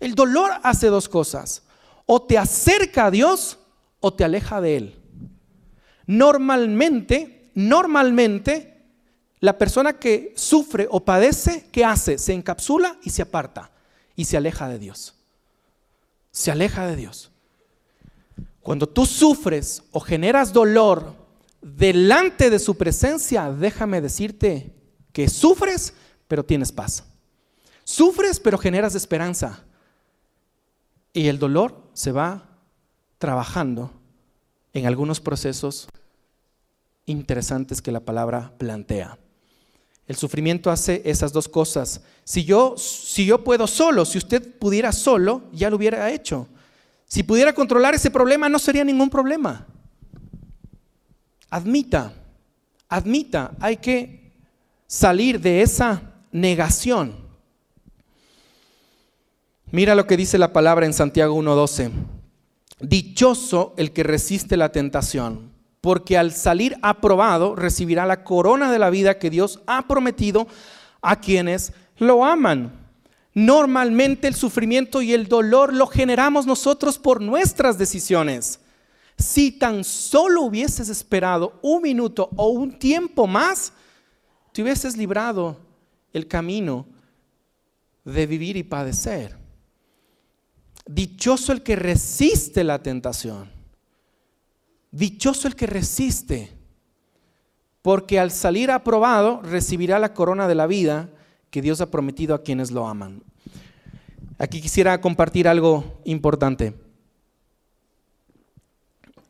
El 0.00 0.14
dolor 0.14 0.50
hace 0.64 0.88
dos 0.88 1.08
cosas. 1.08 1.62
O 2.06 2.20
te 2.22 2.36
acerca 2.36 3.06
a 3.06 3.10
Dios 3.10 3.58
o 4.00 4.12
te 4.12 4.24
aleja 4.24 4.60
de 4.60 4.76
Él. 4.76 4.94
Normalmente, 6.06 7.50
normalmente, 7.54 8.82
la 9.38 9.56
persona 9.56 9.92
que 9.94 10.32
sufre 10.36 10.88
o 10.90 11.04
padece, 11.04 11.68
¿qué 11.70 11.84
hace? 11.84 12.18
Se 12.18 12.32
encapsula 12.32 12.98
y 13.02 13.10
se 13.10 13.22
aparta 13.22 13.70
y 14.16 14.24
se 14.24 14.36
aleja 14.36 14.68
de 14.68 14.80
Dios. 14.80 15.14
Se 16.32 16.50
aleja 16.50 16.86
de 16.86 16.96
Dios. 16.96 17.30
Cuando 18.60 18.88
tú 18.88 19.06
sufres 19.06 19.84
o 19.92 20.00
generas 20.00 20.52
dolor 20.52 21.14
delante 21.60 22.50
de 22.50 22.58
su 22.58 22.76
presencia, 22.76 23.50
déjame 23.50 24.00
decirte 24.00 24.74
que 25.12 25.28
sufres, 25.28 25.94
pero 26.26 26.44
tienes 26.44 26.72
paz. 26.72 27.04
Sufres, 27.84 28.38
pero 28.38 28.58
generas 28.58 28.94
esperanza. 28.94 29.64
Y 31.12 31.28
el 31.28 31.38
dolor 31.38 31.90
se 31.94 32.12
va 32.12 32.48
trabajando 33.18 33.90
en 34.72 34.86
algunos 34.86 35.20
procesos 35.20 35.88
interesantes 37.06 37.82
que 37.82 37.92
la 37.92 38.00
palabra 38.00 38.52
plantea. 38.58 39.18
El 40.06 40.16
sufrimiento 40.16 40.70
hace 40.70 41.02
esas 41.04 41.32
dos 41.32 41.48
cosas. 41.48 42.02
Si 42.24 42.44
yo, 42.44 42.76
si 42.76 43.26
yo 43.26 43.44
puedo 43.44 43.66
solo, 43.66 44.04
si 44.04 44.18
usted 44.18 44.58
pudiera 44.58 44.92
solo, 44.92 45.42
ya 45.52 45.68
lo 45.68 45.76
hubiera 45.76 46.10
hecho. 46.10 46.48
Si 47.06 47.22
pudiera 47.22 47.54
controlar 47.54 47.94
ese 47.94 48.10
problema, 48.10 48.48
no 48.48 48.58
sería 48.58 48.84
ningún 48.84 49.10
problema. 49.10 49.66
Admita, 51.50 52.12
admita, 52.88 53.52
hay 53.60 53.78
que 53.78 54.32
salir 54.86 55.40
de 55.40 55.62
esa 55.62 56.02
negación. 56.32 57.14
Mira 59.70 59.94
lo 59.94 60.06
que 60.06 60.16
dice 60.16 60.38
la 60.38 60.52
palabra 60.52 60.86
en 60.86 60.92
Santiago 60.92 61.36
1.12. 61.36 61.90
Dichoso 62.80 63.74
el 63.76 63.92
que 63.92 64.02
resiste 64.02 64.56
la 64.56 64.72
tentación, 64.72 65.50
porque 65.80 66.16
al 66.16 66.32
salir 66.32 66.76
aprobado 66.80 67.54
recibirá 67.54 68.06
la 68.06 68.24
corona 68.24 68.70
de 68.70 68.78
la 68.78 68.90
vida 68.90 69.18
que 69.18 69.30
Dios 69.30 69.60
ha 69.66 69.86
prometido 69.86 70.46
a 71.02 71.20
quienes 71.20 71.72
lo 71.98 72.24
aman. 72.24 72.72
Normalmente 73.34 74.26
el 74.26 74.34
sufrimiento 74.34 75.02
y 75.02 75.12
el 75.12 75.28
dolor 75.28 75.74
lo 75.74 75.86
generamos 75.86 76.46
nosotros 76.46 76.98
por 76.98 77.20
nuestras 77.20 77.78
decisiones. 77.78 78.60
Si 79.18 79.50
tan 79.50 79.82
solo 79.82 80.42
hubieses 80.42 80.88
esperado 80.88 81.58
un 81.60 81.82
minuto 81.82 82.30
o 82.36 82.50
un 82.50 82.78
tiempo 82.78 83.26
más, 83.26 83.72
te 84.52 84.62
hubieses 84.62 84.96
librado 84.96 85.56
el 86.12 86.28
camino 86.28 86.86
de 88.04 88.26
vivir 88.26 88.56
y 88.56 88.62
padecer. 88.62 89.36
Dichoso 90.86 91.52
el 91.52 91.62
que 91.62 91.74
resiste 91.74 92.62
la 92.62 92.80
tentación. 92.80 93.50
Dichoso 94.90 95.48
el 95.48 95.56
que 95.56 95.66
resiste, 95.66 96.56
porque 97.82 98.18
al 98.18 98.30
salir 98.30 98.70
aprobado 98.70 99.42
recibirá 99.42 99.98
la 99.98 100.14
corona 100.14 100.48
de 100.48 100.54
la 100.54 100.66
vida 100.66 101.10
que 101.50 101.60
Dios 101.60 101.80
ha 101.80 101.90
prometido 101.90 102.34
a 102.34 102.42
quienes 102.42 102.70
lo 102.70 102.86
aman. 102.86 103.22
Aquí 104.38 104.60
quisiera 104.60 105.00
compartir 105.00 105.48
algo 105.48 106.00
importante. 106.04 106.87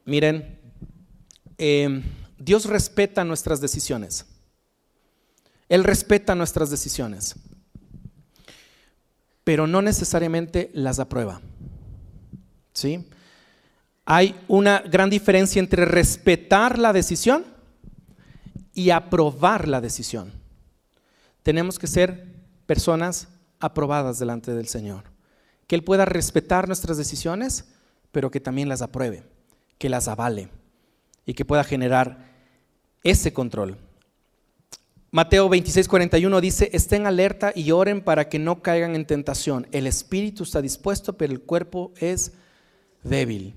Miren, 0.09 0.59
em, 1.59 2.03
Dios 2.39 2.65
respeta 2.65 3.25
nuestras 3.25 3.61
decisiones. 3.61 4.25
Él 5.69 5.85
respeta 5.85 6.35
nuestras 6.35 6.71
decisiones, 6.71 7.37
pero 9.45 9.67
no 9.67 9.83
necesariamente 9.83 10.71
las 10.73 10.99
aprueba. 10.99 11.43
¿Sí? 12.73 13.07
Hay 14.07 14.35
una 14.49 14.79
gran 14.79 15.11
diferencia 15.11 15.61
entre 15.61 15.85
respetar 15.85 16.79
la 16.79 16.95
decisión 16.95 17.45
y 18.73 18.89
aprobar 18.89 19.69
la 19.69 19.83
decisión. 19.83 20.33
Tenemos 21.43 21.79
que 21.79 21.87
ser 21.87 22.35
personas 22.65 23.29
aprobadas 23.61 24.19
delante 24.19 24.55
del 24.55 24.69
Señor. 24.69 25.05
Que 25.67 25.77
Él 25.77 25.85
pueda 25.85 26.07
respetar 26.07 26.67
nuestras 26.67 26.97
decisiones, 26.97 27.67
pero 28.11 28.31
que 28.31 28.41
también 28.41 28.71
las 28.71 28.81
apruebe 28.81 29.37
que 29.79 29.89
las 29.89 30.09
avale 30.09 30.49
y 31.24 31.35
que 31.35 31.45
pueda 31.45 31.64
generar 31.64 32.26
ese 33.03 33.33
control. 33.33 33.79
Mateo 35.11 35.49
26, 35.49 35.89
41 35.89 36.41
dice, 36.41 36.70
estén 36.72 37.07
alerta 37.07 37.53
y 37.55 37.70
oren 37.70 38.03
para 38.03 38.29
que 38.29 38.39
no 38.39 38.61
caigan 38.61 38.95
en 38.95 39.07
tentación. 39.07 39.66
El 39.72 39.87
espíritu 39.87 40.43
está 40.43 40.61
dispuesto, 40.61 41.16
pero 41.16 41.33
el 41.33 41.41
cuerpo 41.41 41.93
es 41.97 42.33
débil. 43.03 43.55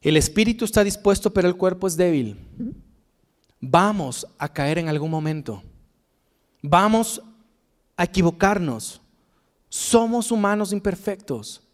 El 0.00 0.16
espíritu 0.16 0.64
está 0.64 0.84
dispuesto, 0.84 1.32
pero 1.32 1.48
el 1.48 1.56
cuerpo 1.56 1.88
es 1.88 1.96
débil. 1.96 2.38
Vamos 3.60 4.26
a 4.38 4.52
caer 4.52 4.78
en 4.78 4.88
algún 4.88 5.10
momento. 5.10 5.62
Vamos 6.62 7.20
a 7.96 8.04
equivocarnos. 8.04 9.00
Somos 9.68 10.30
humanos 10.30 10.72
imperfectos 10.72 11.67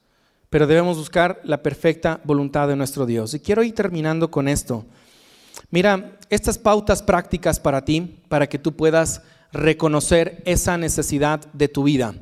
pero 0.55 0.69
debemos 0.69 0.97
buscar 0.99 1.41
la 1.43 1.65
perfecta 1.65 2.21
voluntad 2.23 2.69
de 2.69 2.77
nuestro 2.77 3.07
Dios. 3.07 3.35
Y 3.35 3.41
quiero 3.41 3.65
ir 3.65 3.75
terminando 3.75 4.31
con 4.31 4.47
esto. 4.47 4.85
Mira, 5.73 6.17
estas 6.31 6.59
pautas 6.59 7.03
prácticas 7.03 7.59
para 7.59 7.85
ti, 7.85 8.23
para 8.29 8.49
que 8.49 8.61
tú 8.61 8.77
puedas 8.77 9.23
reconocer 9.51 10.45
esa 10.47 10.79
necesidad 10.79 11.45
de 11.53 11.67
tu 11.67 11.83
vida. 11.83 12.15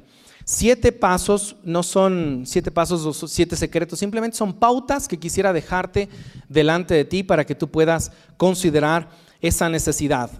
Siete 0.47 0.93
pasos, 0.93 1.57
no 1.63 1.83
son 1.83 2.45
siete 2.47 2.71
pasos 2.71 3.05
o 3.05 3.29
siete 3.29 3.55
secretos, 3.55 3.99
simplemente 3.99 4.39
son 4.39 4.55
pautas 4.55 5.09
que 5.09 5.19
quisiera 5.19 5.53
dejarte 5.53 6.09
delante 6.49 6.95
de 6.95 7.05
ti 7.05 7.23
para 7.23 7.45
que 7.45 7.55
tú 7.55 7.71
puedas 7.71 8.13
considerar 8.39 9.11
esa 9.43 9.69
necesidad. 9.69 10.31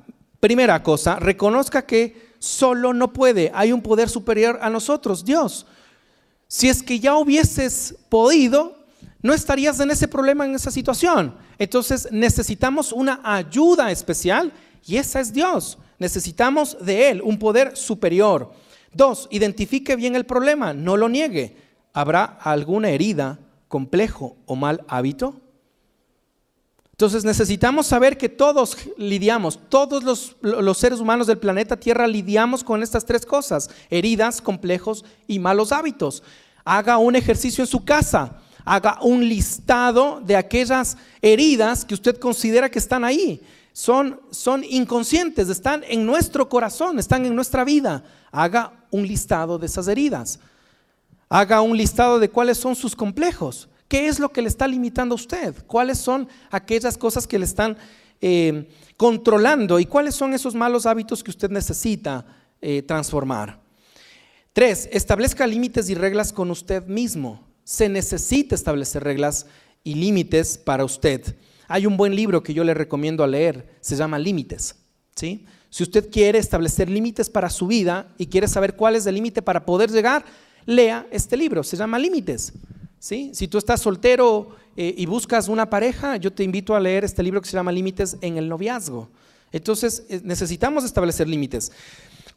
Primera 0.41 0.83
cosa, 0.83 1.17
reconozca 1.17 1.85
que 1.85 2.33
solo 2.39 2.95
no 2.95 3.13
puede. 3.13 3.53
Hay 3.55 3.71
un 3.71 3.83
poder 3.83 4.09
superior 4.09 4.61
a 4.63 4.71
nosotros, 4.71 5.27
Dios. 5.27 5.67
Si 6.53 6.69
es 6.69 6.83
que 6.83 7.01
ya 7.01 7.17
hubieses 7.17 7.95
podido, 8.11 8.77
no 9.23 9.33
estarías 9.33 9.81
en 9.81 9.91
ese 9.91 10.07
problema, 10.07 10.45
en 10.45 10.55
esa 10.55 10.71
situación. 10.71 11.35
Entonces 11.59 12.09
necesitamos 12.13 12.93
una 12.93 13.23
ayuda 13.25 13.91
especial 13.91 14.53
y 14.87 14.99
esa 14.99 15.21
es 15.21 15.33
Dios. 15.33 15.79
Necesitamos 15.99 16.77
de 16.85 17.09
Él 17.09 17.23
un 17.23 17.39
poder 17.39 17.75
superior. 17.75 18.53
Dos, 18.93 19.29
identifique 19.31 19.97
bien 19.97 20.15
el 20.15 20.27
problema, 20.27 20.75
no 20.75 20.99
lo 20.99 21.09
niegue. 21.09 21.57
¿Habrá 21.95 22.25
alguna 22.25 22.91
herida, 22.91 23.39
complejo 23.69 24.37
o 24.45 24.55
mal 24.55 24.85
hábito? 24.89 25.41
Entonces 27.03 27.25
necesitamos 27.25 27.87
saber 27.87 28.19
que 28.19 28.29
todos 28.29 28.77
lidiamos, 28.97 29.59
todos 29.69 30.05
los, 30.05 30.37
los, 30.41 30.79
seres 30.79 31.01
humanos 31.01 31.27
del 31.27 31.39
planeta 31.39 31.77
Tierra 31.77 32.07
lidiamos 32.07 32.63
con 32.63 32.81
estas 32.83 33.07
tres 33.07 33.27
cosas, 33.27 33.71
heridas, 33.91 34.41
complejos 34.41 35.05
y 35.27 35.39
malos 35.39 35.73
hábitos. 35.73 36.23
Haga 36.65 36.99
un 36.99 37.17
ejercicio 37.17 37.65
en 37.65 37.69
su 37.69 37.85
casa, 37.85 38.41
haga 38.65 38.99
un 39.03 39.27
listado 39.29 40.21
de 40.25 40.37
aquellas 40.37 40.97
heridas 41.21 41.85
que 41.85 41.95
usted 41.95 42.19
considera 42.19 42.71
que 42.71 42.79
están 42.79 43.05
ahí. 43.05 43.43
Son, 43.73 44.21
son 44.31 44.65
inconscientes, 44.65 45.49
están 45.49 45.83
en 45.89 46.05
nuestro 46.05 46.49
corazón, 46.49 46.99
están 46.99 47.25
en 47.25 47.35
nuestra 47.35 47.65
vida. 47.65 48.05
Haga 48.31 48.73
un 48.91 49.07
listado 49.07 49.59
de 49.59 49.67
esas 49.67 49.89
heridas. 49.89 50.39
Haga 51.29 51.63
un 51.63 51.77
listado 51.77 52.19
de 52.19 52.29
cuáles 52.29 52.59
son 52.59 52.77
sus 52.77 52.95
complejos. 52.95 53.69
¿Qué 53.89 54.09
es 54.09 54.19
lo 54.19 54.31
que 54.31 54.43
le 54.43 54.49
está 54.49 54.69
limitando 54.69 55.15
a 55.15 55.17
usted? 55.17 55.55
¿Cuáles 55.67 55.99
son 55.99 56.29
aquellas 56.51 56.99
cosas 56.99 57.27
que 57.27 57.39
le 57.39 57.47
están 57.47 57.77
eh, 58.21 58.69
controlando? 58.97 59.79
¿Y 59.79 59.87
cuáles 59.87 60.15
son 60.15 60.35
esos 60.35 60.55
malos 60.55 60.85
hábitos 60.85 61.23
que 61.23 61.31
usted 61.31 61.51
necesita 61.51 62.25
eh, 62.61 62.83
transformar? 62.83 63.62
Tres, 64.53 64.89
establezca 64.93 65.47
límites 65.47 65.89
y 65.89 65.95
reglas 65.95 66.33
con 66.33 66.51
usted 66.51 66.87
mismo. 66.87 67.49
Se 67.65 67.89
necesita 67.89 68.55
establecer 68.55 69.03
reglas 69.03 69.47
y 69.83 69.95
límites 69.95 70.59
para 70.59 70.85
usted. 70.85 71.37
Hay 71.69 71.87
un 71.87 71.97
buen 71.97 72.15
libro 72.15 72.43
que 72.43 72.53
yo 72.53 72.63
le 72.63 72.75
recomiendo 72.75 73.25
a 73.25 73.27
leer, 73.27 73.77
se 73.81 73.97
llama 73.97 74.19
Límites. 74.19 74.75
¿sí? 75.17 75.47
Si 75.71 75.83
usted 75.83 76.11
quiere 76.11 76.39
establecer 76.39 76.91
límites 76.91 77.31
para 77.31 77.49
su 77.49 77.67
vida 77.67 78.13
y 78.19 78.27
quiere 78.27 78.47
saber 78.47 78.77
cuál 78.77 78.95
es 78.95 79.07
el 79.07 79.15
límite 79.15 79.41
para 79.41 79.65
poder 79.65 79.91
llegar, 79.91 80.23
lea 80.67 81.07
este 81.11 81.35
libro, 81.39 81.63
se 81.63 81.79
llama 81.79 81.99
Límites. 81.99 82.53
¿sí? 82.99 83.31
Si 83.33 83.49
tú 83.49 83.57
estás 83.57 83.81
soltero 83.81 84.55
eh, 84.77 84.95
y 84.99 85.07
buscas 85.07 85.49
una 85.49 85.71
pareja, 85.71 86.17
yo 86.17 86.31
te 86.31 86.45
invito 86.45 86.75
a 86.75 86.81
leer 86.81 87.05
este 87.05 87.23
libro 87.23 87.41
que 87.41 87.49
se 87.49 87.57
llama 87.57 87.73
Límites 87.73 88.19
en 88.21 88.37
el 88.37 88.51
noviazgo. 88.51 89.09
Entonces 89.51 90.05
eh, 90.11 90.21
necesitamos 90.25 90.85
establecer 90.85 91.27
límites. 91.27 91.73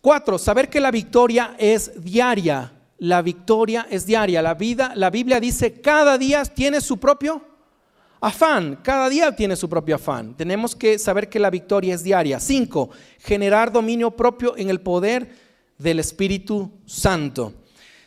Cuatro, 0.06 0.38
saber 0.38 0.70
que 0.70 0.80
la 0.80 0.92
victoria 0.92 1.56
es 1.58 1.92
diaria. 2.04 2.72
La 3.00 3.24
victoria 3.24 3.88
es 3.90 4.06
diaria. 4.06 4.40
La 4.40 4.54
vida, 4.54 4.92
la 4.94 5.10
Biblia 5.10 5.40
dice, 5.40 5.82
cada 5.82 6.16
día 6.20 6.46
tiene 6.46 6.80
su 6.80 7.00
propio 7.00 7.42
afán. 8.22 8.78
Cada 8.84 9.10
día 9.10 9.36
tiene 9.36 9.56
su 9.56 9.68
propio 9.68 9.96
afán. 9.96 10.38
Tenemos 10.38 10.76
que 10.76 11.00
saber 11.00 11.28
que 11.28 11.40
la 11.40 11.50
victoria 11.50 11.96
es 11.96 12.04
diaria. 12.04 12.40
Cinco, 12.40 12.92
generar 13.18 13.72
dominio 13.72 14.12
propio 14.12 14.56
en 14.56 14.70
el 14.70 14.80
poder 14.80 15.28
del 15.80 15.98
Espíritu 15.98 16.70
Santo. 16.86 17.56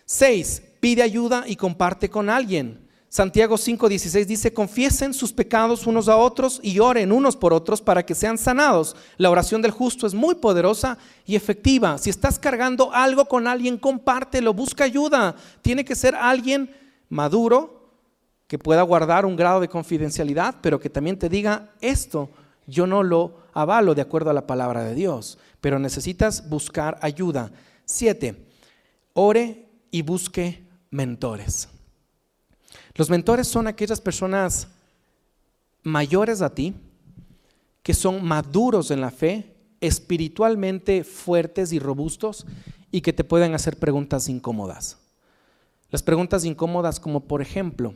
Seis, 0.05 0.62
pide 0.78 1.03
ayuda 1.03 1.46
y 1.49 1.57
comparte 1.57 2.09
con 2.09 2.30
alguien. 2.30 2.78
Santiago 3.11 3.56
5:16 3.56 4.26
dice, 4.26 4.52
confiesen 4.52 5.14
sus 5.14 5.32
pecados 5.32 5.86
unos 5.86 6.09
a 6.09 6.16
otros 6.16 6.61
y 6.62 6.78
oren 6.78 7.11
unos 7.11 7.36
por 7.36 7.54
otros 7.54 7.80
para 7.80 8.04
que 8.04 8.14
sean 8.14 8.36
sanados. 8.36 8.96
La 9.16 9.30
oración 9.30 9.62
del 9.62 9.70
justo 9.70 10.06
es 10.06 10.12
muy 10.12 10.34
poderosa 10.34 10.98
y 11.24 11.34
efectiva. 11.34 11.96
Si 11.96 12.11
estás 12.11 12.38
cargando 12.38 12.92
algo 12.92 13.24
con 13.24 13.46
alguien, 13.46 13.78
compártelo, 13.78 14.52
busca 14.52 14.84
ayuda. 14.84 15.34
Tiene 15.62 15.86
que 15.86 15.96
ser 15.96 16.14
alguien 16.14 16.70
maduro 17.09 17.92
que 18.46 18.59
pueda 18.59 18.82
guardar 18.82 19.24
un 19.24 19.36
grado 19.36 19.61
de 19.61 19.68
confidencialidad, 19.68 20.56
pero 20.61 20.78
que 20.78 20.90
también 20.90 21.18
te 21.18 21.30
diga, 21.30 21.70
esto 21.80 22.28
yo 22.66 22.86
no 22.86 23.02
lo 23.02 23.36
avalo 23.54 23.94
de 23.94 24.02
acuerdo 24.02 24.28
a 24.28 24.34
la 24.34 24.46
palabra 24.46 24.84
de 24.84 24.94
Dios, 24.94 25.38
pero 25.62 25.78
necesitas 25.78 26.48
buscar 26.48 26.98
ayuda. 27.00 27.50
Siete, 27.86 28.46
ore 29.14 29.66
y 29.90 30.02
busque 30.02 30.62
mentores. 30.90 31.68
Los 32.99 33.09
mentores 33.11 33.46
son 33.46 33.68
aquellas 33.68 34.01
personas 34.01 34.66
mayores 35.84 36.42
a 36.42 36.53
ti, 36.53 36.74
que 37.84 37.94
son 37.94 38.24
maduros 38.24 38.90
en 38.90 39.01
la 39.01 39.12
fe, 39.12 39.55
espiritualmente 39.80 41.05
fuertes 41.05 41.72
y 41.72 41.78
robustos 41.78 42.44
y 42.90 43.01
que 43.01 43.12
te 43.12 43.22
pueden 43.22 43.55
hacer 43.55 43.76
preguntas 43.78 44.28
incómodas. 44.28 44.99
Las 45.90 46.03
preguntas 46.03 46.44
incómodas 46.44 46.99
como 46.99 47.20
por 47.20 47.40
ejemplo, 47.40 47.94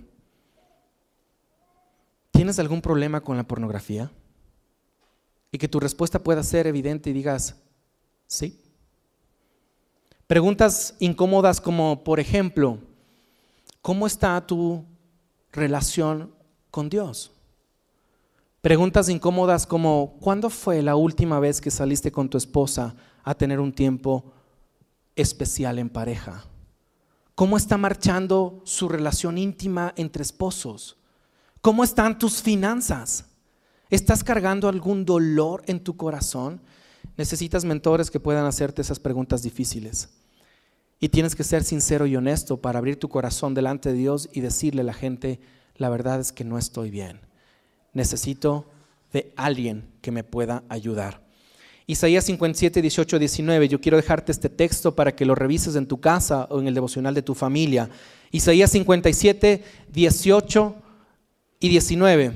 ¿tienes 2.30 2.60
algún 2.60 2.80
problema 2.80 3.22
con 3.22 3.36
la 3.36 3.42
pornografía? 3.42 4.08
Y 5.50 5.58
que 5.58 5.66
tu 5.66 5.80
respuesta 5.80 6.20
pueda 6.20 6.44
ser 6.44 6.68
evidente 6.68 7.10
y 7.10 7.12
digas, 7.12 7.56
sí. 8.28 8.56
Preguntas 10.28 10.94
incómodas 11.00 11.60
como 11.60 12.04
por 12.04 12.20
ejemplo, 12.20 12.78
¿cómo 13.80 14.06
está 14.06 14.40
tu 14.46 14.84
relación 15.52 16.34
con 16.70 16.88
Dios. 16.88 17.32
Preguntas 18.60 19.08
incómodas 19.08 19.66
como, 19.66 20.16
¿cuándo 20.20 20.48
fue 20.48 20.82
la 20.82 20.96
última 20.96 21.40
vez 21.40 21.60
que 21.60 21.70
saliste 21.70 22.12
con 22.12 22.28
tu 22.28 22.38
esposa 22.38 22.94
a 23.24 23.34
tener 23.34 23.60
un 23.60 23.72
tiempo 23.72 24.32
especial 25.16 25.78
en 25.78 25.90
pareja? 25.90 26.44
¿Cómo 27.34 27.56
está 27.56 27.76
marchando 27.76 28.62
su 28.64 28.88
relación 28.88 29.36
íntima 29.36 29.92
entre 29.96 30.22
esposos? 30.22 30.96
¿Cómo 31.60 31.82
están 31.82 32.18
tus 32.18 32.42
finanzas? 32.42 33.24
¿Estás 33.90 34.22
cargando 34.22 34.68
algún 34.68 35.04
dolor 35.04 35.62
en 35.66 35.82
tu 35.82 35.96
corazón? 35.96 36.60
Necesitas 37.16 37.64
mentores 37.64 38.10
que 38.10 38.20
puedan 38.20 38.46
hacerte 38.46 38.82
esas 38.82 39.00
preguntas 39.00 39.42
difíciles. 39.42 40.08
Y 41.02 41.08
tienes 41.08 41.34
que 41.34 41.42
ser 41.42 41.64
sincero 41.64 42.06
y 42.06 42.14
honesto 42.14 42.58
para 42.58 42.78
abrir 42.78 42.96
tu 42.96 43.08
corazón 43.08 43.54
delante 43.54 43.88
de 43.88 43.98
Dios 43.98 44.28
y 44.32 44.40
decirle 44.40 44.82
a 44.82 44.84
la 44.84 44.92
gente, 44.92 45.40
la 45.74 45.88
verdad 45.88 46.20
es 46.20 46.30
que 46.30 46.44
no 46.44 46.58
estoy 46.58 46.92
bien. 46.92 47.18
Necesito 47.92 48.66
de 49.12 49.32
alguien 49.34 49.90
que 50.00 50.12
me 50.12 50.22
pueda 50.22 50.62
ayudar. 50.68 51.20
Isaías 51.88 52.22
57, 52.26 52.80
18, 52.80 53.18
19. 53.18 53.66
Yo 53.68 53.80
quiero 53.80 53.96
dejarte 53.96 54.30
este 54.30 54.48
texto 54.48 54.94
para 54.94 55.16
que 55.16 55.24
lo 55.24 55.34
revises 55.34 55.74
en 55.74 55.88
tu 55.88 56.00
casa 56.00 56.46
o 56.50 56.60
en 56.60 56.68
el 56.68 56.74
devocional 56.74 57.14
de 57.14 57.22
tu 57.22 57.34
familia. 57.34 57.90
Isaías 58.30 58.70
57, 58.70 59.64
18 59.92 60.76
y 61.58 61.68
19. 61.68 62.32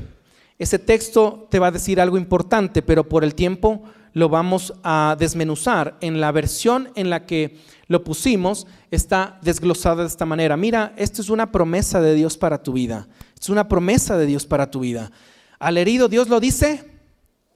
Ese 0.59 0.81
texto 0.81 1.47
te 1.53 1.61
va 1.61 1.69
a 1.69 1.71
decir 1.71 2.01
algo 2.01 2.19
importante, 2.19 2.83
pero 2.83 3.09
por 3.09 3.23
el 3.23 3.37
tiempo 3.37 3.85
lo 4.17 4.31
vamos 4.31 4.73
a 4.83 5.15
desmenuzar. 5.19 5.99
En 6.01 6.23
la 6.23 6.33
versión 6.33 6.89
en 6.95 7.11
la 7.11 7.27
que 7.27 7.59
lo 7.87 8.03
pusimos 8.03 8.67
está 8.91 9.39
desglosado 9.43 10.01
de 10.01 10.07
esta 10.07 10.25
manera. 10.25 10.57
Mira, 10.57 10.95
esto 10.97 11.21
es 11.21 11.29
una 11.29 11.53
promesa 11.53 12.01
de 12.01 12.15
Dios 12.15 12.39
para 12.39 12.63
tu 12.63 12.73
vida. 12.73 13.09
Es 13.39 13.51
una 13.51 13.69
promesa 13.69 14.17
de 14.17 14.25
Dios 14.25 14.47
para 14.47 14.71
tu 14.71 14.81
vida. 14.81 15.13
Al 15.59 15.77
herido 15.77 16.09
Dios 16.09 16.31
lo 16.31 16.41
dice. 16.41 16.91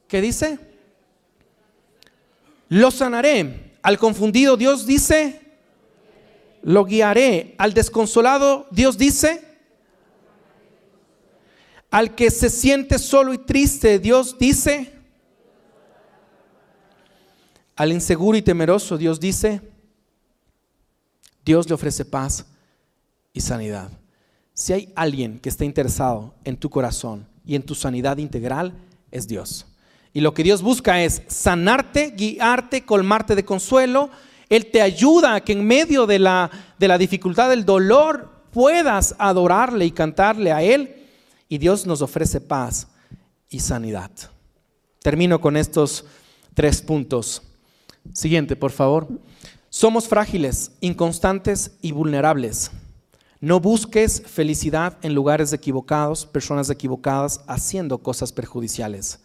¿Qué 0.07 0.21
dice? 0.21 0.59
Lo 2.69 2.91
sanaré. 2.91 3.71
Al 3.81 3.97
confundido 3.97 4.55
Dios 4.55 4.85
dice, 4.85 5.41
lo 6.61 6.85
guiaré. 6.85 7.55
Al 7.57 7.73
desconsolado 7.73 8.67
Dios 8.69 8.99
dice, 8.99 9.43
al 11.89 12.13
que 12.13 12.29
se 12.29 12.51
siente 12.51 12.99
solo 12.99 13.33
y 13.33 13.39
triste 13.39 13.97
Dios 13.97 14.37
dice, 14.37 15.00
al 17.81 17.91
inseguro 17.91 18.37
y 18.37 18.43
temeroso 18.43 18.95
Dios 18.95 19.19
dice, 19.19 19.59
Dios 21.43 21.67
le 21.67 21.73
ofrece 21.73 22.05
paz 22.05 22.45
y 23.33 23.41
sanidad. 23.41 23.89
Si 24.53 24.71
hay 24.71 24.93
alguien 24.95 25.39
que 25.39 25.49
está 25.49 25.65
interesado 25.65 26.35
en 26.43 26.57
tu 26.57 26.69
corazón 26.69 27.27
y 27.43 27.55
en 27.55 27.63
tu 27.63 27.73
sanidad 27.73 28.19
integral, 28.19 28.75
es 29.09 29.27
Dios. 29.27 29.65
Y 30.13 30.21
lo 30.21 30.31
que 30.35 30.43
Dios 30.43 30.61
busca 30.61 31.01
es 31.01 31.23
sanarte, 31.25 32.11
guiarte, 32.11 32.85
colmarte 32.85 33.33
de 33.33 33.45
consuelo. 33.45 34.11
Él 34.47 34.67
te 34.69 34.83
ayuda 34.83 35.33
a 35.33 35.41
que 35.41 35.53
en 35.53 35.65
medio 35.65 36.05
de 36.05 36.19
la, 36.19 36.51
de 36.77 36.87
la 36.87 36.99
dificultad, 36.99 37.49
del 37.49 37.65
dolor, 37.65 38.29
puedas 38.51 39.15
adorarle 39.17 39.85
y 39.87 39.91
cantarle 39.91 40.51
a 40.51 40.61
Él. 40.61 41.07
Y 41.49 41.57
Dios 41.57 41.87
nos 41.87 42.03
ofrece 42.03 42.41
paz 42.41 42.89
y 43.49 43.59
sanidad. 43.59 44.11
Termino 45.01 45.41
con 45.41 45.57
estos 45.57 46.05
tres 46.53 46.83
puntos. 46.83 47.41
Siguiente, 48.13 48.55
por 48.55 48.71
favor. 48.71 49.07
Somos 49.69 50.07
frágiles, 50.07 50.71
inconstantes 50.81 51.77
y 51.81 51.91
vulnerables. 51.91 52.71
No 53.39 53.59
busques 53.59 54.21
felicidad 54.25 54.97
en 55.01 55.15
lugares 55.15 55.53
equivocados, 55.53 56.25
personas 56.25 56.69
equivocadas, 56.69 57.41
haciendo 57.47 57.97
cosas 57.97 58.31
perjudiciales. 58.31 59.19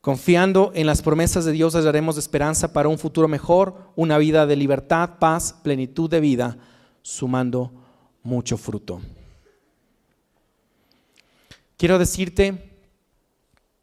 Confiando 0.00 0.72
en 0.74 0.86
las 0.86 1.02
promesas 1.02 1.44
de 1.44 1.52
Dios 1.52 1.74
hallaremos 1.74 2.18
esperanza 2.18 2.72
para 2.72 2.88
un 2.88 2.98
futuro 2.98 3.28
mejor, 3.28 3.92
una 3.96 4.18
vida 4.18 4.46
de 4.46 4.56
libertad, 4.56 5.18
paz, 5.18 5.54
plenitud 5.62 6.10
de 6.10 6.20
vida, 6.20 6.58
sumando 7.02 7.72
mucho 8.22 8.56
fruto. 8.56 9.00
Quiero 11.76 11.98
decirte 11.98 12.78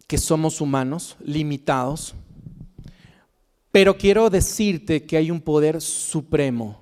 que 0.05 0.18
somos 0.18 0.61
humanos, 0.61 1.18
limitados, 1.20 2.13
pero 3.72 3.97
quiero 3.97 4.30
decirte 4.30 5.05
que 5.05 5.18
hay 5.18 5.32
un 5.32 5.41
poder 5.41 5.82
supremo. 5.82 6.82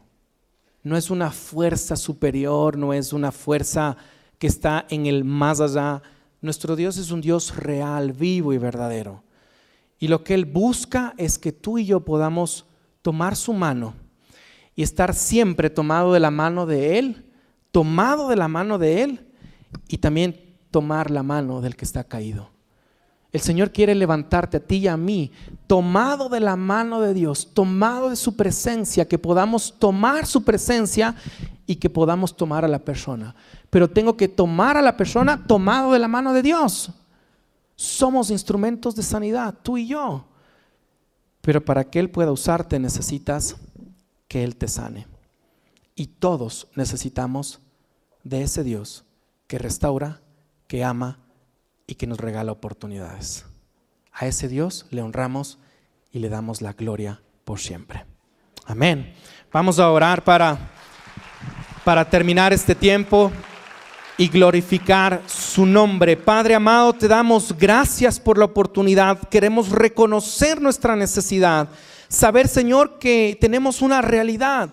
No 0.83 0.95
es 0.95 1.09
una 1.09 1.31
fuerza 1.31 1.95
superior, 1.95 2.77
no 2.77 2.93
es 2.93 3.11
una 3.11 3.31
fuerza 3.31 3.97
que 4.37 4.47
está 4.47 4.85
en 4.89 5.05
el 5.07 5.23
más 5.23 5.59
allá. 5.59 6.01
Nuestro 6.41 6.75
Dios 6.75 6.97
es 6.97 7.11
un 7.11 7.21
Dios 7.21 7.55
real, 7.55 8.13
vivo 8.13 8.53
y 8.53 8.57
verdadero. 8.57 9.23
Y 9.99 10.07
lo 10.07 10.23
que 10.23 10.33
Él 10.33 10.45
busca 10.45 11.13
es 11.17 11.39
que 11.39 11.51
tú 11.51 11.77
y 11.77 11.85
yo 11.85 12.01
podamos 12.01 12.65
tomar 13.01 13.35
su 13.35 13.53
mano 13.53 13.93
y 14.75 14.83
estar 14.83 15.13
siempre 15.13 15.69
tomado 15.69 16.13
de 16.13 16.19
la 16.19 16.31
mano 16.31 16.65
de 16.65 16.99
Él, 16.99 17.25
tomado 17.71 18.27
de 18.27 18.35
la 18.35 18.47
mano 18.47 18.77
de 18.77 19.03
Él 19.03 19.27
y 19.87 19.97
también 19.97 20.57
tomar 20.69 21.09
la 21.09 21.23
mano 21.23 21.61
del 21.61 21.75
que 21.75 21.85
está 21.85 22.03
caído. 22.03 22.54
El 23.35 23.41
Señor 23.41 23.73
quiere 23.73 23.93
levantarte 23.95 24.55
a 24.55 24.59
ti 24.61 24.77
y 24.77 24.87
a 24.87 24.95
mí, 24.95 25.29
tomado 25.67 26.29
de 26.29 26.39
la 26.39 26.55
mano 26.55 27.01
de 27.01 27.13
Dios, 27.13 27.49
tomado 27.53 28.09
de 28.09 28.15
su 28.15 28.37
presencia, 28.37 29.09
que 29.09 29.19
podamos 29.19 29.77
tomar 29.77 30.25
su 30.25 30.45
presencia 30.45 31.13
y 31.65 31.75
que 31.75 31.89
podamos 31.89 32.37
tomar 32.37 32.63
a 32.63 32.69
la 32.69 32.79
persona. 32.79 33.35
Pero 33.69 33.89
tengo 33.89 34.15
que 34.15 34.29
tomar 34.29 34.77
a 34.77 34.81
la 34.81 34.95
persona 34.95 35.45
tomado 35.45 35.91
de 35.91 35.99
la 35.99 36.07
mano 36.07 36.31
de 36.31 36.43
Dios. 36.43 36.91
Somos 37.75 38.31
instrumentos 38.31 38.95
de 38.95 39.03
sanidad, 39.03 39.53
tú 39.61 39.77
y 39.77 39.87
yo. 39.87 40.29
Pero 41.41 41.65
para 41.65 41.83
que 41.83 41.99
Él 41.99 42.09
pueda 42.09 42.31
usarte 42.31 42.79
necesitas 42.79 43.57
que 44.29 44.45
Él 44.45 44.55
te 44.55 44.69
sane. 44.69 45.07
Y 45.93 46.07
todos 46.07 46.69
necesitamos 46.73 47.59
de 48.23 48.43
ese 48.43 48.63
Dios 48.63 49.03
que 49.47 49.59
restaura, 49.59 50.21
que 50.69 50.85
ama 50.85 51.24
y 51.87 51.95
que 51.95 52.07
nos 52.07 52.19
regala 52.19 52.51
oportunidades. 52.51 53.45
A 54.11 54.27
ese 54.27 54.47
Dios 54.47 54.85
le 54.91 55.01
honramos 55.01 55.59
y 56.11 56.19
le 56.19 56.29
damos 56.29 56.61
la 56.61 56.73
gloria 56.73 57.21
por 57.43 57.59
siempre. 57.59 58.05
Amén. 58.65 59.13
Vamos 59.51 59.79
a 59.79 59.89
orar 59.91 60.23
para, 60.23 60.57
para 61.83 62.09
terminar 62.09 62.53
este 62.53 62.75
tiempo 62.75 63.31
y 64.17 64.29
glorificar 64.29 65.21
su 65.27 65.65
nombre. 65.65 66.17
Padre 66.17 66.55
amado, 66.55 66.93
te 66.93 67.07
damos 67.07 67.55
gracias 67.57 68.19
por 68.19 68.37
la 68.37 68.45
oportunidad. 68.45 69.19
Queremos 69.29 69.69
reconocer 69.69 70.61
nuestra 70.61 70.95
necesidad. 70.95 71.69
Saber, 72.07 72.47
Señor, 72.47 72.97
que 72.97 73.37
tenemos 73.39 73.81
una 73.81 74.01
realidad. 74.01 74.71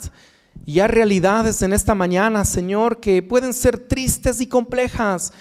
Y 0.65 0.79
hay 0.79 0.89
realidades 0.89 1.61
en 1.63 1.73
esta 1.73 1.95
mañana, 1.95 2.45
Señor, 2.45 3.01
que 3.01 3.23
pueden 3.23 3.53
ser 3.53 3.79
tristes 3.79 4.41
y 4.41 4.47
complejas. 4.47 5.33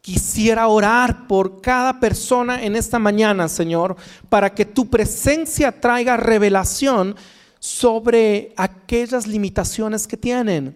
Quisiera 0.00 0.68
orar 0.68 1.26
por 1.26 1.60
cada 1.60 2.00
persona 2.00 2.62
en 2.62 2.76
esta 2.76 2.98
mañana, 2.98 3.48
Señor, 3.48 3.96
para 4.28 4.54
que 4.54 4.64
tu 4.64 4.88
presencia 4.88 5.80
traiga 5.80 6.16
revelación 6.16 7.16
sobre 7.58 8.54
aquellas 8.56 9.26
limitaciones 9.26 10.06
que 10.06 10.16
tienen 10.16 10.74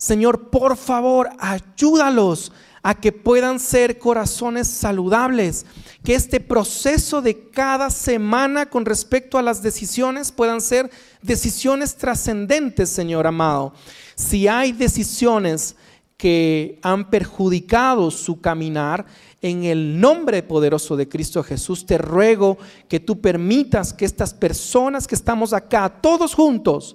Señor, 0.00 0.48
por 0.48 0.78
favor, 0.78 1.28
ayúdalos 1.38 2.52
a 2.82 2.94
que 2.94 3.12
puedan 3.12 3.60
ser 3.60 3.98
corazones 3.98 4.66
saludables, 4.66 5.66
que 6.02 6.14
este 6.14 6.40
proceso 6.40 7.20
de 7.20 7.50
cada 7.50 7.90
semana 7.90 8.64
con 8.64 8.86
respecto 8.86 9.36
a 9.36 9.42
las 9.42 9.62
decisiones 9.62 10.32
puedan 10.32 10.62
ser 10.62 10.90
decisiones 11.20 11.96
trascendentes, 11.96 12.88
Señor 12.88 13.26
amado. 13.26 13.74
Si 14.14 14.48
hay 14.48 14.72
decisiones 14.72 15.76
que 16.20 16.78
han 16.82 17.08
perjudicado 17.08 18.10
su 18.10 18.42
caminar, 18.42 19.06
en 19.40 19.64
el 19.64 19.98
nombre 19.98 20.42
poderoso 20.42 20.94
de 20.94 21.08
Cristo 21.08 21.42
Jesús, 21.42 21.86
te 21.86 21.96
ruego 21.96 22.58
que 22.90 23.00
tú 23.00 23.22
permitas 23.22 23.94
que 23.94 24.04
estas 24.04 24.34
personas 24.34 25.06
que 25.06 25.14
estamos 25.14 25.54
acá, 25.54 25.88
todos 25.88 26.34
juntos, 26.34 26.94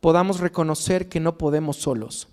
podamos 0.00 0.40
reconocer 0.40 1.10
que 1.10 1.20
no 1.20 1.36
podemos 1.36 1.76
solos, 1.76 2.26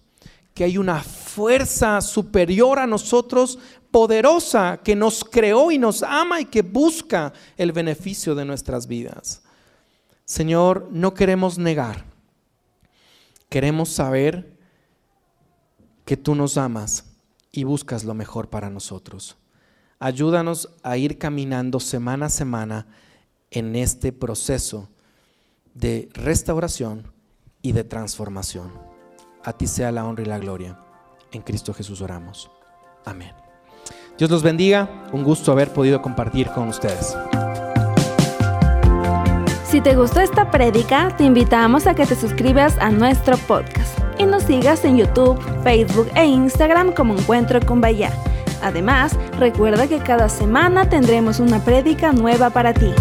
que 0.53 0.63
hay 0.63 0.77
una 0.77 1.03
fuerza 1.03 1.99
superior 1.99 2.79
a 2.79 2.87
nosotros, 2.87 3.59
poderosa, 3.91 4.79
que 4.81 4.95
nos 4.95 5.25
creó 5.25 5.69
y 5.69 5.77
nos 5.77 6.01
ama 6.01 6.39
y 6.39 6.45
que 6.45 6.61
busca 6.61 7.33
el 7.57 7.73
beneficio 7.73 8.35
de 8.35 8.45
nuestras 8.45 8.87
vidas. 8.87 9.41
Señor, 10.23 10.87
no 10.93 11.13
queremos 11.13 11.57
negar, 11.57 12.05
queremos 13.49 13.89
saber 13.89 14.58
que 16.09 16.17
tú 16.17 16.33
nos 16.33 16.57
amas 16.57 17.05
y 17.51 17.65
buscas 17.65 18.03
lo 18.03 18.15
mejor 18.15 18.49
para 18.49 18.71
nosotros. 18.71 19.37
Ayúdanos 19.99 20.69
a 20.81 20.97
ir 20.97 21.19
caminando 21.19 21.79
semana 21.79 22.25
a 22.25 22.29
semana 22.29 22.87
en 23.51 23.75
este 23.75 24.11
proceso 24.11 24.89
de 25.75 26.09
restauración 26.13 27.13
y 27.61 27.73
de 27.73 27.83
transformación. 27.83 28.71
A 29.43 29.53
ti 29.53 29.67
sea 29.67 29.91
la 29.91 30.03
honra 30.03 30.23
y 30.23 30.25
la 30.25 30.39
gloria. 30.39 30.79
En 31.31 31.43
Cristo 31.43 31.75
Jesús 31.75 32.01
oramos. 32.01 32.49
Amén. 33.05 33.35
Dios 34.17 34.31
los 34.31 34.41
bendiga. 34.41 35.07
Un 35.13 35.23
gusto 35.23 35.51
haber 35.51 35.71
podido 35.71 36.01
compartir 36.01 36.47
con 36.47 36.69
ustedes. 36.69 37.15
Si 39.63 39.79
te 39.79 39.95
gustó 39.95 40.21
esta 40.21 40.49
prédica, 40.49 41.15
te 41.15 41.23
invitamos 41.23 41.85
a 41.85 41.93
que 41.93 42.07
te 42.07 42.15
suscribas 42.15 42.79
a 42.79 42.89
nuestro 42.89 43.37
podcast 43.37 44.08
y 44.19 44.25
nos 44.25 44.43
sigas 44.43 44.85
en 44.85 44.97
YouTube, 44.97 45.39
Facebook 45.63 46.09
e 46.15 46.25
Instagram 46.25 46.91
como 46.91 47.15
Encuentro 47.15 47.59
con 47.65 47.81
Bahía. 47.81 48.11
Además, 48.61 49.17
recuerda 49.39 49.87
que 49.87 49.99
cada 49.99 50.29
semana 50.29 50.87
tendremos 50.89 51.39
una 51.39 51.63
prédica 51.63 52.11
nueva 52.11 52.49
para 52.49 52.73
ti. 52.73 52.93